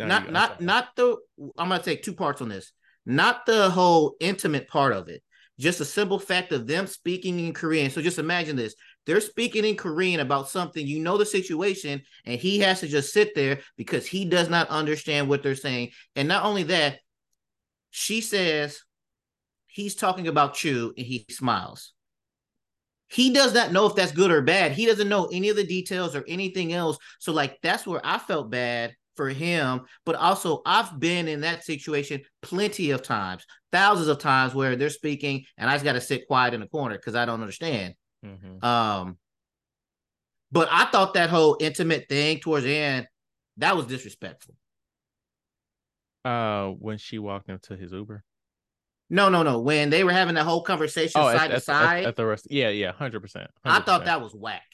not 0.00 0.32
not 0.32 0.60
not 0.60 0.88
the. 0.96 1.18
I'm 1.56 1.68
gonna 1.68 1.82
take 1.82 2.02
two 2.02 2.14
parts 2.14 2.40
on 2.40 2.48
this. 2.48 2.72
Not 3.04 3.46
the 3.46 3.70
whole 3.70 4.16
intimate 4.18 4.66
part 4.66 4.92
of 4.92 5.08
it. 5.08 5.22
Just 5.58 5.80
a 5.80 5.84
simple 5.84 6.18
fact 6.18 6.52
of 6.52 6.66
them 6.66 6.86
speaking 6.86 7.40
in 7.40 7.54
Korean. 7.54 7.90
So 7.90 8.02
just 8.02 8.18
imagine 8.18 8.56
this: 8.56 8.74
they're 9.06 9.20
speaking 9.20 9.64
in 9.64 9.76
Korean 9.76 10.20
about 10.20 10.48
something. 10.48 10.86
You 10.86 11.00
know 11.00 11.16
the 11.16 11.26
situation, 11.26 12.02
and 12.24 12.40
he 12.40 12.58
has 12.60 12.80
to 12.80 12.88
just 12.88 13.12
sit 13.12 13.34
there 13.34 13.60
because 13.76 14.06
he 14.06 14.24
does 14.24 14.48
not 14.48 14.68
understand 14.68 15.28
what 15.28 15.42
they're 15.42 15.54
saying. 15.54 15.90
And 16.14 16.28
not 16.28 16.44
only 16.44 16.64
that, 16.64 16.98
she 17.90 18.20
says 18.20 18.80
he's 19.66 19.94
talking 19.94 20.28
about 20.28 20.54
Chu, 20.54 20.92
and 20.96 21.06
he 21.06 21.24
smiles 21.30 21.94
he 23.08 23.32
does 23.32 23.54
not 23.54 23.72
know 23.72 23.86
if 23.86 23.94
that's 23.94 24.12
good 24.12 24.30
or 24.30 24.42
bad. 24.42 24.72
He 24.72 24.86
doesn't 24.86 25.08
know 25.08 25.26
any 25.26 25.48
of 25.48 25.56
the 25.56 25.64
details 25.64 26.16
or 26.16 26.24
anything 26.26 26.72
else. 26.72 26.98
So, 27.18 27.32
like, 27.32 27.58
that's 27.62 27.86
where 27.86 28.00
I 28.04 28.18
felt 28.18 28.50
bad 28.50 28.94
for 29.16 29.28
him. 29.28 29.82
But 30.04 30.16
also, 30.16 30.62
I've 30.66 30.98
been 30.98 31.28
in 31.28 31.40
that 31.40 31.64
situation 31.64 32.22
plenty 32.42 32.90
of 32.90 33.02
times, 33.02 33.44
thousands 33.72 34.08
of 34.08 34.18
times 34.18 34.54
where 34.54 34.76
they're 34.76 34.90
speaking 34.90 35.44
and 35.56 35.68
I 35.68 35.74
just 35.74 35.84
got 35.84 35.94
to 35.94 36.00
sit 36.00 36.26
quiet 36.26 36.54
in 36.54 36.60
the 36.60 36.68
corner 36.68 36.96
because 36.96 37.14
I 37.14 37.24
don't 37.24 37.40
understand. 37.40 37.94
Mm-hmm. 38.24 38.64
Um, 38.64 39.18
but 40.52 40.68
I 40.70 40.86
thought 40.86 41.14
that 41.14 41.30
whole 41.30 41.56
intimate 41.60 42.08
thing 42.08 42.40
towards 42.40 42.64
the 42.64 42.76
end 42.76 43.06
that 43.58 43.76
was 43.76 43.86
disrespectful. 43.86 44.54
Uh, 46.24 46.68
when 46.70 46.98
she 46.98 47.18
walked 47.18 47.48
into 47.48 47.76
his 47.76 47.92
Uber. 47.92 48.24
No, 49.08 49.28
no, 49.28 49.44
no. 49.44 49.60
When 49.60 49.90
they 49.90 50.02
were 50.02 50.12
having 50.12 50.34
that 50.34 50.44
whole 50.44 50.62
conversation 50.62 51.20
oh, 51.20 51.32
side 51.32 51.52
at, 51.52 51.54
to 51.54 51.60
side 51.60 52.02
at, 52.02 52.08
at, 52.08 52.16
the 52.16 52.26
rest, 52.26 52.48
yeah, 52.50 52.70
yeah, 52.70 52.92
hundred 52.92 53.20
percent. 53.20 53.48
I 53.64 53.80
thought 53.80 54.06
that 54.06 54.20
was 54.20 54.34
whack. 54.34 54.64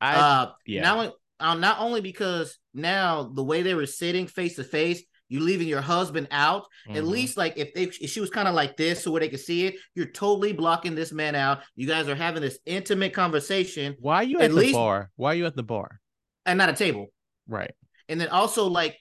I 0.00 0.14
uh, 0.16 0.50
yeah. 0.66 0.82
Not, 0.82 1.14
uh, 1.40 1.54
not 1.54 1.78
only 1.80 2.00
because 2.00 2.58
now 2.74 3.24
the 3.34 3.44
way 3.44 3.62
they 3.62 3.74
were 3.74 3.86
sitting 3.86 4.26
face 4.26 4.56
to 4.56 4.64
face, 4.64 5.02
you 5.28 5.40
leaving 5.40 5.68
your 5.68 5.80
husband 5.80 6.28
out. 6.30 6.66
Mm-hmm. 6.88 6.96
At 6.96 7.04
least 7.04 7.36
like 7.36 7.56
if 7.56 7.72
they 7.74 7.84
if 7.84 8.10
she 8.10 8.20
was 8.20 8.30
kind 8.30 8.48
of 8.48 8.54
like 8.54 8.76
this, 8.76 9.02
so 9.02 9.10
where 9.10 9.20
they 9.20 9.28
could 9.28 9.40
see 9.40 9.66
it, 9.66 9.76
you're 9.94 10.06
totally 10.06 10.52
blocking 10.52 10.94
this 10.94 11.12
man 11.12 11.34
out. 11.34 11.60
You 11.76 11.86
guys 11.86 12.08
are 12.08 12.14
having 12.14 12.42
this 12.42 12.58
intimate 12.66 13.12
conversation. 13.14 13.96
Why 14.00 14.16
are 14.16 14.24
you 14.24 14.38
at, 14.38 14.46
at 14.46 14.50
the 14.50 14.56
least, 14.56 14.74
bar? 14.74 15.10
Why 15.16 15.32
are 15.32 15.36
you 15.36 15.46
at 15.46 15.56
the 15.56 15.62
bar? 15.62 16.00
And 16.46 16.58
not 16.58 16.68
a 16.68 16.74
table. 16.74 17.06
Right. 17.46 17.72
And 18.08 18.20
then 18.20 18.28
also 18.28 18.66
like 18.66 18.96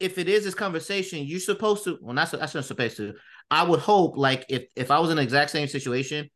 if 0.00 0.18
it 0.18 0.28
is 0.28 0.44
this 0.44 0.54
conversation, 0.54 1.24
you're 1.24 1.40
supposed 1.40 1.84
to. 1.84 1.98
Well, 2.00 2.14
not 2.14 2.30
that's 2.30 2.54
not 2.54 2.64
supposed 2.64 2.96
to. 2.98 3.14
I 3.50 3.62
would 3.62 3.80
hope, 3.80 4.16
like, 4.16 4.44
if 4.48 4.64
if 4.74 4.90
I 4.90 4.98
was 4.98 5.10
in 5.10 5.16
the 5.16 5.22
exact 5.22 5.50
same 5.50 5.68
situation, 5.68 6.30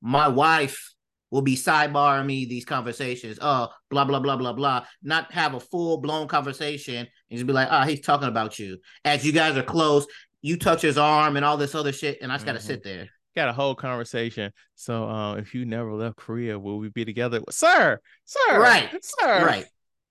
my 0.00 0.28
wife 0.28 0.93
will 1.34 1.42
be 1.42 1.56
sidebarring 1.56 2.26
me 2.26 2.44
these 2.44 2.64
conversations. 2.64 3.40
Oh, 3.42 3.68
blah 3.90 4.04
blah 4.04 4.20
blah 4.20 4.36
blah 4.36 4.52
blah. 4.52 4.86
Not 5.02 5.32
have 5.32 5.54
a 5.54 5.60
full 5.60 5.98
blown 5.98 6.28
conversation 6.28 6.98
and 6.98 7.08
just 7.36 7.44
be 7.44 7.52
like, 7.52 7.66
oh, 7.72 7.82
he's 7.82 8.02
talking 8.02 8.28
about 8.28 8.56
you. 8.60 8.78
As 9.04 9.26
you 9.26 9.32
guys 9.32 9.56
are 9.56 9.64
close, 9.64 10.06
you 10.42 10.56
touch 10.56 10.82
his 10.82 10.96
arm 10.96 11.34
and 11.34 11.44
all 11.44 11.56
this 11.56 11.74
other 11.74 11.90
shit, 11.90 12.18
and 12.22 12.30
I 12.30 12.36
just 12.36 12.46
mm-hmm. 12.46 12.54
gotta 12.54 12.64
sit 12.64 12.84
there. 12.84 13.08
Got 13.34 13.48
a 13.48 13.52
whole 13.52 13.74
conversation. 13.74 14.52
So, 14.76 15.08
uh, 15.08 15.34
if 15.34 15.56
you 15.56 15.64
never 15.64 15.92
left 15.92 16.14
Korea, 16.14 16.56
will 16.56 16.78
we 16.78 16.88
be 16.88 17.04
together, 17.04 17.40
sir? 17.50 17.98
Sir, 18.24 18.60
right, 18.60 18.88
sir, 19.02 19.64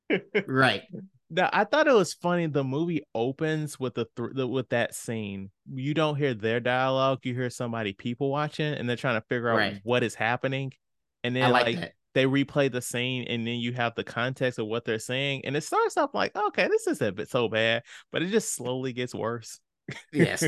right, 0.10 0.22
right. 0.46 0.82
Now, 1.30 1.50
I 1.54 1.64
thought 1.64 1.88
it 1.88 1.94
was 1.94 2.14
funny. 2.14 2.48
The 2.48 2.66
movie 2.66 3.04
opens 3.16 3.80
with 3.80 3.94
the, 3.94 4.08
th- 4.18 4.32
the, 4.34 4.46
with 4.46 4.68
that 4.70 4.94
scene. 4.94 5.52
You 5.74 5.94
don't 5.94 6.18
hear 6.18 6.34
their 6.34 6.60
dialogue. 6.60 7.20
You 7.24 7.34
hear 7.34 7.50
somebody 7.50 7.94
people 7.94 8.30
watching, 8.30 8.74
and 8.74 8.90
they're 8.90 8.98
trying 8.98 9.22
to 9.22 9.26
figure 9.30 9.50
out 9.50 9.58
right. 9.58 9.80
what 9.84 10.04
is 10.04 10.16
happening. 10.16 10.74
And 11.24 11.36
then 11.36 11.52
like, 11.52 11.78
like 11.78 11.96
they 12.14 12.26
replay 12.26 12.72
the 12.72 12.82
scene, 12.82 13.26
and 13.28 13.48
then 13.48 13.56
you 13.56 13.74
have 13.74 13.96
the 13.96 14.04
context 14.04 14.60
of 14.60 14.68
what 14.68 14.86
they're 14.86 15.00
saying, 15.00 15.46
and 15.46 15.56
it 15.56 15.64
starts 15.64 15.98
off 15.98 16.14
like, 16.14 16.36
okay, 16.36 16.68
this 16.68 16.88
isn't 16.88 17.30
so 17.30 17.48
bad, 17.48 17.84
but 18.12 18.22
it 18.22 18.30
just 18.30 18.54
slowly 18.54 18.94
gets 18.94 19.16
worse. 19.16 19.60
Yes. 20.12 20.44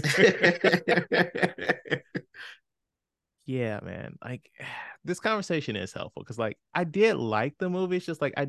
yeah, 3.45 3.79
man. 3.83 4.17
Like 4.23 4.49
this 5.03 5.19
conversation 5.19 5.75
is 5.75 5.93
helpful 5.93 6.23
because 6.23 6.39
like 6.39 6.57
I 6.73 6.83
did 6.83 7.15
like 7.15 7.55
the 7.57 7.69
movie. 7.69 7.97
It's 7.97 8.05
just 8.05 8.21
like 8.21 8.33
I 8.37 8.47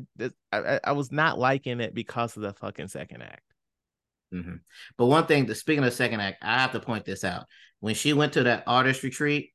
I, 0.51 0.79
I 0.83 0.91
was 0.93 1.11
not 1.11 1.39
liking 1.39 1.79
it 1.79 1.93
because 1.93 2.35
of 2.35 2.43
the 2.43 2.53
fucking 2.53 2.87
second 2.87 3.21
act. 3.21 3.41
Mm-hmm. 4.33 4.55
But 4.97 5.05
one 5.05 5.25
thing, 5.25 5.51
speaking 5.53 5.83
of 5.83 5.89
the 5.89 5.95
second 5.95 6.19
act, 6.19 6.37
I 6.41 6.59
have 6.59 6.73
to 6.73 6.79
point 6.79 7.05
this 7.05 7.23
out. 7.23 7.45
When 7.79 7.95
she 7.95 8.13
went 8.13 8.33
to 8.33 8.43
that 8.43 8.63
artist 8.67 9.03
retreat, 9.03 9.51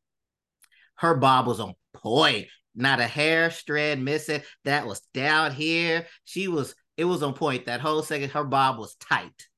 her 0.97 1.17
bob 1.17 1.47
was 1.47 1.61
on 1.61 1.75
point. 1.95 2.47
Not 2.75 3.01
a 3.01 3.07
hair 3.07 3.51
strand 3.51 4.05
missing. 4.05 4.43
That 4.65 4.87
was 4.87 5.01
down 5.13 5.53
here. 5.53 6.07
She 6.25 6.49
was. 6.49 6.75
It 6.97 7.05
was 7.05 7.23
on 7.23 7.35
point. 7.35 7.67
That 7.67 7.81
whole 7.81 8.03
second, 8.03 8.31
her 8.31 8.45
bob 8.45 8.79
was 8.79 8.97
tight. 8.97 9.49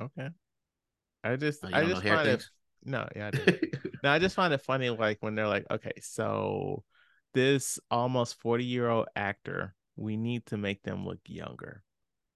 Okay. 0.00 0.28
I 1.22 1.36
just, 1.36 1.60
oh, 1.64 1.68
I 1.72 1.84
just 1.84 2.02
find 2.02 2.28
it 2.28 2.44
no, 2.84 3.06
yeah, 3.14 3.30
I 3.32 3.58
now 4.02 4.12
I 4.12 4.18
just 4.18 4.34
find 4.34 4.54
it 4.54 4.62
funny, 4.62 4.90
like 4.90 5.18
when 5.20 5.34
they're 5.34 5.48
like, 5.48 5.66
okay, 5.70 5.92
so 6.00 6.82
this 7.34 7.78
almost 7.90 8.40
40 8.40 8.64
year 8.64 8.88
old 8.88 9.06
actor, 9.14 9.74
we 9.96 10.16
need 10.16 10.46
to 10.46 10.56
make 10.56 10.82
them 10.82 11.04
look 11.04 11.18
younger. 11.26 11.82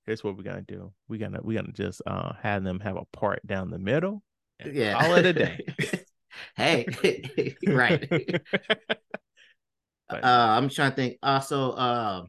Here's 0.05 0.23
what 0.23 0.37
we're 0.37 0.43
gonna 0.43 0.63
do. 0.63 0.93
We're 1.09 1.21
gonna 1.21 1.41
we're 1.43 1.61
gonna 1.61 1.73
just 1.73 2.03
uh 2.07 2.35
have 2.43 2.63
them 2.63 2.81
have 2.81 2.97
a 2.97 3.07
part 3.17 3.47
down 3.47 3.71
the 3.71 3.79
middle 3.79 4.23
yeah. 4.65 5.01
call 5.01 5.15
it 5.17 5.27
a 5.27 5.33
day. 5.33 5.67
hey, 6.57 7.57
right. 7.67 8.43
Uh, 10.11 10.19
I'm 10.23 10.69
trying 10.69 10.91
to 10.91 10.97
think. 10.97 11.19
Also, 11.23 11.73
uh, 11.73 12.23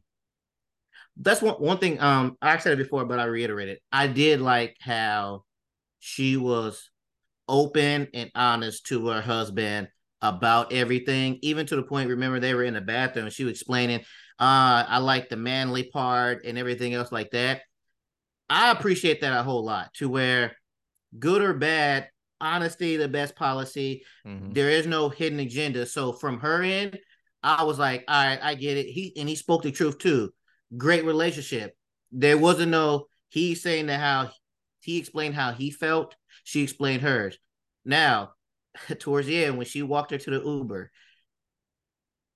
that's 1.18 1.42
one 1.42 1.56
one 1.56 1.78
thing. 1.78 2.00
Um, 2.00 2.38
I 2.42 2.58
said 2.58 2.74
it 2.74 2.84
before, 2.84 3.06
but 3.06 3.20
I 3.20 3.26
reiterated. 3.26 3.80
I 3.92 4.08
did 4.08 4.42
like 4.42 4.76
how 4.80 5.44
she 6.00 6.38
was 6.38 6.90
open 7.48 8.08
and 8.14 8.32
honest 8.36 8.86
to 8.88 9.08
her 9.08 9.22
husband 9.22 9.88
about 10.22 10.74
everything, 10.74 11.40
even 11.42 11.66
to 11.68 11.76
the 11.76 11.84
point, 11.84 12.10
remember, 12.10 12.40
they 12.40 12.54
were 12.54 12.64
in 12.64 12.74
the 12.74 12.82
bathroom. 12.82 13.30
She 13.30 13.44
was 13.44 13.52
explaining, 13.52 14.00
uh, 14.40 14.86
I 14.88 14.98
like 14.98 15.30
the 15.30 15.36
manly 15.36 15.84
part 15.84 16.46
and 16.46 16.58
everything 16.58 16.94
else 16.94 17.12
like 17.12 17.32
that. 17.32 17.62
I 18.50 18.72
appreciate 18.72 19.22
that 19.22 19.38
a 19.38 19.44
whole 19.44 19.64
lot 19.64 19.94
to 19.96 20.10
where 20.10 20.56
good 21.18 21.42
or 21.42 21.54
bad, 21.54 22.10
honesty, 22.42 22.98
the 22.98 23.08
best 23.08 23.36
policy. 23.36 24.04
Mm-hmm. 24.26 24.54
There 24.54 24.70
is 24.70 24.88
no 24.88 25.10
hidden 25.10 25.40
agenda. 25.40 25.86
So 25.86 26.14
from 26.14 26.40
her 26.40 26.62
end, 26.64 27.00
I 27.46 27.64
was 27.64 27.78
like, 27.78 28.04
all 28.08 28.26
right, 28.26 28.40
I 28.42 28.56
get 28.56 28.78
it. 28.78 28.88
He 28.88 29.14
and 29.18 29.30
he 29.30 29.36
spoke 29.36 29.62
the 29.62 29.72
truth 29.72 30.00
too. 30.00 30.34
Great 30.76 31.06
relationship. 31.06 31.76
There 32.12 32.38
wasn't 32.38 32.72
no 32.72 33.06
he 33.30 33.54
saying 33.54 33.86
that 33.86 34.00
how 34.00 34.32
he 34.80 34.98
explained 34.98 35.36
how 35.36 35.52
he 35.52 35.70
felt 35.70 36.16
she 36.44 36.64
explained 36.64 37.04
hers. 37.04 37.38
Now, 37.86 38.32
towards 39.00 39.28
the 39.28 39.46
end, 39.46 39.58
when 39.58 39.68
she 39.68 39.84
walked 39.84 40.12
her 40.12 40.18
to 40.18 40.32
the 40.32 40.44
Uber, 40.44 40.92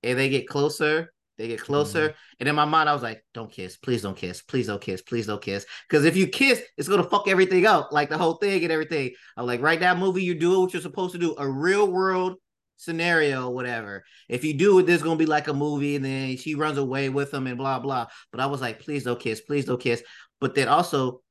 and 0.03 0.17
they 0.17 0.29
get 0.29 0.47
closer, 0.47 1.11
they 1.39 1.47
get 1.47 1.61
closer. 1.61 2.09
Mm. 2.09 2.13
And 2.41 2.49
in 2.49 2.55
my 2.55 2.65
mind, 2.65 2.87
I 2.87 2.93
was 2.93 3.01
like, 3.01 3.23
don't 3.33 3.51
kiss. 3.51 3.77
Please 3.77 4.01
don't 4.03 4.15
kiss. 4.15 4.41
Please 4.41 4.67
don't 4.67 4.81
kiss. 4.81 5.01
Please 5.01 5.25
don't 5.25 5.41
kiss. 5.41 5.65
Because 5.89 6.05
if 6.05 6.15
you 6.15 6.27
kiss, 6.27 6.61
it's 6.77 6.87
going 6.87 7.01
to 7.01 7.09
fuck 7.09 7.27
everything 7.27 7.65
up, 7.65 7.91
like 7.91 8.09
the 8.09 8.17
whole 8.17 8.35
thing 8.35 8.63
and 8.63 8.71
everything. 8.71 9.11
I'm 9.35 9.45
like, 9.45 9.61
right 9.61 9.79
now, 9.79 9.95
movie, 9.95 10.23
you're 10.23 10.35
doing 10.35 10.59
what 10.61 10.73
you're 10.73 10.81
supposed 10.81 11.13
to 11.13 11.19
do, 11.19 11.35
a 11.37 11.49
real 11.49 11.91
world 11.91 12.35
scenario, 12.79 13.49
whatever. 13.49 14.03
If 14.27 14.43
you 14.43 14.53
do 14.53 14.79
it, 14.79 14.87
there's 14.87 15.03
going 15.03 15.17
to 15.17 15.23
be 15.23 15.29
like 15.29 15.47
a 15.47 15.53
movie 15.53 15.95
and 15.97 16.05
then 16.05 16.37
she 16.37 16.55
runs 16.55 16.77
away 16.77 17.09
with 17.09 17.33
him 17.33 17.45
and 17.45 17.57
blah, 17.57 17.79
blah. 17.79 18.07
But 18.31 18.39
I 18.41 18.47
was 18.47 18.61
like, 18.61 18.79
please 18.79 19.03
don't 19.03 19.19
kiss. 19.19 19.41
Please 19.41 19.65
don't 19.65 19.79
kiss. 19.81 20.01
But 20.39 20.55
then 20.55 20.67
also, 20.67 21.21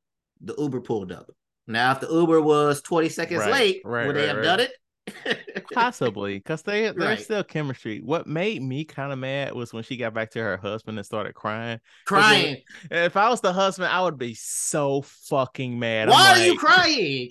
the 0.41 0.55
Uber 0.59 0.83
pulled 0.83 1.11
up. 1.11 1.31
Now, 1.67 1.93
if 1.93 2.01
the 2.01 2.09
Uber 2.09 2.41
was 2.41 2.83
20 2.83 3.09
seconds 3.09 3.41
Right, 3.41 3.53
late, 3.53 3.83
right, 3.85 4.07
would 4.07 4.17
they 4.17 4.27
have 4.27 4.37
right. 4.37 4.43
done 4.45 4.61
it? 4.61 4.73
Possibly, 5.73 6.39
because 6.39 6.63
they 6.63 6.83
there's 6.93 6.97
Right. 6.97 7.21
still 7.21 7.45
chemistry. 7.45 8.01
What 8.05 8.27
made 8.27 8.63
me 8.63 8.85
kind 8.85 9.13
of 9.13 9.19
mad 9.19 9.55
was 9.55 9.73
when 9.73 9.83
she 9.83 9.97
got 9.97 10.15
back 10.15 10.31
to 10.33 10.39
her 10.41 10.57
husband 10.57 10.99
and 10.99 11.07
started 11.07 11.35
crying. 11.35 11.81
Crying. 12.07 12.59
If 12.91 13.17
I 13.17 13.29
was 13.29 13.41
the 13.41 13.53
husband, 13.53 13.89
I 13.91 14.03
would 14.03 14.19
be 14.19 14.35
so 14.35 15.03
fucking 15.03 15.79
mad. 15.79 16.09
I'm 16.09 16.13
Why 16.15 16.31
are 16.31 16.47
you 16.47 16.59
crying? 16.59 17.31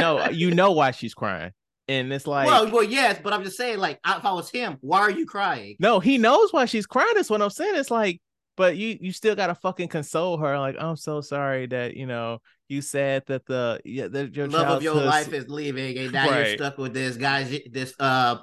No, 0.00 0.26
you 0.30 0.52
know 0.52 0.72
why 0.72 0.90
she's 0.92 1.14
crying, 1.14 1.52
and 1.92 2.12
it's 2.12 2.26
like, 2.26 2.46
well, 2.46 2.70
well, 2.70 2.82
yes, 2.84 3.20
but 3.22 3.32
I'm 3.32 3.44
just 3.44 3.56
saying, 3.56 3.78
like, 3.78 3.98
if 4.06 4.24
I 4.24 4.32
was 4.32 4.50
him, 4.50 4.78
why 4.80 5.00
are 5.00 5.10
you 5.10 5.26
crying? 5.26 5.76
no, 5.78 6.00
he 6.00 6.18
knows 6.18 6.52
why 6.52 6.64
she's 6.64 6.86
crying. 6.86 7.12
That's 7.14 7.30
what 7.30 7.42
I'm 7.42 7.50
saying. 7.50 7.74
It's 7.76 7.90
like, 7.90 8.20
but 8.56 8.76
you 8.76 8.98
you 9.00 9.12
still 9.12 9.34
gotta 9.34 9.54
fucking 9.54 9.88
console 9.88 10.36
her. 10.38 10.58
Like, 10.58 10.76
I'm 10.78 10.96
so 10.96 11.20
sorry 11.20 11.66
that 11.66 11.96
you 11.96 12.06
know 12.06 12.38
you 12.68 12.80
said 12.82 13.22
that 13.26 13.46
the 13.46 13.80
yeah 13.84 14.08
that 14.08 14.34
your 14.34 14.48
Love 14.48 14.68
of 14.68 14.82
your 14.82 14.94
life 14.94 15.32
is 15.32 15.48
leaving, 15.48 15.98
and 15.98 16.12
now 16.12 16.38
you're 16.38 16.56
stuck 16.56 16.78
with 16.78 16.94
this 16.94 17.16
guy, 17.16 17.62
this 17.70 17.94
uh, 17.98 18.36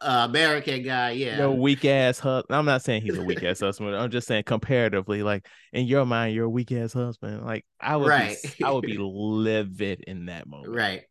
uh 0.00 0.26
American 0.28 0.82
guy. 0.82 1.10
Yeah, 1.12 1.38
Your 1.38 1.52
weak 1.52 1.84
ass 1.84 2.18
husband. 2.18 2.56
I'm 2.56 2.64
not 2.64 2.82
saying 2.82 3.02
he's 3.02 3.16
a 3.16 3.22
weak 3.22 3.42
ass 3.42 3.60
husband. 3.60 3.94
I'm 3.96 4.10
just 4.10 4.26
saying 4.26 4.44
comparatively, 4.44 5.22
like 5.22 5.46
in 5.72 5.86
your 5.86 6.04
mind, 6.04 6.34
you're 6.34 6.46
a 6.46 6.50
weak 6.50 6.72
ass 6.72 6.92
husband. 6.92 7.44
Like 7.44 7.64
I 7.80 7.96
would, 7.96 8.08
Right. 8.08 8.36
be, 8.58 8.64
I 8.64 8.70
would 8.70 8.84
be 8.84 8.96
livid 9.00 10.02
in 10.06 10.26
that 10.26 10.46
moment. 10.46 10.74
right, 10.74 11.02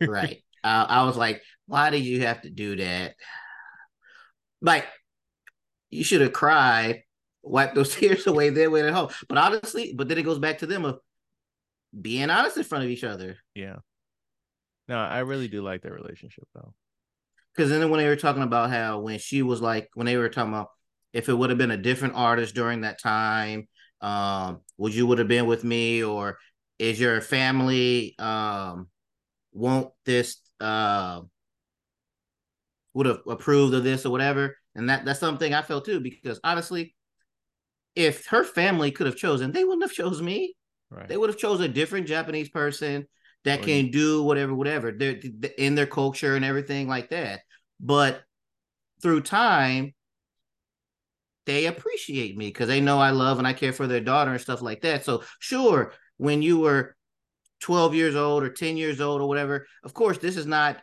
right. 0.00 0.42
Uh, 0.64 0.86
I 0.88 1.04
was 1.04 1.16
like, 1.16 1.42
why 1.66 1.90
did 1.90 2.04
you 2.04 2.22
have 2.22 2.42
to 2.42 2.50
do 2.50 2.76
that? 2.76 3.14
Like, 4.60 4.86
you 5.90 6.02
should 6.02 6.22
have 6.22 6.32
cried, 6.32 7.02
wiped 7.42 7.74
those 7.74 7.94
tears 7.94 8.26
away, 8.26 8.50
then 8.50 8.72
went 8.72 8.86
at 8.86 8.94
home. 8.94 9.10
But 9.28 9.38
honestly, 9.38 9.94
but 9.94 10.08
then 10.08 10.18
it 10.18 10.22
goes 10.22 10.38
back 10.38 10.58
to 10.58 10.66
them 10.66 10.84
of 10.84 10.98
being 11.98 12.30
honest 12.30 12.56
in 12.56 12.64
front 12.64 12.84
of 12.84 12.90
each 12.90 13.04
other. 13.04 13.36
Yeah. 13.54 13.76
No, 14.88 14.98
I 14.98 15.20
really 15.20 15.48
do 15.48 15.62
like 15.62 15.82
their 15.82 15.94
relationship 15.94 16.44
though. 16.54 16.74
Because 17.54 17.70
then 17.70 17.88
when 17.88 17.98
they 17.98 18.08
were 18.08 18.16
talking 18.16 18.42
about 18.42 18.70
how 18.70 19.00
when 19.00 19.18
she 19.18 19.42
was 19.42 19.60
like 19.62 19.88
when 19.94 20.06
they 20.06 20.16
were 20.16 20.28
talking 20.28 20.52
about 20.52 20.70
if 21.12 21.28
it 21.28 21.34
would 21.34 21.50
have 21.50 21.58
been 21.58 21.70
a 21.70 21.76
different 21.76 22.14
artist 22.16 22.54
during 22.54 22.80
that 22.80 23.00
time, 23.00 23.68
um, 24.00 24.60
would 24.76 24.94
you 24.94 25.06
would 25.06 25.18
have 25.18 25.28
been 25.28 25.46
with 25.46 25.62
me 25.62 26.02
or 26.02 26.38
is 26.78 26.98
your 26.98 27.20
family 27.20 28.16
um 28.18 28.88
won't 29.52 29.90
this 30.04 30.38
uh 30.60 31.22
would 32.94 33.06
have 33.06 33.20
approved 33.26 33.74
of 33.74 33.84
this 33.84 34.06
or 34.06 34.10
whatever? 34.10 34.56
And 34.74 34.88
that 34.88 35.04
that's 35.04 35.20
something 35.20 35.52
I 35.54 35.62
felt 35.62 35.84
too, 35.84 36.00
because 36.00 36.40
honestly, 36.44 36.94
if 37.94 38.26
her 38.26 38.44
family 38.44 38.90
could 38.90 39.06
have 39.06 39.16
chosen, 39.16 39.52
they 39.52 39.64
wouldn't 39.64 39.82
have 39.82 39.92
chose 39.92 40.20
me. 40.22 40.56
Right. 40.90 41.08
They 41.08 41.16
would 41.16 41.30
have 41.30 41.38
chose 41.38 41.60
a 41.60 41.68
different 41.68 42.06
Japanese 42.06 42.48
person 42.48 43.06
that 43.44 43.60
Or- 43.60 43.64
can 43.64 43.90
do 43.90 44.22
whatever, 44.22 44.54
whatever. 44.54 44.92
They're 44.92 45.20
th- 45.20 45.52
in 45.58 45.74
their 45.74 45.86
culture 45.86 46.36
and 46.36 46.44
everything 46.44 46.88
like 46.88 47.10
that. 47.10 47.40
But 47.80 48.22
through 49.02 49.22
time, 49.22 49.94
they 51.46 51.66
appreciate 51.66 52.36
me 52.36 52.46
because 52.46 52.68
they 52.68 52.80
know 52.80 52.98
I 52.98 53.10
love 53.10 53.38
and 53.38 53.46
I 53.46 53.52
care 53.52 53.72
for 53.72 53.86
their 53.86 54.00
daughter 54.00 54.30
and 54.30 54.40
stuff 54.40 54.62
like 54.62 54.80
that. 54.82 55.04
So 55.04 55.24
sure, 55.40 55.92
when 56.16 56.42
you 56.42 56.60
were 56.60 56.96
12 57.64 57.94
years 57.94 58.14
old 58.14 58.42
or 58.42 58.50
10 58.50 58.76
years 58.76 59.00
old 59.00 59.22
or 59.22 59.26
whatever, 59.26 59.66
of 59.84 59.94
course, 59.94 60.18
this 60.18 60.36
is 60.36 60.44
not 60.44 60.82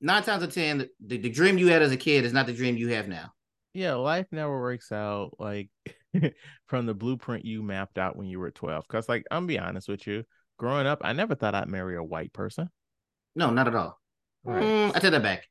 nine 0.00 0.24
times 0.24 0.42
out 0.42 0.48
of 0.48 0.54
10, 0.54 0.78
the, 0.78 0.88
the, 1.06 1.18
the 1.18 1.30
dream 1.30 1.58
you 1.58 1.68
had 1.68 1.80
as 1.80 1.92
a 1.92 1.96
kid 1.96 2.24
is 2.24 2.32
not 2.32 2.46
the 2.46 2.52
dream 2.52 2.76
you 2.76 2.88
have 2.88 3.06
now. 3.06 3.30
yeah, 3.72 3.94
life 3.94 4.26
never 4.32 4.60
works 4.60 4.90
out 4.90 5.36
like 5.38 5.70
from 6.66 6.86
the 6.86 6.94
blueprint 6.94 7.44
you 7.44 7.62
mapped 7.62 7.98
out 7.98 8.16
when 8.16 8.26
you 8.26 8.40
were 8.40 8.50
12. 8.50 8.88
Cause 8.88 9.08
like 9.08 9.24
I'm 9.30 9.46
be 9.46 9.60
honest 9.60 9.88
with 9.88 10.04
you, 10.08 10.24
growing 10.58 10.88
up, 10.88 11.02
I 11.04 11.12
never 11.12 11.36
thought 11.36 11.54
I'd 11.54 11.68
marry 11.68 11.96
a 11.96 12.02
white 12.02 12.32
person. 12.32 12.68
No, 13.36 13.50
not 13.50 13.68
at 13.68 13.76
all. 13.76 14.00
Right. 14.42 14.62
Mm, 14.64 14.96
I 14.96 14.98
take 14.98 15.12
that 15.12 15.22
back. 15.22 15.46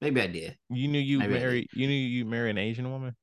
Maybe 0.00 0.22
I 0.22 0.28
did. 0.28 0.56
You 0.70 0.88
knew 0.88 0.98
you 0.98 1.18
Maybe 1.18 1.34
marry 1.34 1.66
you 1.74 1.86
knew 1.86 1.92
you 1.92 2.24
marry 2.24 2.48
an 2.48 2.56
Asian 2.56 2.90
woman? 2.90 3.14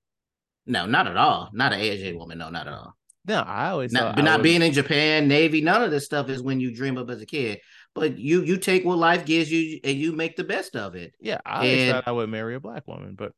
No, 0.67 0.85
not 0.85 1.07
at 1.07 1.17
all. 1.17 1.49
Not 1.53 1.73
an 1.73 1.79
Asian 1.79 2.19
woman. 2.19 2.37
No, 2.37 2.51
not 2.51 2.67
at 2.67 2.73
all. 2.73 2.93
No, 3.27 3.41
I 3.41 3.69
always 3.69 3.91
Not, 3.91 4.01
thought 4.01 4.15
but 4.15 4.21
not 4.23 4.41
being 4.41 4.61
in 4.61 4.71
Japan, 4.71 5.27
Navy, 5.27 5.61
none 5.61 5.83
of 5.83 5.91
this 5.91 6.05
stuff 6.05 6.29
is 6.29 6.41
when 6.41 6.61
you 6.61 6.73
dream 6.73 6.97
up 6.97 7.09
as 7.09 7.21
a 7.21 7.25
kid. 7.25 7.59
But 7.93 8.17
you 8.17 8.41
you 8.43 8.57
take 8.57 8.85
what 8.85 8.97
life 8.97 9.25
gives 9.25 9.51
you 9.51 9.79
and 9.83 9.97
you 9.97 10.13
make 10.13 10.35
the 10.37 10.43
best 10.45 10.75
of 10.75 10.95
it. 10.95 11.13
Yeah, 11.19 11.39
I 11.45 11.55
always 11.57 11.79
and- 11.81 11.91
thought 11.91 12.07
I 12.07 12.11
would 12.11 12.29
marry 12.29 12.55
a 12.55 12.59
black 12.59 12.87
woman, 12.87 13.15
but 13.15 13.33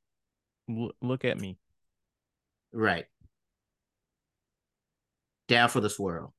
l- 0.70 0.92
look 1.02 1.26
at 1.26 1.40
me. 1.40 1.58
Right. 2.72 3.06
Down 5.48 5.70
for 5.70 5.80
the 5.80 5.90
swirl. 5.90 6.34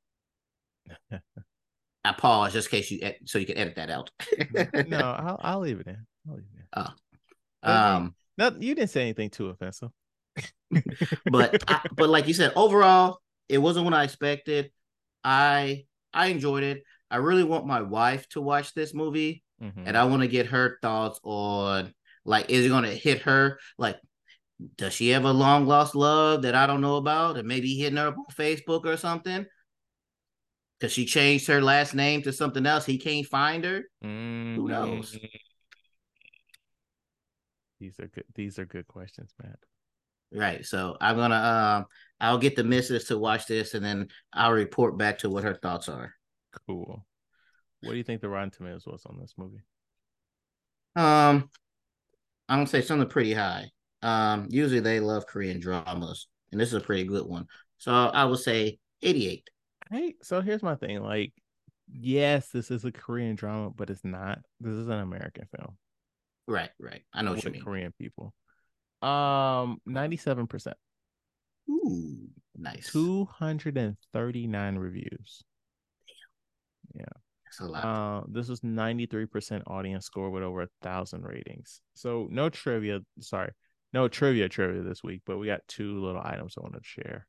I 2.05 2.13
pause 2.13 2.53
just 2.53 2.69
in 2.73 2.79
case 2.79 2.91
you 2.91 3.01
ed- 3.03 3.19
so 3.25 3.39
you 3.39 3.47
can 3.47 3.59
edit 3.59 3.77
that 3.77 3.91
out. 3.91 4.11
No, 4.89 4.99
I'll, 5.19 5.41
I'll 5.43 5.61
leave 5.61 5.81
it 5.81 5.87
in. 5.89 5.99
I'll 6.29 6.37
leave 6.37 6.45
it 6.55 6.79
in. 6.79 6.91
um, 7.71 8.15
No, 8.39 8.55
you 8.59 8.75
didn't 8.75 8.91
say 8.91 9.03
anything 9.03 9.31
too 9.31 9.49
offensive. 9.49 9.91
but 11.31 11.63
I, 11.69 11.81
but 11.97 12.09
like 12.09 12.27
you 12.29 12.35
said, 12.35 12.53
overall, 12.57 13.19
it 13.51 13.59
wasn't 13.59 13.85
what 13.85 13.95
I 13.95 14.05
expected. 14.05 14.71
I 15.25 15.85
I 16.15 16.27
enjoyed 16.29 16.63
it. 16.63 16.83
I 17.11 17.17
really 17.17 17.45
want 17.45 17.67
my 17.67 17.83
wife 17.83 18.29
to 18.31 18.41
watch 18.41 18.73
this 18.75 18.95
movie. 18.95 19.43
Mhm. 19.63 19.83
and 19.85 19.95
I 19.95 20.05
want 20.05 20.23
to 20.23 20.29
get 20.29 20.47
her 20.47 20.79
thoughts 20.81 21.21
on 21.23 21.93
like 22.25 22.49
is 22.49 22.65
it 22.65 22.71
going 22.71 22.85
to 22.85 22.95
hit 22.95 23.23
her 23.23 23.59
like 23.77 23.99
does 24.77 24.95
she 24.95 25.11
have 25.11 25.27
a 25.27 25.33
long 25.33 25.67
lost 25.67 25.95
love 25.95 26.43
that 26.43 26.55
I 26.55 26.67
don't 26.67 26.81
know 26.81 26.97
about 26.97 27.37
and 27.37 27.47
maybe 27.47 27.75
hitting 27.77 27.99
her 27.99 28.07
up 28.09 28.17
on 28.17 28.25
Facebook 28.35 28.87
or 28.87 28.97
something 28.97 29.45
because 30.79 30.93
she 30.95 31.05
changed 31.05 31.47
her 31.49 31.61
last 31.61 31.95
name 31.95 32.23
to 32.23 32.33
something 32.33 32.65
else 32.65 32.87
he 32.87 32.97
can't 32.97 33.27
find 33.27 33.65
her 33.65 33.83
Who 34.01 34.67
knows? 34.69 35.19
These 37.79 38.01
are 38.01 38.09
good. 38.09 38.25
These 38.35 38.59
are 38.59 38.65
good 38.67 38.87
questions, 38.87 39.35
Matt. 39.43 39.59
Right 40.33 40.65
so 40.65 40.97
I'm 41.01 41.17
gonna 41.17 41.35
um 41.37 41.87
I'll 42.21 42.39
get 42.39 42.55
the 42.55 42.65
missus 42.65 43.05
to 43.05 43.19
watch 43.19 43.47
this 43.47 43.75
and 43.75 43.85
then 43.85 44.09
I'll 44.33 44.53
report 44.53 44.99
back 44.99 45.19
to 45.19 45.31
what 45.31 45.45
her 45.45 45.55
thoughts 45.55 45.89
are 45.89 46.15
Cool. 46.67 47.05
What 47.83 47.93
do 47.93 47.97
you 47.97 48.03
think 48.05 48.21
the 48.21 48.29
Rotten 48.29 48.51
Tomatoes 48.51 48.85
was 48.87 49.03
on 49.07 49.19
this 49.21 49.35
movie? 49.37 49.63
um 50.97 51.49
I'm 52.49 52.59
gonna 52.59 52.67
say 52.67 52.83
something 52.83 53.09
pretty 53.09 53.33
high 53.33 53.71
um 54.03 54.47
usually 54.51 54.81
they 54.81 55.01
love 55.01 55.27
Korean 55.27 55.61
dramas 55.61 56.27
and 56.53 56.61
this 56.61 56.69
is 56.69 56.75
a 56.75 56.81
pretty 56.81 57.05
good 57.05 57.27
one 57.27 57.47
so 57.79 57.93
I 57.93 58.25
would 58.25 58.41
say 58.41 58.79
88 59.03 59.49
Hey, 59.91 60.15
so 60.23 60.41
here's 60.41 60.63
my 60.63 60.77
thing. 60.77 61.03
Like, 61.03 61.33
yes, 61.91 62.51
this 62.51 62.71
is 62.71 62.85
a 62.85 62.93
Korean 62.93 63.35
drama, 63.35 63.71
but 63.71 63.91
it's 63.91 64.05
not. 64.05 64.39
This 64.61 64.75
is 64.75 64.87
an 64.87 65.01
American 65.01 65.47
film 65.57 65.77
Right, 66.47 66.71
right. 66.79 67.03
I 67.13 67.23
know 67.23 67.31
what 67.31 67.37
with 67.37 67.47
you 67.47 67.51
mean. 67.53 67.63
Korean 67.65 67.93
people. 67.99 68.35
Um, 69.03 69.81
ninety-seven 69.87 70.47
percent, 70.47 70.77
Ooh, 71.69 72.29
nice. 72.57 72.93
two 72.93 73.25
hundred 73.27 73.79
and 73.79 73.97
thirty-nine 74.13 74.77
reviews. 74.77 75.43
Damn. 76.95 77.01
Yeah. 77.01 77.21
That's 77.51 77.61
a 77.61 77.65
lot. 77.65 77.85
Uh, 77.85 78.23
this 78.29 78.49
was 78.49 78.61
93% 78.61 79.63
audience 79.67 80.07
score 80.07 80.31
with 80.31 80.45
over 80.45 80.63
a 80.63 80.69
thousand 80.83 81.25
ratings. 81.25 81.81
So 81.95 82.29
no 82.31 82.49
trivia, 82.49 83.01
sorry, 83.19 83.51
no 83.93 84.07
trivia 84.07 84.49
trivia 84.49 84.83
this 84.83 85.03
week, 85.03 85.23
but 85.27 85.39
we 85.39 85.49
got 85.49 85.67
two 85.67 86.01
little 86.01 86.23
items 86.25 86.55
I 86.57 86.61
want 86.61 86.75
to 86.75 86.81
share. 86.83 87.27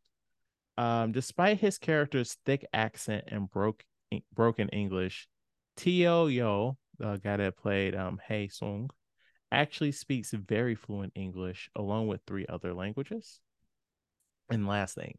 Um, 0.77 1.11
despite 1.11 1.59
his 1.59 1.79
character's 1.79 2.37
thick 2.45 2.65
accent 2.71 3.25
and 3.29 3.49
broke 3.49 3.83
broken 4.33 4.69
English, 4.69 5.27
Teo 5.75 6.27
Yoo, 6.27 6.77
the 6.99 7.17
guy 7.23 7.37
that 7.37 7.57
played 7.57 7.95
um 7.95 8.19
Hae 8.27 8.47
Sung, 8.47 8.89
actually 9.51 9.91
speaks 9.91 10.31
very 10.31 10.75
fluent 10.75 11.13
English 11.15 11.69
along 11.75 12.07
with 12.07 12.21
three 12.25 12.45
other 12.47 12.73
languages. 12.73 13.39
And 14.49 14.67
last 14.67 14.95
thing, 14.95 15.15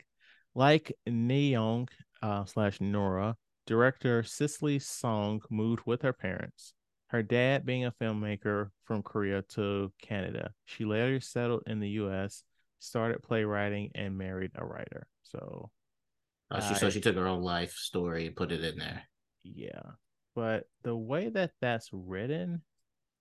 like 0.54 0.92
Na 1.06 1.34
Young 1.34 1.88
uh, 2.22 2.44
slash 2.44 2.80
Nora, 2.80 3.36
director 3.66 4.22
Celine 4.22 4.80
Song 4.80 5.40
moved 5.50 5.82
with 5.86 6.02
her 6.02 6.12
parents. 6.12 6.74
Her 7.08 7.22
dad 7.22 7.66
being 7.66 7.84
a 7.84 7.92
filmmaker 7.92 8.70
from 8.84 9.02
Korea 9.02 9.42
to 9.50 9.92
Canada. 10.00 10.52
She 10.64 10.84
later 10.84 11.20
settled 11.20 11.62
in 11.66 11.78
the 11.80 11.90
US, 11.90 12.42
started 12.78 13.22
playwriting, 13.22 13.90
and 13.94 14.16
married 14.16 14.52
a 14.54 14.64
writer. 14.64 15.06
So, 15.22 15.70
Uh, 16.50 16.60
she, 16.60 16.74
so 16.74 16.90
she 16.90 17.00
took 17.00 17.16
her 17.16 17.26
own 17.28 17.42
life 17.42 17.72
story 17.72 18.26
and 18.26 18.36
put 18.36 18.52
it 18.52 18.64
in 18.64 18.78
there. 18.78 19.02
yeah. 19.42 19.82
But 20.34 20.64
the 20.82 20.96
way 20.96 21.28
that 21.28 21.52
that's 21.60 21.90
written, 21.92 22.62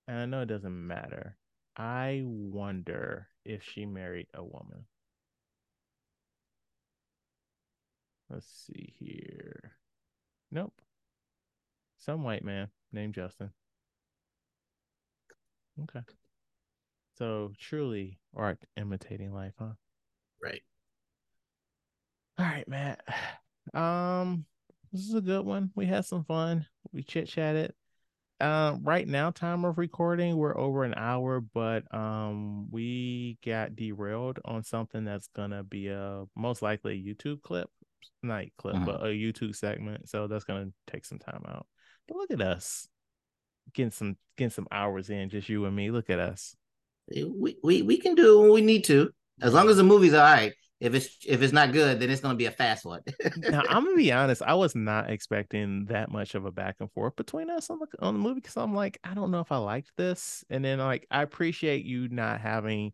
and 0.08 0.18
I 0.20 0.26
know 0.26 0.42
it 0.42 0.48
doesn't 0.48 0.88
matter, 0.88 1.38
I 1.76 2.22
wonder 2.26 3.28
if 3.46 3.64
she 3.64 3.86
married 3.86 4.28
a 4.34 4.44
woman. 4.44 4.86
Let's 8.30 8.48
see 8.48 8.94
here. 9.00 9.74
Nope. 10.52 10.74
Some 11.98 12.24
white 12.24 12.44
man 12.44 12.70
named 12.92 13.14
Justin. 13.14 13.52
Okay. 15.84 16.02
So 17.18 17.52
truly 17.60 18.20
art 18.36 18.60
imitating 18.78 19.34
life, 19.34 19.54
huh? 19.60 19.74
Right. 20.42 20.62
All 22.38 22.46
right, 22.46 22.68
Matt. 22.68 23.02
Um, 23.76 24.46
this 24.92 25.02
is 25.02 25.14
a 25.14 25.22
good 25.22 25.46
one. 25.46 25.70
We 25.76 25.86
had 25.86 26.04
some 26.04 26.24
fun. 26.26 26.66
We 26.92 27.04
chit 27.04 27.28
chatted. 27.28 27.74
Um, 28.42 28.84
right 28.84 29.08
now, 29.08 29.30
time 29.30 29.66
of 29.66 29.78
recording, 29.78 30.36
we're 30.36 30.58
over 30.58 30.84
an 30.84 30.96
hour, 30.98 31.40
but 31.40 31.84
um, 31.94 32.72
we 32.72 33.38
got 33.46 33.76
derailed 33.76 34.40
on 34.44 34.64
something 34.64 35.06
that's 35.06 35.28
gonna 35.28 35.64
be 35.64 35.90
a 35.90 36.26
most 36.36 36.64
likely 36.64 36.94
a 36.94 37.04
YouTube 37.04 37.44
clip, 37.44 37.70
night 38.24 38.52
clip, 38.58 38.78
Mhm. 38.78 38.86
but 38.86 39.02
a 39.02 39.10
YouTube 39.10 39.56
segment. 39.56 40.10
So 40.10 40.26
that's 40.28 40.44
gonna 40.44 40.72
take 40.88 41.06
some 41.06 41.20
time 41.20 41.44
out. 41.48 41.68
But 42.08 42.18
look 42.18 42.32
at 42.32 42.42
us 42.42 42.88
getting 43.74 43.92
some 43.92 44.18
getting 44.38 44.50
some 44.50 44.68
hours 44.72 45.12
in, 45.12 45.30
just 45.30 45.48
you 45.48 45.66
and 45.66 45.76
me. 45.76 45.92
Look 45.92 46.10
at 46.10 46.20
us. 46.20 46.56
We, 47.14 47.58
we 47.64 47.82
we 47.84 47.98
can 47.98 48.16
do 48.16 48.40
when 48.42 48.52
we 48.52 48.62
need 48.62 48.86
to. 48.86 49.14
As 49.42 49.54
long 49.54 49.70
as 49.70 49.78
the 49.78 49.84
movie's 49.84 50.14
all 50.14 50.22
right. 50.22 50.54
If 50.80 50.96
it's 50.96 51.10
if 51.28 51.44
it's 51.44 51.54
not 51.54 51.74
good, 51.74 52.00
then 52.00 52.10
it's 52.10 52.22
gonna 52.22 52.36
be 52.36 52.48
a 52.48 52.52
fast 52.52 52.86
one. 52.86 53.02
now 53.36 53.62
I'm 53.70 53.84
gonna 53.86 53.96
be 53.96 54.12
honest. 54.12 54.42
I 54.42 54.56
was 54.56 54.76
not 54.76 55.12
expecting 55.12 55.86
that 55.86 56.10
much 56.10 56.34
of 56.34 56.46
a 56.46 56.52
back 56.52 56.78
and 56.80 56.92
forth 56.92 57.16
between 57.16 57.52
us 57.52 57.70
on 57.70 57.78
the 57.78 57.88
on 58.04 58.16
the 58.16 58.20
movie 58.20 58.42
because 58.42 58.58
I'm 58.58 58.74
like, 58.74 59.00
I 59.04 59.14
don't 59.14 59.30
know 59.30 59.42
if 59.42 59.52
I 59.52 59.58
liked 59.58 59.92
this, 59.96 60.44
and 60.50 60.66
then 60.66 60.80
like 60.80 61.06
I 61.12 61.22
appreciate 61.22 61.86
you 61.86 62.10
not 62.10 62.42
having 62.42 62.94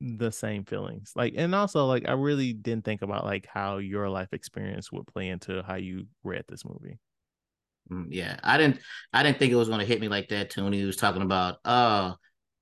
the 0.00 0.30
same 0.30 0.64
feelings. 0.64 1.12
Like, 1.16 1.34
and 1.36 1.52
also 1.52 1.86
like 1.86 2.08
I 2.08 2.12
really 2.12 2.52
didn't 2.52 2.84
think 2.84 3.02
about 3.02 3.24
like 3.24 3.46
how 3.52 3.78
your 3.78 4.08
life 4.08 4.32
experience 4.32 4.92
would 4.92 5.06
play 5.08 5.28
into 5.28 5.64
how 5.64 5.74
you 5.74 6.06
read 6.22 6.44
this 6.48 6.64
movie. 6.64 6.98
Mm, 7.90 8.06
yeah, 8.10 8.38
I 8.42 8.56
didn't 8.56 8.78
I 9.12 9.22
didn't 9.22 9.38
think 9.38 9.52
it 9.52 9.56
was 9.56 9.68
gonna 9.68 9.84
hit 9.84 10.00
me 10.00 10.08
like 10.08 10.28
that 10.28 10.50
Tony 10.50 10.84
was 10.84 10.96
talking 10.96 11.22
about 11.22 11.56
uh 11.64 12.14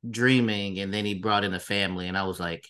dreaming 0.08 0.78
and 0.78 0.94
then 0.94 1.04
he 1.04 1.14
brought 1.14 1.44
in 1.44 1.54
a 1.54 1.60
family 1.60 2.08
and 2.08 2.16
I 2.16 2.24
was 2.24 2.40
like, 2.40 2.64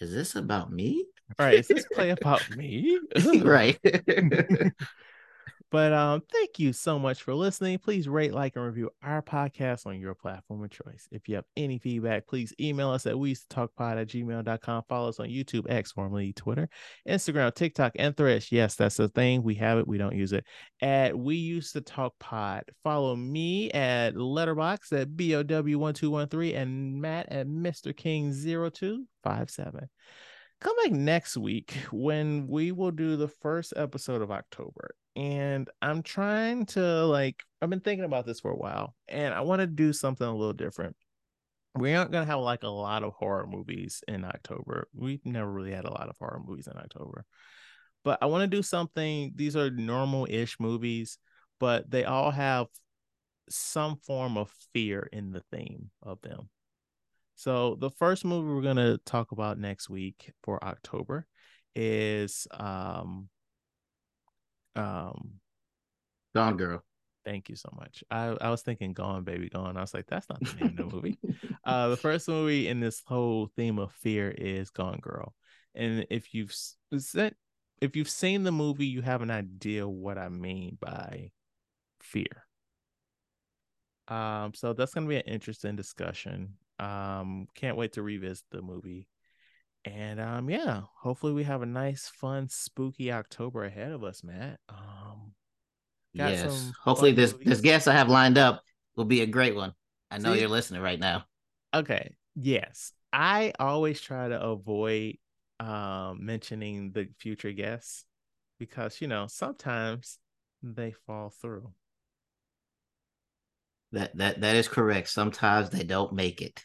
is 0.00 0.12
this 0.12 0.36
about 0.36 0.72
me? 0.72 1.06
Right. 1.38 1.54
is 1.54 1.68
this 1.68 1.86
play 1.92 2.10
about 2.10 2.48
me? 2.56 2.98
right. 3.42 3.78
But 5.70 5.92
um, 5.92 6.22
thank 6.32 6.58
you 6.58 6.72
so 6.72 6.98
much 6.98 7.22
for 7.22 7.34
listening. 7.34 7.78
Please 7.78 8.08
rate, 8.08 8.32
like, 8.32 8.54
and 8.54 8.64
review 8.64 8.90
our 9.02 9.20
podcast 9.20 9.86
on 9.86 9.98
your 9.98 10.14
platform 10.14 10.62
of 10.62 10.70
choice. 10.70 11.08
If 11.10 11.28
you 11.28 11.34
have 11.34 11.44
any 11.56 11.78
feedback, 11.78 12.26
please 12.28 12.54
email 12.60 12.90
us 12.90 13.04
at 13.06 13.18
we 13.18 13.30
used 13.30 13.50
to 13.50 13.54
talk 13.54 13.74
pod 13.76 13.98
at 13.98 14.08
gmail.com. 14.08 14.82
Follow 14.88 15.08
us 15.08 15.18
on 15.18 15.26
YouTube, 15.26 15.68
X, 15.68 15.90
formerly 15.90 16.32
Twitter, 16.32 16.68
Instagram, 17.08 17.52
TikTok, 17.52 17.92
and 17.96 18.16
Threads. 18.16 18.52
Yes, 18.52 18.76
that's 18.76 18.96
the 18.96 19.08
thing. 19.08 19.42
We 19.42 19.56
have 19.56 19.78
it, 19.78 19.88
we 19.88 19.98
don't 19.98 20.14
use 20.14 20.32
it. 20.32 20.44
At 20.80 21.18
we 21.18 21.34
used 21.34 21.72
to 21.72 21.80
talk 21.80 22.14
pod. 22.20 22.64
Follow 22.84 23.16
me 23.16 23.70
at 23.72 24.14
Letterboxd 24.14 25.00
at 25.00 25.08
BOW1213 25.10 26.56
and 26.56 27.00
Matt 27.00 27.32
at 27.32 27.48
Mr. 27.48 27.96
King 27.96 28.32
0257 28.32 29.88
come 30.60 30.74
back 30.82 30.92
next 30.92 31.36
week 31.36 31.74
when 31.90 32.46
we 32.48 32.72
will 32.72 32.90
do 32.90 33.16
the 33.16 33.28
first 33.28 33.72
episode 33.76 34.22
of 34.22 34.30
October. 34.30 34.94
And 35.14 35.68
I'm 35.80 36.02
trying 36.02 36.66
to 36.66 37.06
like 37.06 37.42
I've 37.60 37.70
been 37.70 37.80
thinking 37.80 38.04
about 38.04 38.26
this 38.26 38.40
for 38.40 38.50
a 38.50 38.56
while 38.56 38.94
and 39.08 39.32
I 39.32 39.40
want 39.40 39.60
to 39.60 39.66
do 39.66 39.92
something 39.92 40.26
a 40.26 40.34
little 40.34 40.52
different. 40.52 40.96
We 41.74 41.94
aren't 41.94 42.10
gonna 42.10 42.26
have 42.26 42.40
like 42.40 42.62
a 42.62 42.68
lot 42.68 43.02
of 43.02 43.12
horror 43.14 43.46
movies 43.46 44.02
in 44.08 44.24
October. 44.24 44.88
We've 44.94 45.24
never 45.24 45.50
really 45.50 45.72
had 45.72 45.84
a 45.84 45.92
lot 45.92 46.08
of 46.08 46.16
horror 46.18 46.42
movies 46.44 46.68
in 46.68 46.76
October. 46.76 47.24
But 48.04 48.18
I 48.22 48.26
want 48.26 48.42
to 48.42 48.56
do 48.56 48.62
something. 48.62 49.32
These 49.34 49.56
are 49.56 49.68
normal-ish 49.68 50.60
movies, 50.60 51.18
but 51.58 51.90
they 51.90 52.04
all 52.04 52.30
have 52.30 52.68
some 53.48 53.96
form 53.96 54.36
of 54.36 54.50
fear 54.72 55.08
in 55.12 55.32
the 55.32 55.42
theme 55.50 55.90
of 56.02 56.20
them. 56.22 56.48
So 57.36 57.76
the 57.78 57.90
first 57.90 58.24
movie 58.24 58.48
we're 58.52 58.62
gonna 58.62 58.98
talk 58.98 59.32
about 59.32 59.58
next 59.58 59.88
week 59.90 60.32
for 60.42 60.62
October 60.64 61.26
is 61.74 62.46
um 62.52 63.28
um 64.76 65.40
Gone 66.34 66.56
girl. 66.56 66.84
thank 67.24 67.48
you 67.48 67.56
so 67.56 67.68
much. 67.76 68.04
I, 68.10 68.36
I 68.40 68.50
was 68.50 68.62
thinking 68.62 68.92
Gone 68.92 69.24
Baby 69.24 69.48
Gone. 69.48 69.76
I 69.76 69.80
was 69.80 69.92
like, 69.94 70.06
that's 70.06 70.28
not 70.28 70.42
the 70.44 70.52
name 70.52 70.78
of 70.78 70.90
the 70.90 70.96
movie. 70.96 71.18
Uh 71.64 71.88
the 71.88 71.96
first 71.96 72.28
movie 72.28 72.68
in 72.68 72.78
this 72.78 73.02
whole 73.06 73.50
theme 73.56 73.78
of 73.80 73.90
fear 73.92 74.30
is 74.30 74.70
Gone 74.70 75.00
Girl. 75.00 75.34
And 75.74 76.06
if 76.10 76.32
you've 76.32 76.50
s- 76.50 76.76
if 77.80 77.96
you've 77.96 78.08
seen 78.10 78.44
the 78.44 78.52
movie, 78.52 78.86
you 78.86 79.02
have 79.02 79.20
an 79.22 79.30
idea 79.30 79.86
what 79.88 80.16
I 80.16 80.28
mean 80.28 80.78
by 80.80 81.32
fear. 82.00 82.46
Um, 84.08 84.54
so 84.54 84.72
that's 84.72 84.94
gonna 84.94 85.08
be 85.08 85.16
an 85.16 85.22
interesting 85.22 85.74
discussion. 85.76 86.54
Um, 86.78 87.48
can't 87.54 87.76
wait 87.76 87.92
to 87.94 88.02
revisit 88.02 88.44
the 88.50 88.62
movie. 88.62 89.08
And 89.84 90.20
um, 90.20 90.50
yeah, 90.50 90.82
hopefully 91.00 91.32
we 91.32 91.44
have 91.44 91.62
a 91.62 91.66
nice, 91.66 92.08
fun, 92.08 92.48
spooky 92.48 93.12
October 93.12 93.64
ahead 93.64 93.92
of 93.92 94.04
us, 94.04 94.24
Matt. 94.24 94.60
Um, 94.68 95.34
Got 96.18 96.28
yes. 96.30 96.42
some 96.42 96.76
Hopefully 96.82 97.12
this 97.12 97.32
movies. 97.32 97.46
this 97.46 97.60
guest 97.60 97.88
I 97.88 97.92
have 97.92 98.08
lined 98.08 98.38
up 98.38 98.62
will 98.96 99.04
be 99.04 99.20
a 99.22 99.26
great 99.26 99.54
one. 99.54 99.74
I 100.10 100.18
know 100.18 100.32
See? 100.32 100.40
you're 100.40 100.48
listening 100.48 100.82
right 100.82 100.98
now. 100.98 101.26
okay, 101.74 102.14
yes, 102.34 102.92
I 103.12 103.52
always 103.58 104.00
try 104.00 104.28
to 104.28 104.40
avoid 104.40 105.18
um 105.60 106.24
mentioning 106.24 106.92
the 106.92 107.08
future 107.18 107.52
guests 107.52 108.04
because 108.58 109.00
you 109.00 109.08
know 109.08 109.26
sometimes 109.26 110.18
they 110.62 110.92
fall 110.92 111.30
through. 111.30 111.72
That 113.96 114.16
that 114.18 114.40
that 114.42 114.56
is 114.56 114.68
correct. 114.68 115.08
Sometimes 115.08 115.70
they 115.70 115.82
don't 115.82 116.12
make 116.12 116.42
it. 116.42 116.62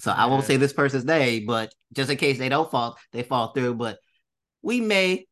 So 0.00 0.10
I 0.10 0.26
won't 0.26 0.46
say 0.46 0.56
this 0.56 0.72
person's 0.72 1.04
name, 1.04 1.44
but 1.44 1.74
just 1.92 2.10
in 2.10 2.16
case 2.16 2.38
they 2.38 2.48
don't 2.48 2.70
fall, 2.70 2.96
they 3.12 3.22
fall 3.22 3.52
through. 3.52 3.74
But 3.74 3.98
we 4.62 4.80
may 4.80 5.26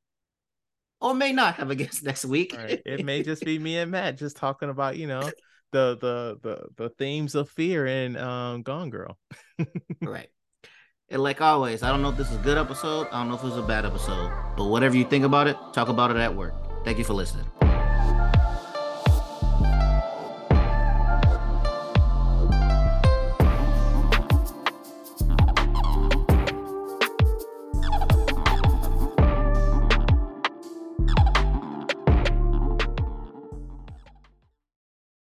or 1.01 1.14
may 1.14 1.32
not 1.32 1.55
have 1.55 1.70
a 1.70 1.74
guest 1.74 2.03
next 2.05 2.26
week. 2.26 2.55
Right. 2.57 2.82
It 2.84 3.05
may 3.05 3.22
just 3.22 3.44
be 3.44 3.59
me 3.59 3.78
and 3.78 3.90
Matt 3.90 4.18
just 4.18 4.36
talking 4.36 4.68
about, 4.68 4.99
you 4.99 5.07
know, 5.07 5.22
the 5.72 5.96
the 5.99 6.38
the 6.42 6.66
the 6.76 6.88
themes 6.90 7.34
of 7.34 7.49
fear 7.49 7.86
in 7.86 8.18
um 8.18 8.62
Gone 8.62 8.90
Girl. 8.90 9.18
right. 10.03 10.28
And 11.09 11.22
like 11.22 11.40
always, 11.40 11.82
I 11.82 11.90
don't 11.90 12.03
know 12.03 12.11
if 12.11 12.18
this 12.18 12.30
is 12.30 12.36
a 12.36 12.40
good 12.40 12.59
episode. 12.59 13.09
I 13.11 13.20
don't 13.20 13.28
know 13.28 13.36
if 13.36 13.42
it 13.42 13.46
was 13.46 13.57
a 13.57 13.62
bad 13.62 13.86
episode. 13.86 14.30
But 14.59 14.66
whatever 14.66 14.99
you 14.99 15.05
think 15.05 15.24
about 15.24 15.46
it, 15.46 15.57
talk 15.72 15.88
about 15.88 16.11
it 16.11 16.18
at 16.18 16.36
work. 16.36 16.53
Thank 16.84 16.99
you 16.99 17.05
for 17.05 17.14
listening. 17.14 17.46